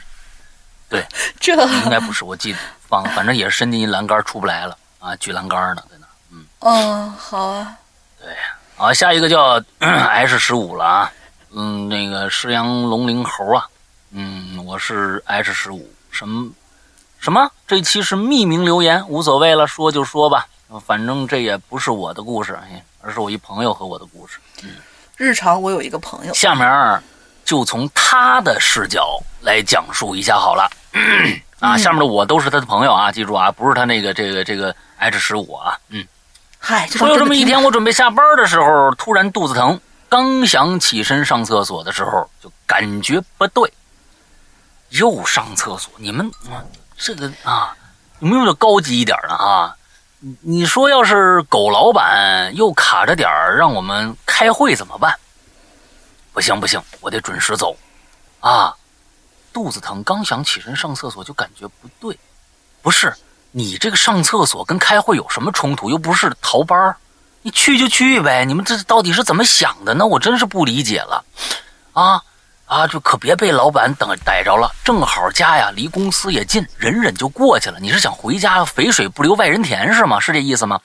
[0.90, 1.06] 对，
[1.40, 2.60] 这应该不是，我记得
[2.90, 6.08] 放，反正也是伸进一栏杆出不来了啊，举栏杆呢，在那。
[6.32, 7.78] 嗯，哦，好啊。
[8.20, 8.36] 对，
[8.76, 11.12] 好，下一个叫 H 十五了啊，
[11.52, 13.66] 嗯，那个狮羊龙鳞猴啊，
[14.12, 16.52] 嗯，我是 H 十五，什么
[17.22, 17.52] 什么？
[17.68, 20.48] 这期是匿名留言，无所谓了，说就说吧，
[20.84, 22.58] 反正这也不是我的故事，
[23.00, 24.40] 而是我一朋友和我的故事。
[24.64, 24.72] 嗯，
[25.18, 27.04] 日常我有一个朋友，下面
[27.46, 30.68] 就从他的视角来讲述一下好了。
[31.60, 36.04] 啊，下面的我都是他的朋友啊，记住啊，不是他那个这个这个 H 十五啊，嗯，
[36.58, 39.80] 嗨，说有这么一天，我准备下班的时候，突然肚子疼，
[40.10, 43.72] 刚想起身上厕所的时候，就感觉不对，
[44.90, 45.94] 又上厕所。
[45.98, 46.32] 你们
[47.02, 47.76] 这个啊，
[48.20, 49.76] 有没有点高级一点的啊？
[50.42, 55.18] 你说要是狗老板又卡着点儿让我们开会怎么办？
[56.32, 57.76] 不行不行，我得准时走
[58.40, 58.76] 啊。
[59.52, 62.18] 肚子疼，刚想起身上厕所就感觉不对，
[62.84, 63.12] 不是
[63.50, 65.90] 你这个上厕所跟开会有什么冲突？
[65.90, 66.96] 又不是逃班
[67.42, 68.46] 你去就去呗。
[68.46, 70.06] 你们这到底是怎么想的呢？
[70.06, 71.26] 我真是不理解了，
[71.94, 72.22] 啊
[72.72, 74.72] 啊，就可别被老板等逮着了。
[74.82, 77.78] 正好家呀离公司也近，忍忍就过去了。
[77.82, 80.22] 你是想回家肥水不流外人田是吗？
[80.22, 80.80] 是这意思吗？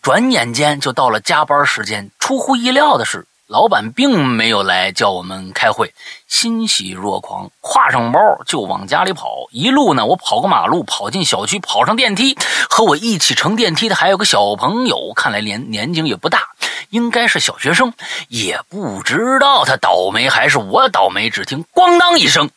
[0.00, 3.26] 转眼间就到了加班时间，出乎意料的是。
[3.48, 5.94] 老板并没有来叫我们开会，
[6.26, 9.48] 欣喜若狂，挎上包就往家里跑。
[9.52, 12.36] 一路呢，我跑过马路，跑进小区，跑上电梯。
[12.68, 16.50] 和我一起乘电梯的还有个小朋友，看来年年纪也不大，
[16.90, 17.94] 应该是小学生。
[18.28, 21.30] 也不知道他倒霉还是我倒霉。
[21.30, 22.50] 只听“咣当”一声，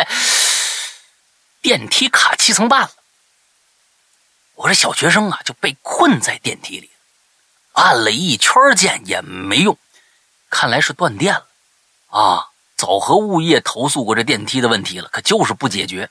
[1.62, 2.90] 电梯卡七层半了。
[4.56, 6.90] 我这小学生啊，就被困在电梯里。
[7.72, 9.76] 按了一圈键也没用，
[10.48, 11.46] 看来是断电了。
[12.08, 16.10] 啊，早和物业投诉过这电梯的问题了，可就是不解决。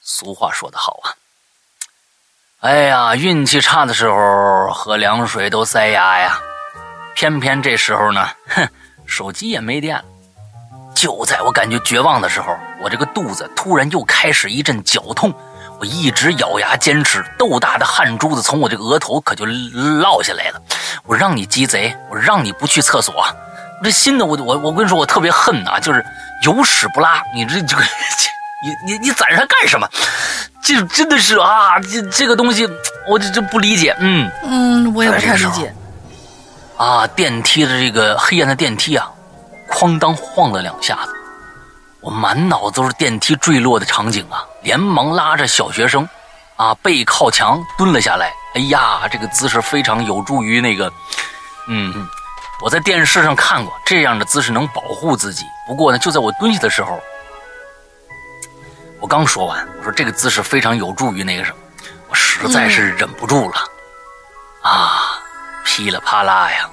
[0.00, 1.16] 俗话说得好啊，
[2.60, 6.38] 哎呀，运气差的时候喝凉水都塞牙呀。
[7.14, 8.68] 偏偏这时候呢，哼，
[9.06, 10.04] 手机也没电了。
[10.94, 15.34] 就在我感觉绝望的时候，我这个肚子突然又开始一阵绞痛。
[15.78, 20.60] 我一直咬牙坚持，豆大的汗珠子从我这个额头可就落下来了。
[21.04, 26.04] 我让你鸡贼，我让你不去厕所，我这心呢，我我我跟你说，我特别恨呐，就是
[26.44, 27.82] 有屎不拉，你这这个，
[28.64, 29.86] 你你你攒着它干什么？
[30.62, 32.66] 这真的是啊，这这个东西，
[33.08, 33.94] 我这这不理解。
[34.00, 35.72] 嗯嗯，我也不太理解。
[36.76, 39.08] 啊，电梯的这个黑暗的电梯啊，
[39.70, 41.12] 哐当晃了两下子。
[42.06, 44.46] 我满脑子都是电梯坠落的场景啊！
[44.62, 46.08] 连忙拉着小学生，
[46.54, 48.32] 啊，背靠墙蹲了下来。
[48.54, 50.92] 哎呀，这个姿势非常有助于那个，
[51.66, 52.06] 嗯，
[52.62, 55.44] 我在电视上看过这样的姿势能保护自己。
[55.66, 57.00] 不过呢，就在我蹲下的时候，
[59.00, 61.56] 我刚说完，我说这个姿势非常有助于那个什么，
[62.08, 63.56] 我实在是忍不住了，
[64.62, 65.18] 啊，
[65.64, 66.70] 噼里啪啦呀，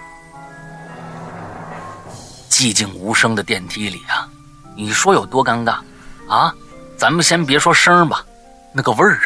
[2.51, 4.29] 寂静无声的电梯里啊。
[4.75, 5.75] 你说有多尴尬，
[6.27, 6.53] 啊？
[6.95, 8.23] 咱们先别说声吧，
[8.71, 9.19] 那个味儿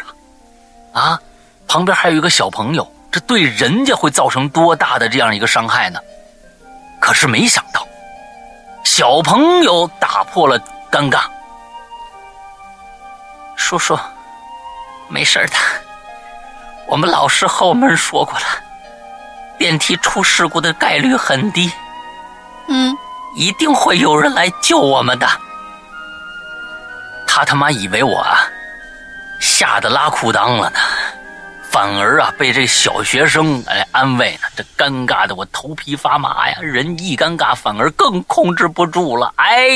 [0.92, 1.20] 啊，啊，
[1.68, 6.00] 旁边还有一个小朋友，这对人家会造成多大的这样一个伤害呢？
[6.98, 7.86] 可是没想到，
[8.82, 10.58] 小朋友打破了
[10.90, 11.20] 尴尬，
[13.54, 14.00] 说说，
[15.08, 15.52] 没事的，
[16.88, 18.46] 我们老师和我们说过了，
[19.56, 21.70] 电梯出事故的概率很低，
[22.68, 22.96] 嗯，
[23.34, 25.28] 一定会有人来救我们的。
[27.26, 28.40] 他他妈以为我啊
[29.38, 30.76] 吓得拉裤裆了呢，
[31.70, 39.32] 反而啊被这小学生来安慰呢，这尴尬的我头皮发麻呀，人一尴尬反而更控制不住了。
[39.36, 39.68] 哎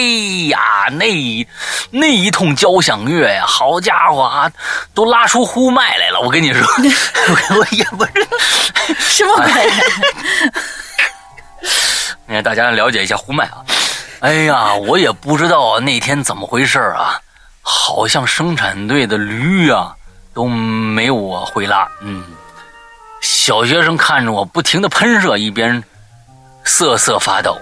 [0.49, 1.47] 呀，那
[1.91, 4.51] 那一通交响乐呀，好家伙啊，
[4.93, 6.21] 都拉出呼麦来了。
[6.21, 8.27] 我跟你说，我 我也不是
[8.99, 9.73] 什么鬼？
[12.33, 13.65] 让大家了解一下呼麦啊。
[14.21, 17.21] 哎呀，我也不知道那天怎么回事啊，
[17.61, 19.95] 好像生产队的驴啊
[20.33, 21.89] 都没我会拉。
[22.01, 22.25] 嗯，
[23.21, 25.83] 小学生看着我不停的喷射，一边
[26.65, 27.59] 瑟瑟发抖。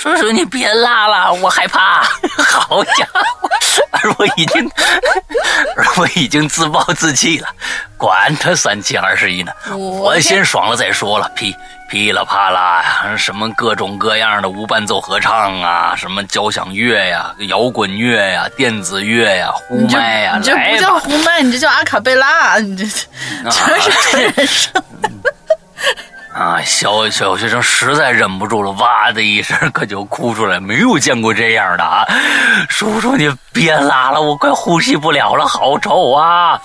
[0.00, 2.02] 叔叔，你别拉了，我害怕。
[2.40, 3.50] 好家伙，
[3.90, 4.70] 而我已经，
[5.76, 7.48] 而我已经自暴自弃了，
[7.98, 11.30] 管他三七二十一呢，我先爽了再说了。
[11.36, 11.54] 噼
[11.90, 22.86] 噼里啪啦呀，什么各种各样的无伴奏合唱啊，什么交响乐呀、摇滚乐呀、电子乐呀、呼麦呀，你这不叫呼麦，你这叫阿卡贝拉，你这
[23.50, 24.82] 全是 纯人声。
[26.32, 32.06] 啊，小小学生实在忍不住了，哇的一声可就哭出来，没有见过这样的啊！
[32.68, 36.60] 叔叔，你别拉了，我快呼吸不了了，好臭啊！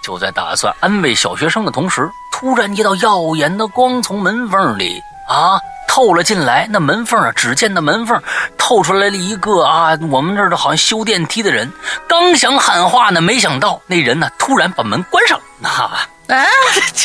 [0.00, 5.58] 就在打算安慰小学生的同时，突然一道耀眼的光从门缝里啊
[5.88, 6.68] 透了进来。
[6.70, 8.22] 那门缝啊，只见那门缝
[8.56, 11.70] 透出来了一个啊，我们这儿的好像修电梯的人，
[12.08, 15.90] 刚想喊话呢，没想到那人呢突然把门关上了，那。
[16.34, 16.44] 啊，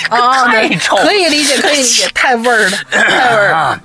[0.48, 3.82] 太臭，可以理解，可以理解， 太味儿了，太味儿了。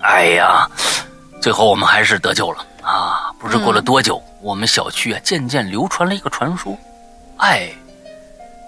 [0.00, 0.68] 哎呀，
[1.40, 3.30] 最后我们还是得救了啊！
[3.38, 6.76] 不知过了多久，我们小区啊渐渐流传了一个传说，
[7.38, 7.70] 哎，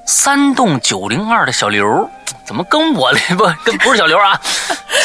[0.06, 2.08] 三栋九零二的小刘，
[2.46, 4.40] 怎么跟我 不跟不是小刘啊？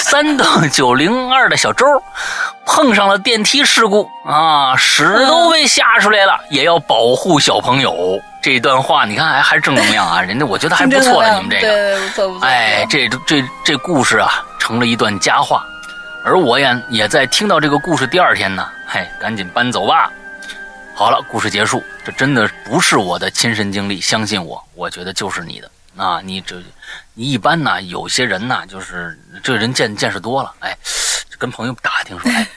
[0.04, 1.86] 三栋九零二的小周
[2.72, 8.22] 碰上了电梯事故啊，屎都被吓出来了，也要保护小朋友。
[8.42, 12.48] 这段话你看还还是正能量啊， 人家我觉得还不错了，你们这个，不错不错。
[12.48, 15.66] 哎，这这这故事啊，成了一段佳话，
[16.24, 20.12] 而我也也在听到这个故事第二天呢，嘿，赶紧搬走吧。
[20.94, 21.84] 好了，故事结束。
[22.06, 26.22] 这真的不是我的亲身经历，相信我，我觉得就是你的啊。
[26.24, 26.56] 你这
[27.16, 30.78] 你一般呢，有些人呢，就是这人见见识多了，哎，
[31.38, 32.50] 跟朋友打听说，哎，那个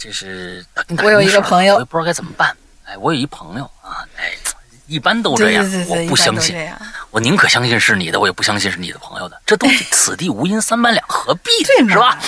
[0.00, 0.64] 这是
[1.04, 2.56] 我有一个朋友，我也不知道该怎么办。
[2.86, 4.32] 哎，我有一朋友啊，哎，
[4.86, 6.56] 一般都这样，我不相信，
[7.10, 9.38] 我宁可相信是你的，我也不相信是你的朋友的。
[9.44, 11.50] 这东西此地无银三百两，何必
[11.86, 12.18] 是吧？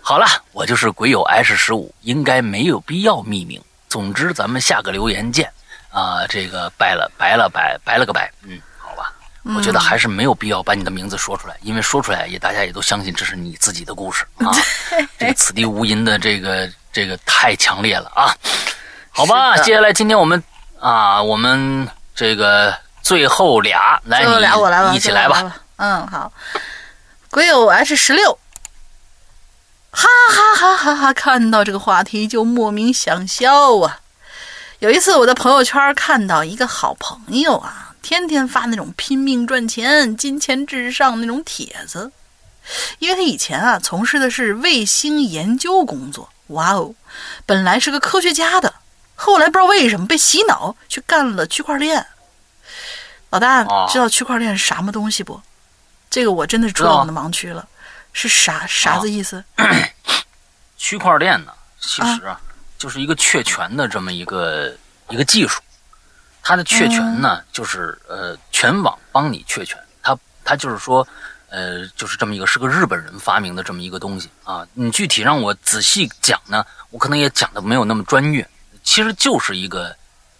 [0.00, 3.60] 好了，我就是鬼友 H 十五，应该没有必要匿名。
[3.88, 5.50] 总之，咱们下个留言见
[5.90, 6.24] 啊！
[6.28, 9.12] 这个拜了拜了拜拜了个拜，嗯，好吧，
[9.56, 14.52] 我觉得还是没有必要把你的名字说出来，因为说出来也大家也都相信这是你自己的故事啊。
[15.18, 18.34] 这个此地无银的这个这个太强烈了啊！
[19.10, 20.42] 好吧，接下来今天我们
[20.80, 25.58] 啊，我们这个最后俩来，最后俩我来吧，一起来吧。
[25.76, 26.32] 嗯，好。
[27.28, 28.38] 鬼友 H 十六，
[29.90, 31.12] 哈哈哈哈哈！
[31.12, 34.00] 看到这个话题就莫名想笑啊。
[34.78, 42.10] 有一次我在朋友圈看到一个好朋友啊，天天发那种拼命赚钱、金钱至上那种帖子，
[43.00, 46.94] 因为他以前啊从事的是卫星研究工作，哇哦，
[47.44, 48.72] 本来是个科学家的。
[49.14, 52.06] 后来不知道为什么被洗脑去干了区块链。
[53.30, 55.40] 老大知道区块链是什么东西不？
[56.10, 57.66] 这个我真的是出了我的盲区了，
[58.12, 59.42] 是啥啥子意思？
[60.76, 62.40] 区块链呢，其实啊，
[62.78, 64.72] 就是一个确权的这么一个
[65.08, 65.60] 一个技术。
[66.42, 69.76] 它的确权呢，就是呃，全网帮你确权。
[70.02, 71.06] 它它就是说，
[71.48, 74.66] 呃，就是这么一个是个日本人发明的这么一个东西啊。
[74.74, 78.48] 你具体让我仔细讲呢，我可能也讲的没有那么专业。
[78.82, 79.94] 其实就是一个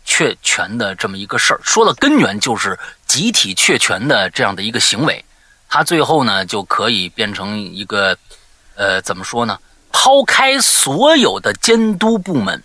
[0.04, 5.24] 确权的这么一个事儿，说的根源就是集体确权的这样的一个行为，
[5.68, 8.16] 它最后呢就可以变成一个，
[8.76, 9.58] 呃，怎么说呢？
[9.90, 12.62] 抛开所有的监督部门，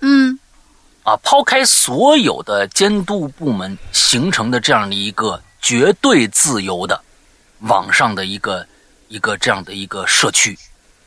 [0.00, 0.38] 嗯，
[1.04, 7.00] 啊，抛开所有的监督部门形成的这样的一个绝对自由的
[7.62, 8.66] 网上的一个
[9.08, 10.58] 一个这样的一个社区。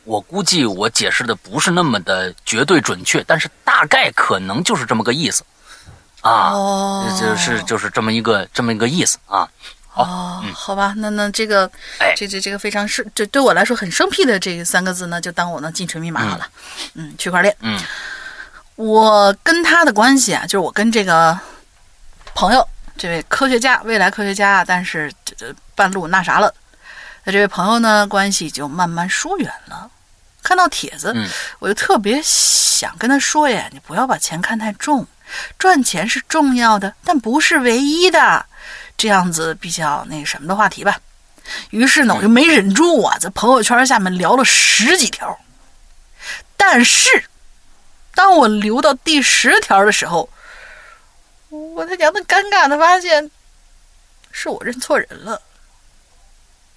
[0.04, 5.42] 我估计我解释的不是那么的绝对准确，但是大概可能就是这么个意思，
[6.20, 6.52] 啊，
[7.18, 9.48] 就是就是这么一个这么一个意思啊。
[9.94, 11.68] 哦，好吧，那那这个，
[12.14, 16.46] 这这这个非常是，这对我来说很生僻的这三个字呢，就当我的进群密码好了。
[16.94, 17.56] 嗯，区块链。
[17.60, 17.80] 嗯，
[18.74, 21.36] 我跟他的关系啊，就是我跟这个
[22.34, 22.68] 朋友，
[22.98, 26.52] 这位科学家，未来科学家，但是这这半路那啥了，
[27.22, 29.88] 那这位朋友呢，关系就慢慢疏远了。
[30.42, 31.28] 看到帖子，嗯
[31.58, 35.06] 我就特别想跟他说呀，你不要把钱看太重，
[35.58, 38.46] 赚钱是重要的，但不是唯一的。
[38.96, 40.98] 这样子比较那什么的话题吧。
[41.70, 45.38] 于是呢，我就没忍住啊，在朋友圈下面聊了十几条。
[46.56, 47.24] 但是，
[48.14, 50.28] 当我留到第十条的时候，
[51.50, 53.30] 我他娘的尴尬的发现，
[54.32, 55.42] 是我认错人了。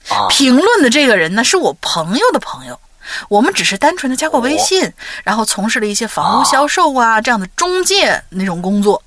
[0.07, 2.79] 啊，评论的这个人呢，是我朋友的朋友，
[3.27, 4.91] 我们只是单纯的加过微信，
[5.23, 9.03] 然后从事了一些房屋销售啊这样的中介那种工作。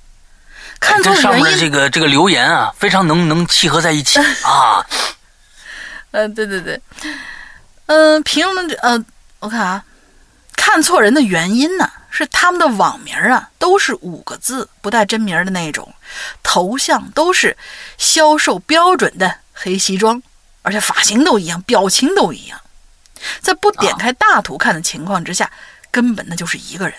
[0.78, 4.85] 看错原因，这个这个留言啊，非常能能契合在一起 啊。
[6.10, 6.81] 嗯、对对对，
[7.86, 9.02] 嗯、评论这呃，
[9.39, 9.85] 我看啊，
[10.56, 15.94] 看错人的原因呢，是他们的网名啊都是五个字，不带真名的那种，
[16.43, 17.56] 头像都是
[17.97, 20.20] 销售标准的黑西装，
[20.63, 22.61] 而且发型都一样，表情都一样，
[23.41, 25.51] 在不点开大图看的情况之下，
[25.91, 26.97] 根本那就是一个人。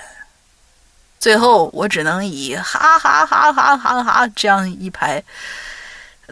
[1.20, 5.24] 最后我只能以哈哈哈哈哈哈这样一排，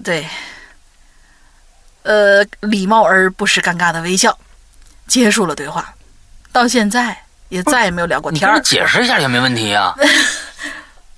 [0.03, 0.28] 对，
[2.03, 4.38] 呃，礼貌而不失尴尬的微笑，
[5.08, 5.94] 结束了对话。
[6.52, 7.18] 到现在
[7.48, 8.62] 也再也没有聊过天。
[8.64, 9.95] 解释一下也没问题啊。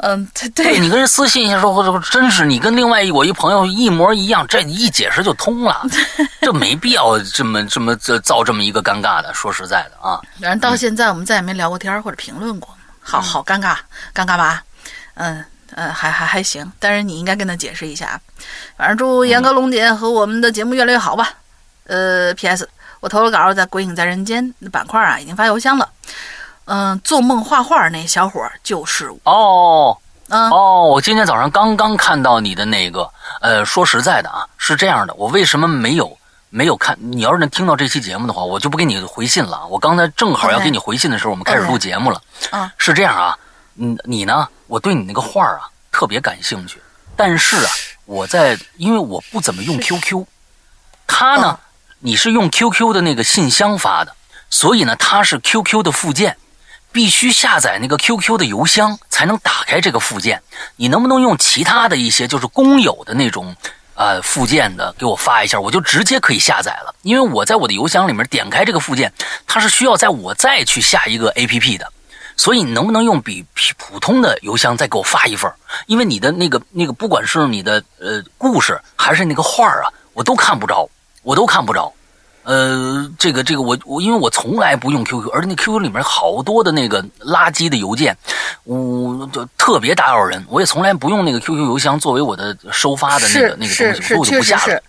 [0.05, 5.81] 嗯，对你跟人私信一下说，或者真是你跟另外一我一朋友一模一样，这一解释就通了，
[6.41, 9.33] 这没必要这么这么这造这么一个尴尬的。
[9.33, 12.69] 说实在的啊，反正到现在我们再也没聊过天或者评论过，
[13.01, 13.77] 好好尴尬，
[14.13, 14.61] 尴尬吧？
[15.13, 15.43] 嗯
[15.75, 18.19] 呃，还还还行，但是你应该跟他解释一下。
[18.77, 21.29] 反正祝严哥龙姐和我们的节目越来越好吧。
[21.87, 22.67] 呃，P.S.
[22.99, 25.89] 我投了稿在《鬼影在人间》板块啊，已经发邮箱了。
[26.65, 29.19] 嗯、做梦画画那小伙就是我。
[29.25, 29.97] 哦
[30.29, 33.07] 嗯哦，我今天早上刚刚看到你的那个，
[33.41, 36.17] 呃，说实在的啊，是这样的，我为什么没有
[36.49, 36.97] 没有看？
[36.99, 39.67] 你要是能听到这期节目的话，我就不给你回信了。
[39.67, 42.21] 我刚才正好要给你回信的时候，我们开始录节目了。
[42.51, 43.37] 啊是这样啊，
[43.75, 44.47] 嗯，你呢？
[44.67, 46.81] 我对你那个画啊特别感兴趣，
[47.15, 47.69] 但是啊，
[48.05, 50.25] 我在因为我不怎么用 QQ，
[51.05, 51.59] 他呢，哦
[51.99, 54.15] 你是用 QQ 的那个信箱发的，
[54.49, 56.35] 所以呢，他是 QQ 的附件，
[56.93, 60.41] 必须下载那个 QQ 的邮箱才能打开这个附件。
[60.77, 63.53] 你能不能用其他的一些就是公有的那种
[63.95, 66.95] 呃附件的给我发一下，我就直接可以下载了。
[67.01, 69.11] 因为我在我的邮箱里面点开这个附件，
[69.47, 71.91] 它是需要在我再去下一个 APP 的。
[72.37, 73.45] 所以你能不能用比
[73.77, 75.51] 普通的邮箱再给我发一份？
[75.87, 80.89] 因为你的那个那个，不管是你的呃故事还是那个画啊，我都看不着，
[81.23, 81.91] 我都看不着。
[82.43, 88.15] 呃，这个这个我我因为我从来不用 QQ，而且那 QQ 里面好多的那个垃圾的邮件，
[88.65, 90.43] 我就特别打扰人。
[90.49, 94.81] 我也从来不用那个 QQ 邮箱作为我的收发的那个那个东西，我就不下了。。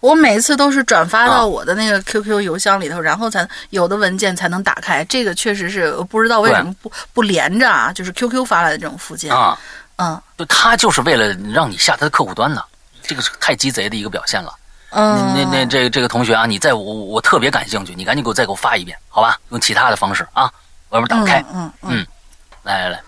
[0.00, 5.04] 我每次都是转发啊到我的那个 QQ 邮箱里头，然后才有的文件才能打开。
[5.04, 9.32] 这个确实是我不知道为什么不不连着啊，就是 QQ 发来的这种附件。
[9.32, 9.56] 啊，
[9.96, 12.64] 嗯就他就是为了让你下他的客户端的，
[13.00, 14.52] 这个是太鸡贼的一个表现了。
[14.94, 19.38] 嗯，那那这这个同学啊，你在我我特别感兴趣，你赶紧给我再给我发一遍，好吧？
[19.48, 20.52] 用其他的方式啊，
[20.90, 22.06] 我要不打开，嗯嗯嗯
[22.62, 23.00] 来来来，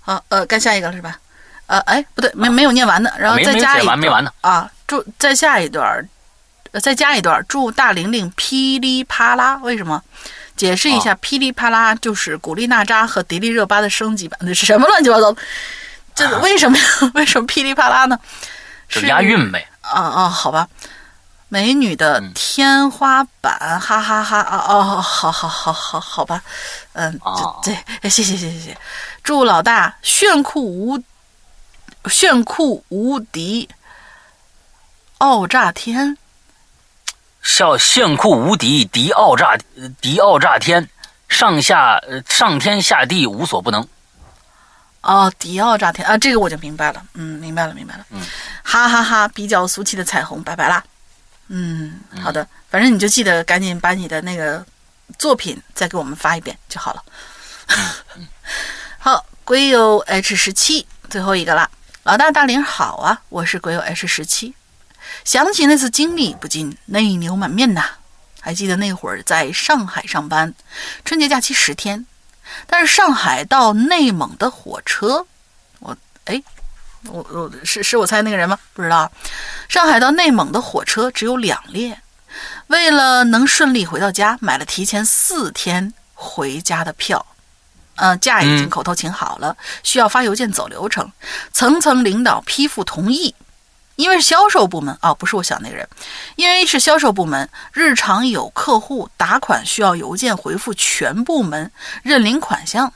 [0.00, 1.16] 好，呃，该下一个了是吧？
[1.66, 6.08] 呃，哎，不对，没没有念完呢，然后再加一段完没完呢啊，祝再下一段
[6.82, 10.02] 再加一段儿，祝大玲玲噼里啪啦，为什么？
[10.56, 15.40] 解释一下，哦噼里啪啦就是古力娜扎和迪丽热巴的升级版，那是什么乱七八糟的？
[16.16, 16.84] 这 为什么呀？
[17.14, 18.18] 为什么噼里啪啦呢？
[18.88, 19.64] 是押韵呗。
[19.92, 20.68] 啊啊，好吧，
[21.48, 26.42] 美女的嗯天花板，哈哈哈啊哦，好好好好好吧，
[26.92, 28.78] 嗯，哦这对，谢谢谢谢谢谢，
[29.22, 31.02] 祝老大炫酷无
[32.06, 33.68] 炫酷无敌，
[35.18, 36.16] 傲炸天，
[37.42, 40.88] 笑炫酷无敌，敌傲炸呃敌傲炸天，
[41.28, 43.86] 上下呃上天下地无所不能。
[45.00, 48.20] 哦，迪奥炸天啊，这个我就明白了，嗯，明白了明白了，嗯，
[48.62, 50.82] 哈哈哈比较俗气的彩虹，拜拜啦，
[51.48, 54.64] 嗯，好的，反正你就记得赶紧把你的那个
[55.18, 57.02] 作品再给我们发一遍就好了。
[58.98, 61.70] 好，鬼友 H 十七最后一个啦，
[62.02, 64.54] 老大大林好啊，我是鬼友 H 十七，
[65.24, 67.84] 想起那次经历，不禁泪流满面呐。
[68.40, 70.54] 还记得那会儿在上海上班，
[71.04, 72.06] 春节假期十天，
[72.66, 75.24] 但是上海到内蒙的火车，
[75.78, 76.42] 我哎，
[77.04, 78.58] 我我是是我猜那个人吗？
[78.74, 79.10] 不知道。
[79.68, 82.00] 上海到内蒙的火车只有两列，
[82.66, 87.24] 为了能顺利回到家，买了提前四天回家的票。
[87.96, 91.10] 呃，假已经口头请好了，需要发邮件走流程，
[91.52, 93.34] 层层领导批复同意。
[93.98, 95.86] 因为是销售部门啊，不是我想那个人，
[96.36, 101.68] 因为是销售部门，日常有客户打款需要邮件回复全部门
[102.04, 102.92] 认领款项，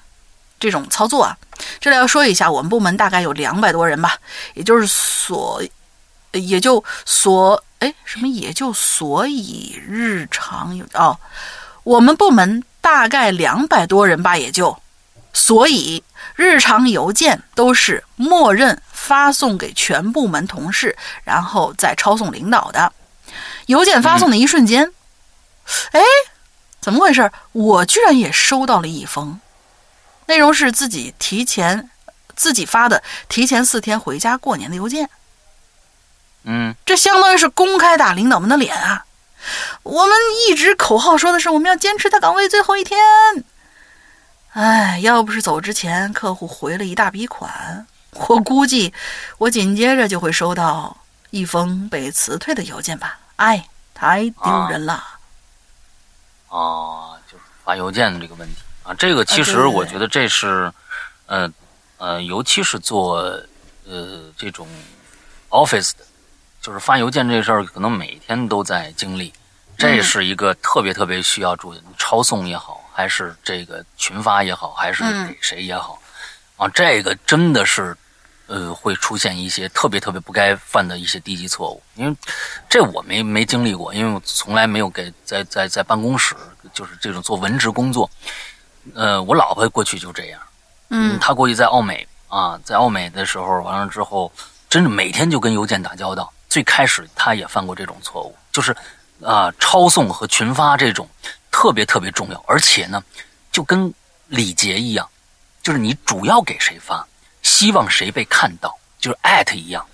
[0.60, 1.36] 这种操作啊。
[1.80, 4.16] 这里要说一下，我们部门大概有两百多人吧，
[4.54, 5.60] 也就是所，
[6.30, 11.18] 也就所，哎，什么也就所以日常有哦，
[11.82, 14.80] 我们部门大概两百多人吧，也就，
[15.32, 16.04] 所以
[16.36, 18.80] 日常邮件都是默认。
[19.02, 22.92] 发送给全部门同事，然后再抄送领导的。
[23.66, 24.92] 邮件发送的一瞬间，
[25.90, 26.00] 哎，
[26.80, 27.28] 怎么回事？
[27.50, 29.40] 我居然也收到了一封，
[30.26, 31.90] 内容是自己提前
[32.36, 35.10] 自己发的，提前四天回家过年的邮件。
[36.44, 39.04] 嗯，这相当于是公开打领导们的脸啊！
[39.82, 43.00] 我们一直口号说的是我们要坚持在岗位最后一天。
[44.52, 47.86] 哎，要不是走之前客户回了一大笔款。
[48.28, 48.92] 我估计，
[49.38, 50.94] 我紧接着就会收到
[51.30, 53.18] 一封被辞退的邮件吧。
[53.36, 55.02] 哎，太丢人了。
[56.48, 60.70] 啊，就是发邮件的这个问题啊，这个其实我觉得这是，
[61.24, 61.50] 呃
[61.96, 63.14] 呃，尤其是做
[63.86, 64.68] 呃这种
[65.48, 66.04] office 的，
[66.60, 69.32] 就是发邮件这事儿，可能每天都在经历。
[69.78, 76.00] 这是一个特别特别需要注意，抄送也好，还是这个群发也好，还是给谁也好，
[76.56, 77.96] 啊，这个真的是。
[78.48, 82.14] 呃，会出现一些特别特别不该犯的一些低级错误，因为
[82.68, 86.34] 这我没没经历过，因为我从来没有给在在在办公室
[86.74, 88.10] 就是这种做文职工作。
[88.94, 90.40] 呃，我老婆过去就这样，
[90.90, 94.30] 嗯，她过去在奥美啊，在奥美的时候完了之后，
[94.68, 96.30] 真的每天就跟邮件打交道。
[96.50, 98.76] 最开始她也犯过这种错误，就是
[99.22, 101.08] 啊，抄送和群发这种
[101.52, 103.04] 特别特别重要，而且呢，
[103.52, 103.94] 就跟
[104.26, 105.08] 礼节一样，
[105.62, 107.06] 就是你主要给谁发。
[107.42, 109.84] 希望谁被看到，就是艾特一样，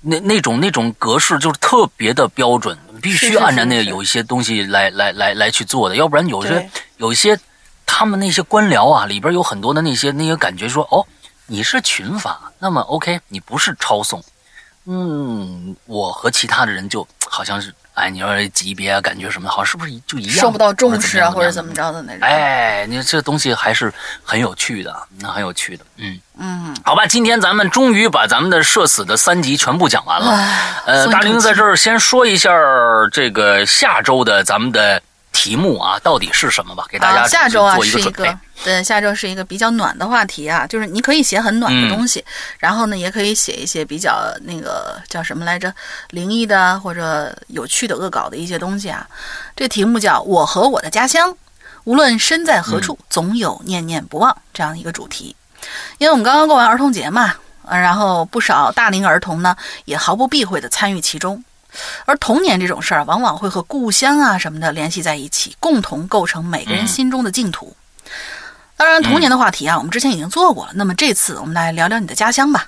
[0.00, 7.38] 那那种那种格式就是特别的标准，必须按照那个有一些东西来来来来去做的，要不然有些有一些
[7.86, 11.06] 他们那些官僚啊，里边有很多的那些那些感觉说哦，
[11.46, 14.22] 你是群发，那么 OK，你不是抄送，
[14.86, 17.72] 嗯，我和其他的人就好像是。
[17.94, 20.36] 哎，你说级别啊，感觉什么好，是不是就一样？
[20.36, 22.20] 受不到重视啊，或者怎么着的那种？
[22.22, 23.92] 哎，你这东西还是
[24.22, 25.84] 很有趣的，那很有趣的。
[25.98, 30.32] 嗯嗯，好吧，今天咱们终于把咱们的社死的三集全部讲完了。
[30.86, 32.50] 呃，大林在这儿先说一下
[33.12, 35.00] 这个下周的咱们的。
[35.32, 36.86] 题目啊，到底是什么吧？
[36.88, 42.24] 给大家下周啊是一个对，下周是一个比较暖的话题啊，就是你可以写很暖的东西，
[42.58, 45.74] 然后呢，也可以写一些比较那个叫什么来着，
[46.10, 49.04] 灵异的或者有趣的恶搞的一些东西啊。
[49.56, 51.34] 这题目叫我和我的家乡，
[51.84, 55.34] 无论身在何处，总有念念不忘这样一个主题。
[55.98, 57.34] 因为我们刚刚过完儿童节嘛，
[57.68, 59.56] 然后不少大龄儿童呢
[59.86, 61.42] 也毫不避讳的参与其中。
[62.04, 67.76] 而童年这种事儿，往往会和故乡啊什么的联系在一起，共同构成每个人心中的净土。
[68.76, 70.72] 当然，童年的话题啊，我们之前已经做过了。
[70.74, 72.66] 那么这次我们来聊聊你的家乡吧，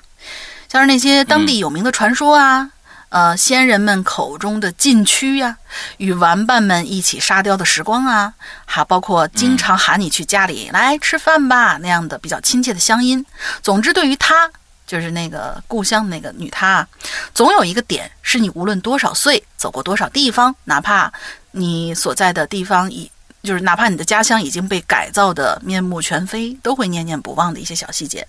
[0.71, 2.71] 像是那些当地有名的传说啊，
[3.09, 5.57] 呃，先人们口中的禁区呀，
[5.97, 8.33] 与玩伴们一起沙雕的时光啊，
[8.65, 13.25] 还包括经常喊你去家里来吃饭吧那样的比较亲切的乡音。
[13.61, 14.51] 总之，对于他。
[14.85, 16.87] 就是那个故乡那个女她，
[17.33, 21.11] 总有一个点是你无论多少岁走过多少地方，哪怕
[21.51, 23.09] 你所在的地方已
[23.43, 28.27] 就是哪怕你的家乡已经被改造的面目全非，都会念念不忘的一些小细节。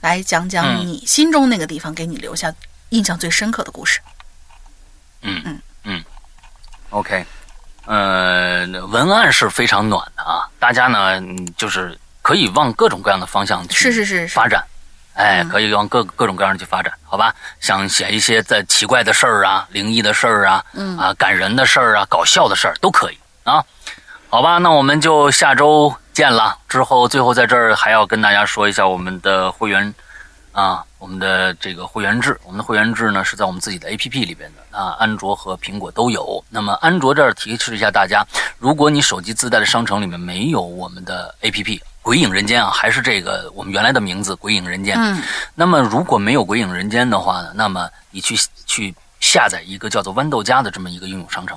[0.00, 2.52] 来讲讲你心中那个地方给你留下
[2.90, 4.00] 印象最深刻的故事。
[5.22, 6.04] 嗯嗯嗯
[6.90, 7.24] ，OK，
[7.86, 11.20] 呃，文案是非常暖的啊，大家呢
[11.56, 14.64] 就是可以往各种各样的方向去是是是发展。
[15.14, 17.34] 哎，可以往各各种各样的去发展，好吧？
[17.60, 23.62] 想写一些在奇怪的事儿啊、灵异的事儿啊、嗯啊感人的事儿啊、搞笑的事儿都可以啊，
[24.30, 24.58] 好吧？
[24.58, 26.56] 那我们就下周见了。
[26.66, 29.94] 之后最后在这儿还要跟大家说一下我们的会员
[30.52, 36.42] 啊，我们的这个会员制，我们的会员制呢是在我们自己的 APP 里边的啊，安卓和苹果都有。
[36.48, 38.26] 那么安卓这儿提示一下大家，
[38.58, 41.80] 如果你手机自带的商城里面没有我们的 APP。
[42.02, 44.96] 鬼影人间啊，还是这个我们原来的名字“鬼影人间”。
[44.98, 45.22] 嗯，
[45.54, 51.56] 那么如果没有“鬼影人间”的话呢，那么你去去下载一个叫做豌豆荚的这么一个应用商城，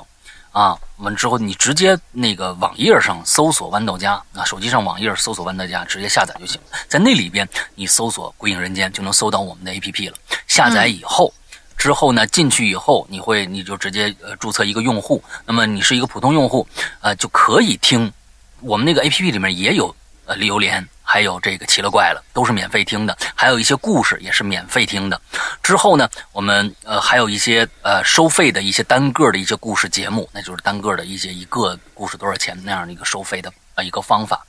[0.51, 10.17] 啊，完之后你直接那个网页上搜索豌豆荚，啊，手机上网页搜索豌豆荚，直接下载就行在那里边你搜索“鬼影人间”就能搜到我们的 APP 了。
[10.47, 11.33] 下载以后，
[11.75, 16.67] 之后呢进去以后，你会你就直接呃注册一个用户，那么你是一个普通用户，
[17.01, 18.13] 呃就可以听
[18.61, 19.93] 我们那个 APP 里面也有。
[20.25, 21.15] 呃，榴莲还。
[21.15, 23.17] 还有这个奇了怪了，都是免费听的。
[23.33, 25.21] 还有一些故事也是免费听的。
[25.63, 34.45] 之后呢，我们呃还有一些呃收费的一些单个的一些故事节目，那就是单个的一些一个故事多少钱那样的一个收费的呃一个方法。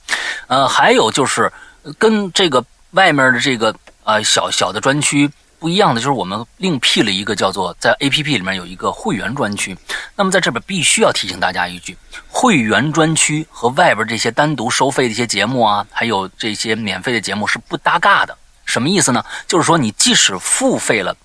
[0.47, 1.49] 呃，还有就是
[1.97, 3.73] 跟这个外面的这个
[4.03, 5.31] 呃小小的专区。
[5.59, 9.75] 不一样的就是我们另辟了一个叫做在 A P P 里面有一个会员专区。
[10.15, 11.97] 那么在这边必须要提醒大家一句：
[12.27, 18.37] 会员专区和外边这些单独收费的一些节目啊，还有这些免费的节目是不搭嘎的。
[18.65, 19.25] 什么意思呢？
[19.47, 21.15] 就是说你即使付费了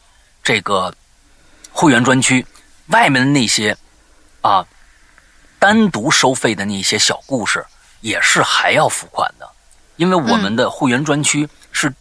[0.42, 0.94] 这个
[1.70, 2.46] 会员专区，
[2.86, 3.76] 外面的那些
[4.40, 4.64] 啊
[5.58, 7.62] 单独收费的那些小故事
[8.00, 9.46] 也是还要付款的，
[9.96, 11.92] 因为我们的会员专区是。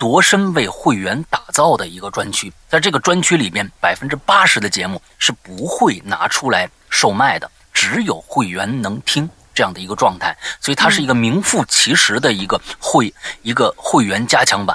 [0.00, 13.12] 夺身为会员打造的一个专区，在这个专区里面，百分之八十的节目是不会拿出来售卖的，只有会员能听这样的一个状态，所以它是一个名副其实的一个会
[13.42, 14.74] 一个会员加强版。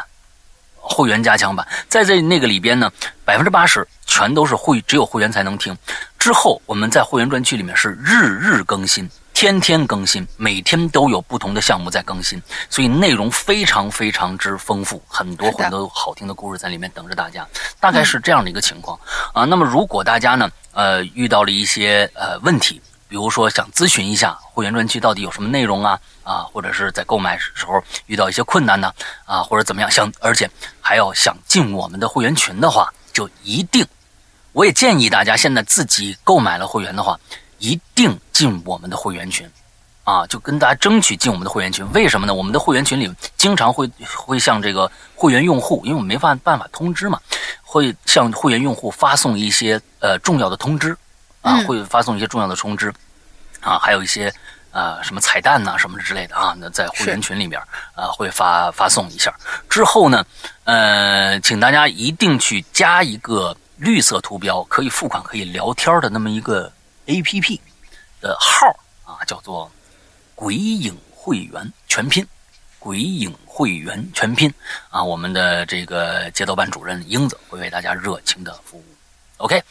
[0.76, 2.92] 会员加强版在这那个里边呢，
[3.26, 5.76] 百分之八十全都是会只有会员才能听。
[6.20, 9.10] 之后我们在会员专区里面是日日更新。
[9.36, 17.46] 天天更新，每天都有不同的项目在更新，所以内容非常非常之丰富，很多很多好听的故事在里面等着大家。
[17.78, 18.98] 大概是这样的一个情况
[19.34, 19.44] 啊。
[19.44, 28.90] 那么如果大家呢，呃，遇到了一些呃问题，比如说想咨询一下会员专区到底有什么内容啊啊，或者是在购买时候遇到一些困难呢
[29.26, 30.50] 啊，或者怎么样，想而且
[30.80, 33.86] 还要想进我们的会员群的话，就一定，
[34.54, 37.20] 我也建议大家现在自己购买了会员的话。
[37.60, 39.50] 一定进我们的会员群，
[40.04, 41.90] 啊，就跟大家争取进我们的会员群。
[41.94, 42.34] 为什么呢？
[42.34, 47.20] 我们的会员群里经常会会向这个会员用户，因为我们没办办法通知嘛，
[47.64, 50.96] 会向会员用户发送一些呃重要的通知，
[51.42, 52.94] 啊，会发送一些重要的通知，
[53.62, 54.32] 啊，还有一些
[54.72, 57.60] 啊什么彩蛋呐什么之类的啊，那在会员群里面
[57.96, 59.34] 啊会发发送一下。
[59.70, 60.26] 之后呢，
[60.66, 66.72] 呃，请大家一定去加一个绿色图标，可以付款可以聊天的那么一个。
[67.06, 67.60] A P P
[68.22, 68.68] 的号
[69.06, 69.72] 啊，叫做
[70.36, 72.26] “鬼影会员全拼
[72.80, 74.52] ”，“鬼影会员全拼”
[74.90, 78.84] 啊，我们的这个街道办主任英子会为大家热情的服务。
[79.38, 79.62] OK，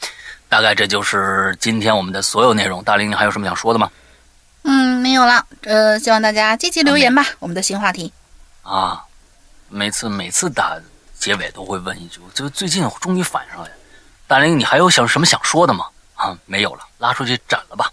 [0.48, 2.84] 大概这就是今天我们的所有内容。
[2.84, 3.90] 大林，你还有什么想说的吗？
[4.62, 5.46] 嗯，没有了。
[5.62, 7.26] 呃，希望大家积极留言吧。
[7.38, 8.12] 我们的新话题
[8.62, 9.02] 啊，
[9.68, 10.78] 每次每次打
[11.18, 13.74] 结尾都会问一句，就最近终于反上来了。
[14.26, 15.86] 大林，你还有想什么想说的吗？
[16.14, 17.90] 啊，没有了，拉出去斩了吧！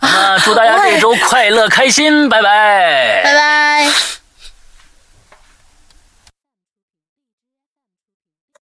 [0.00, 4.25] 那，祝大家这周快乐开心，拜拜，拜拜。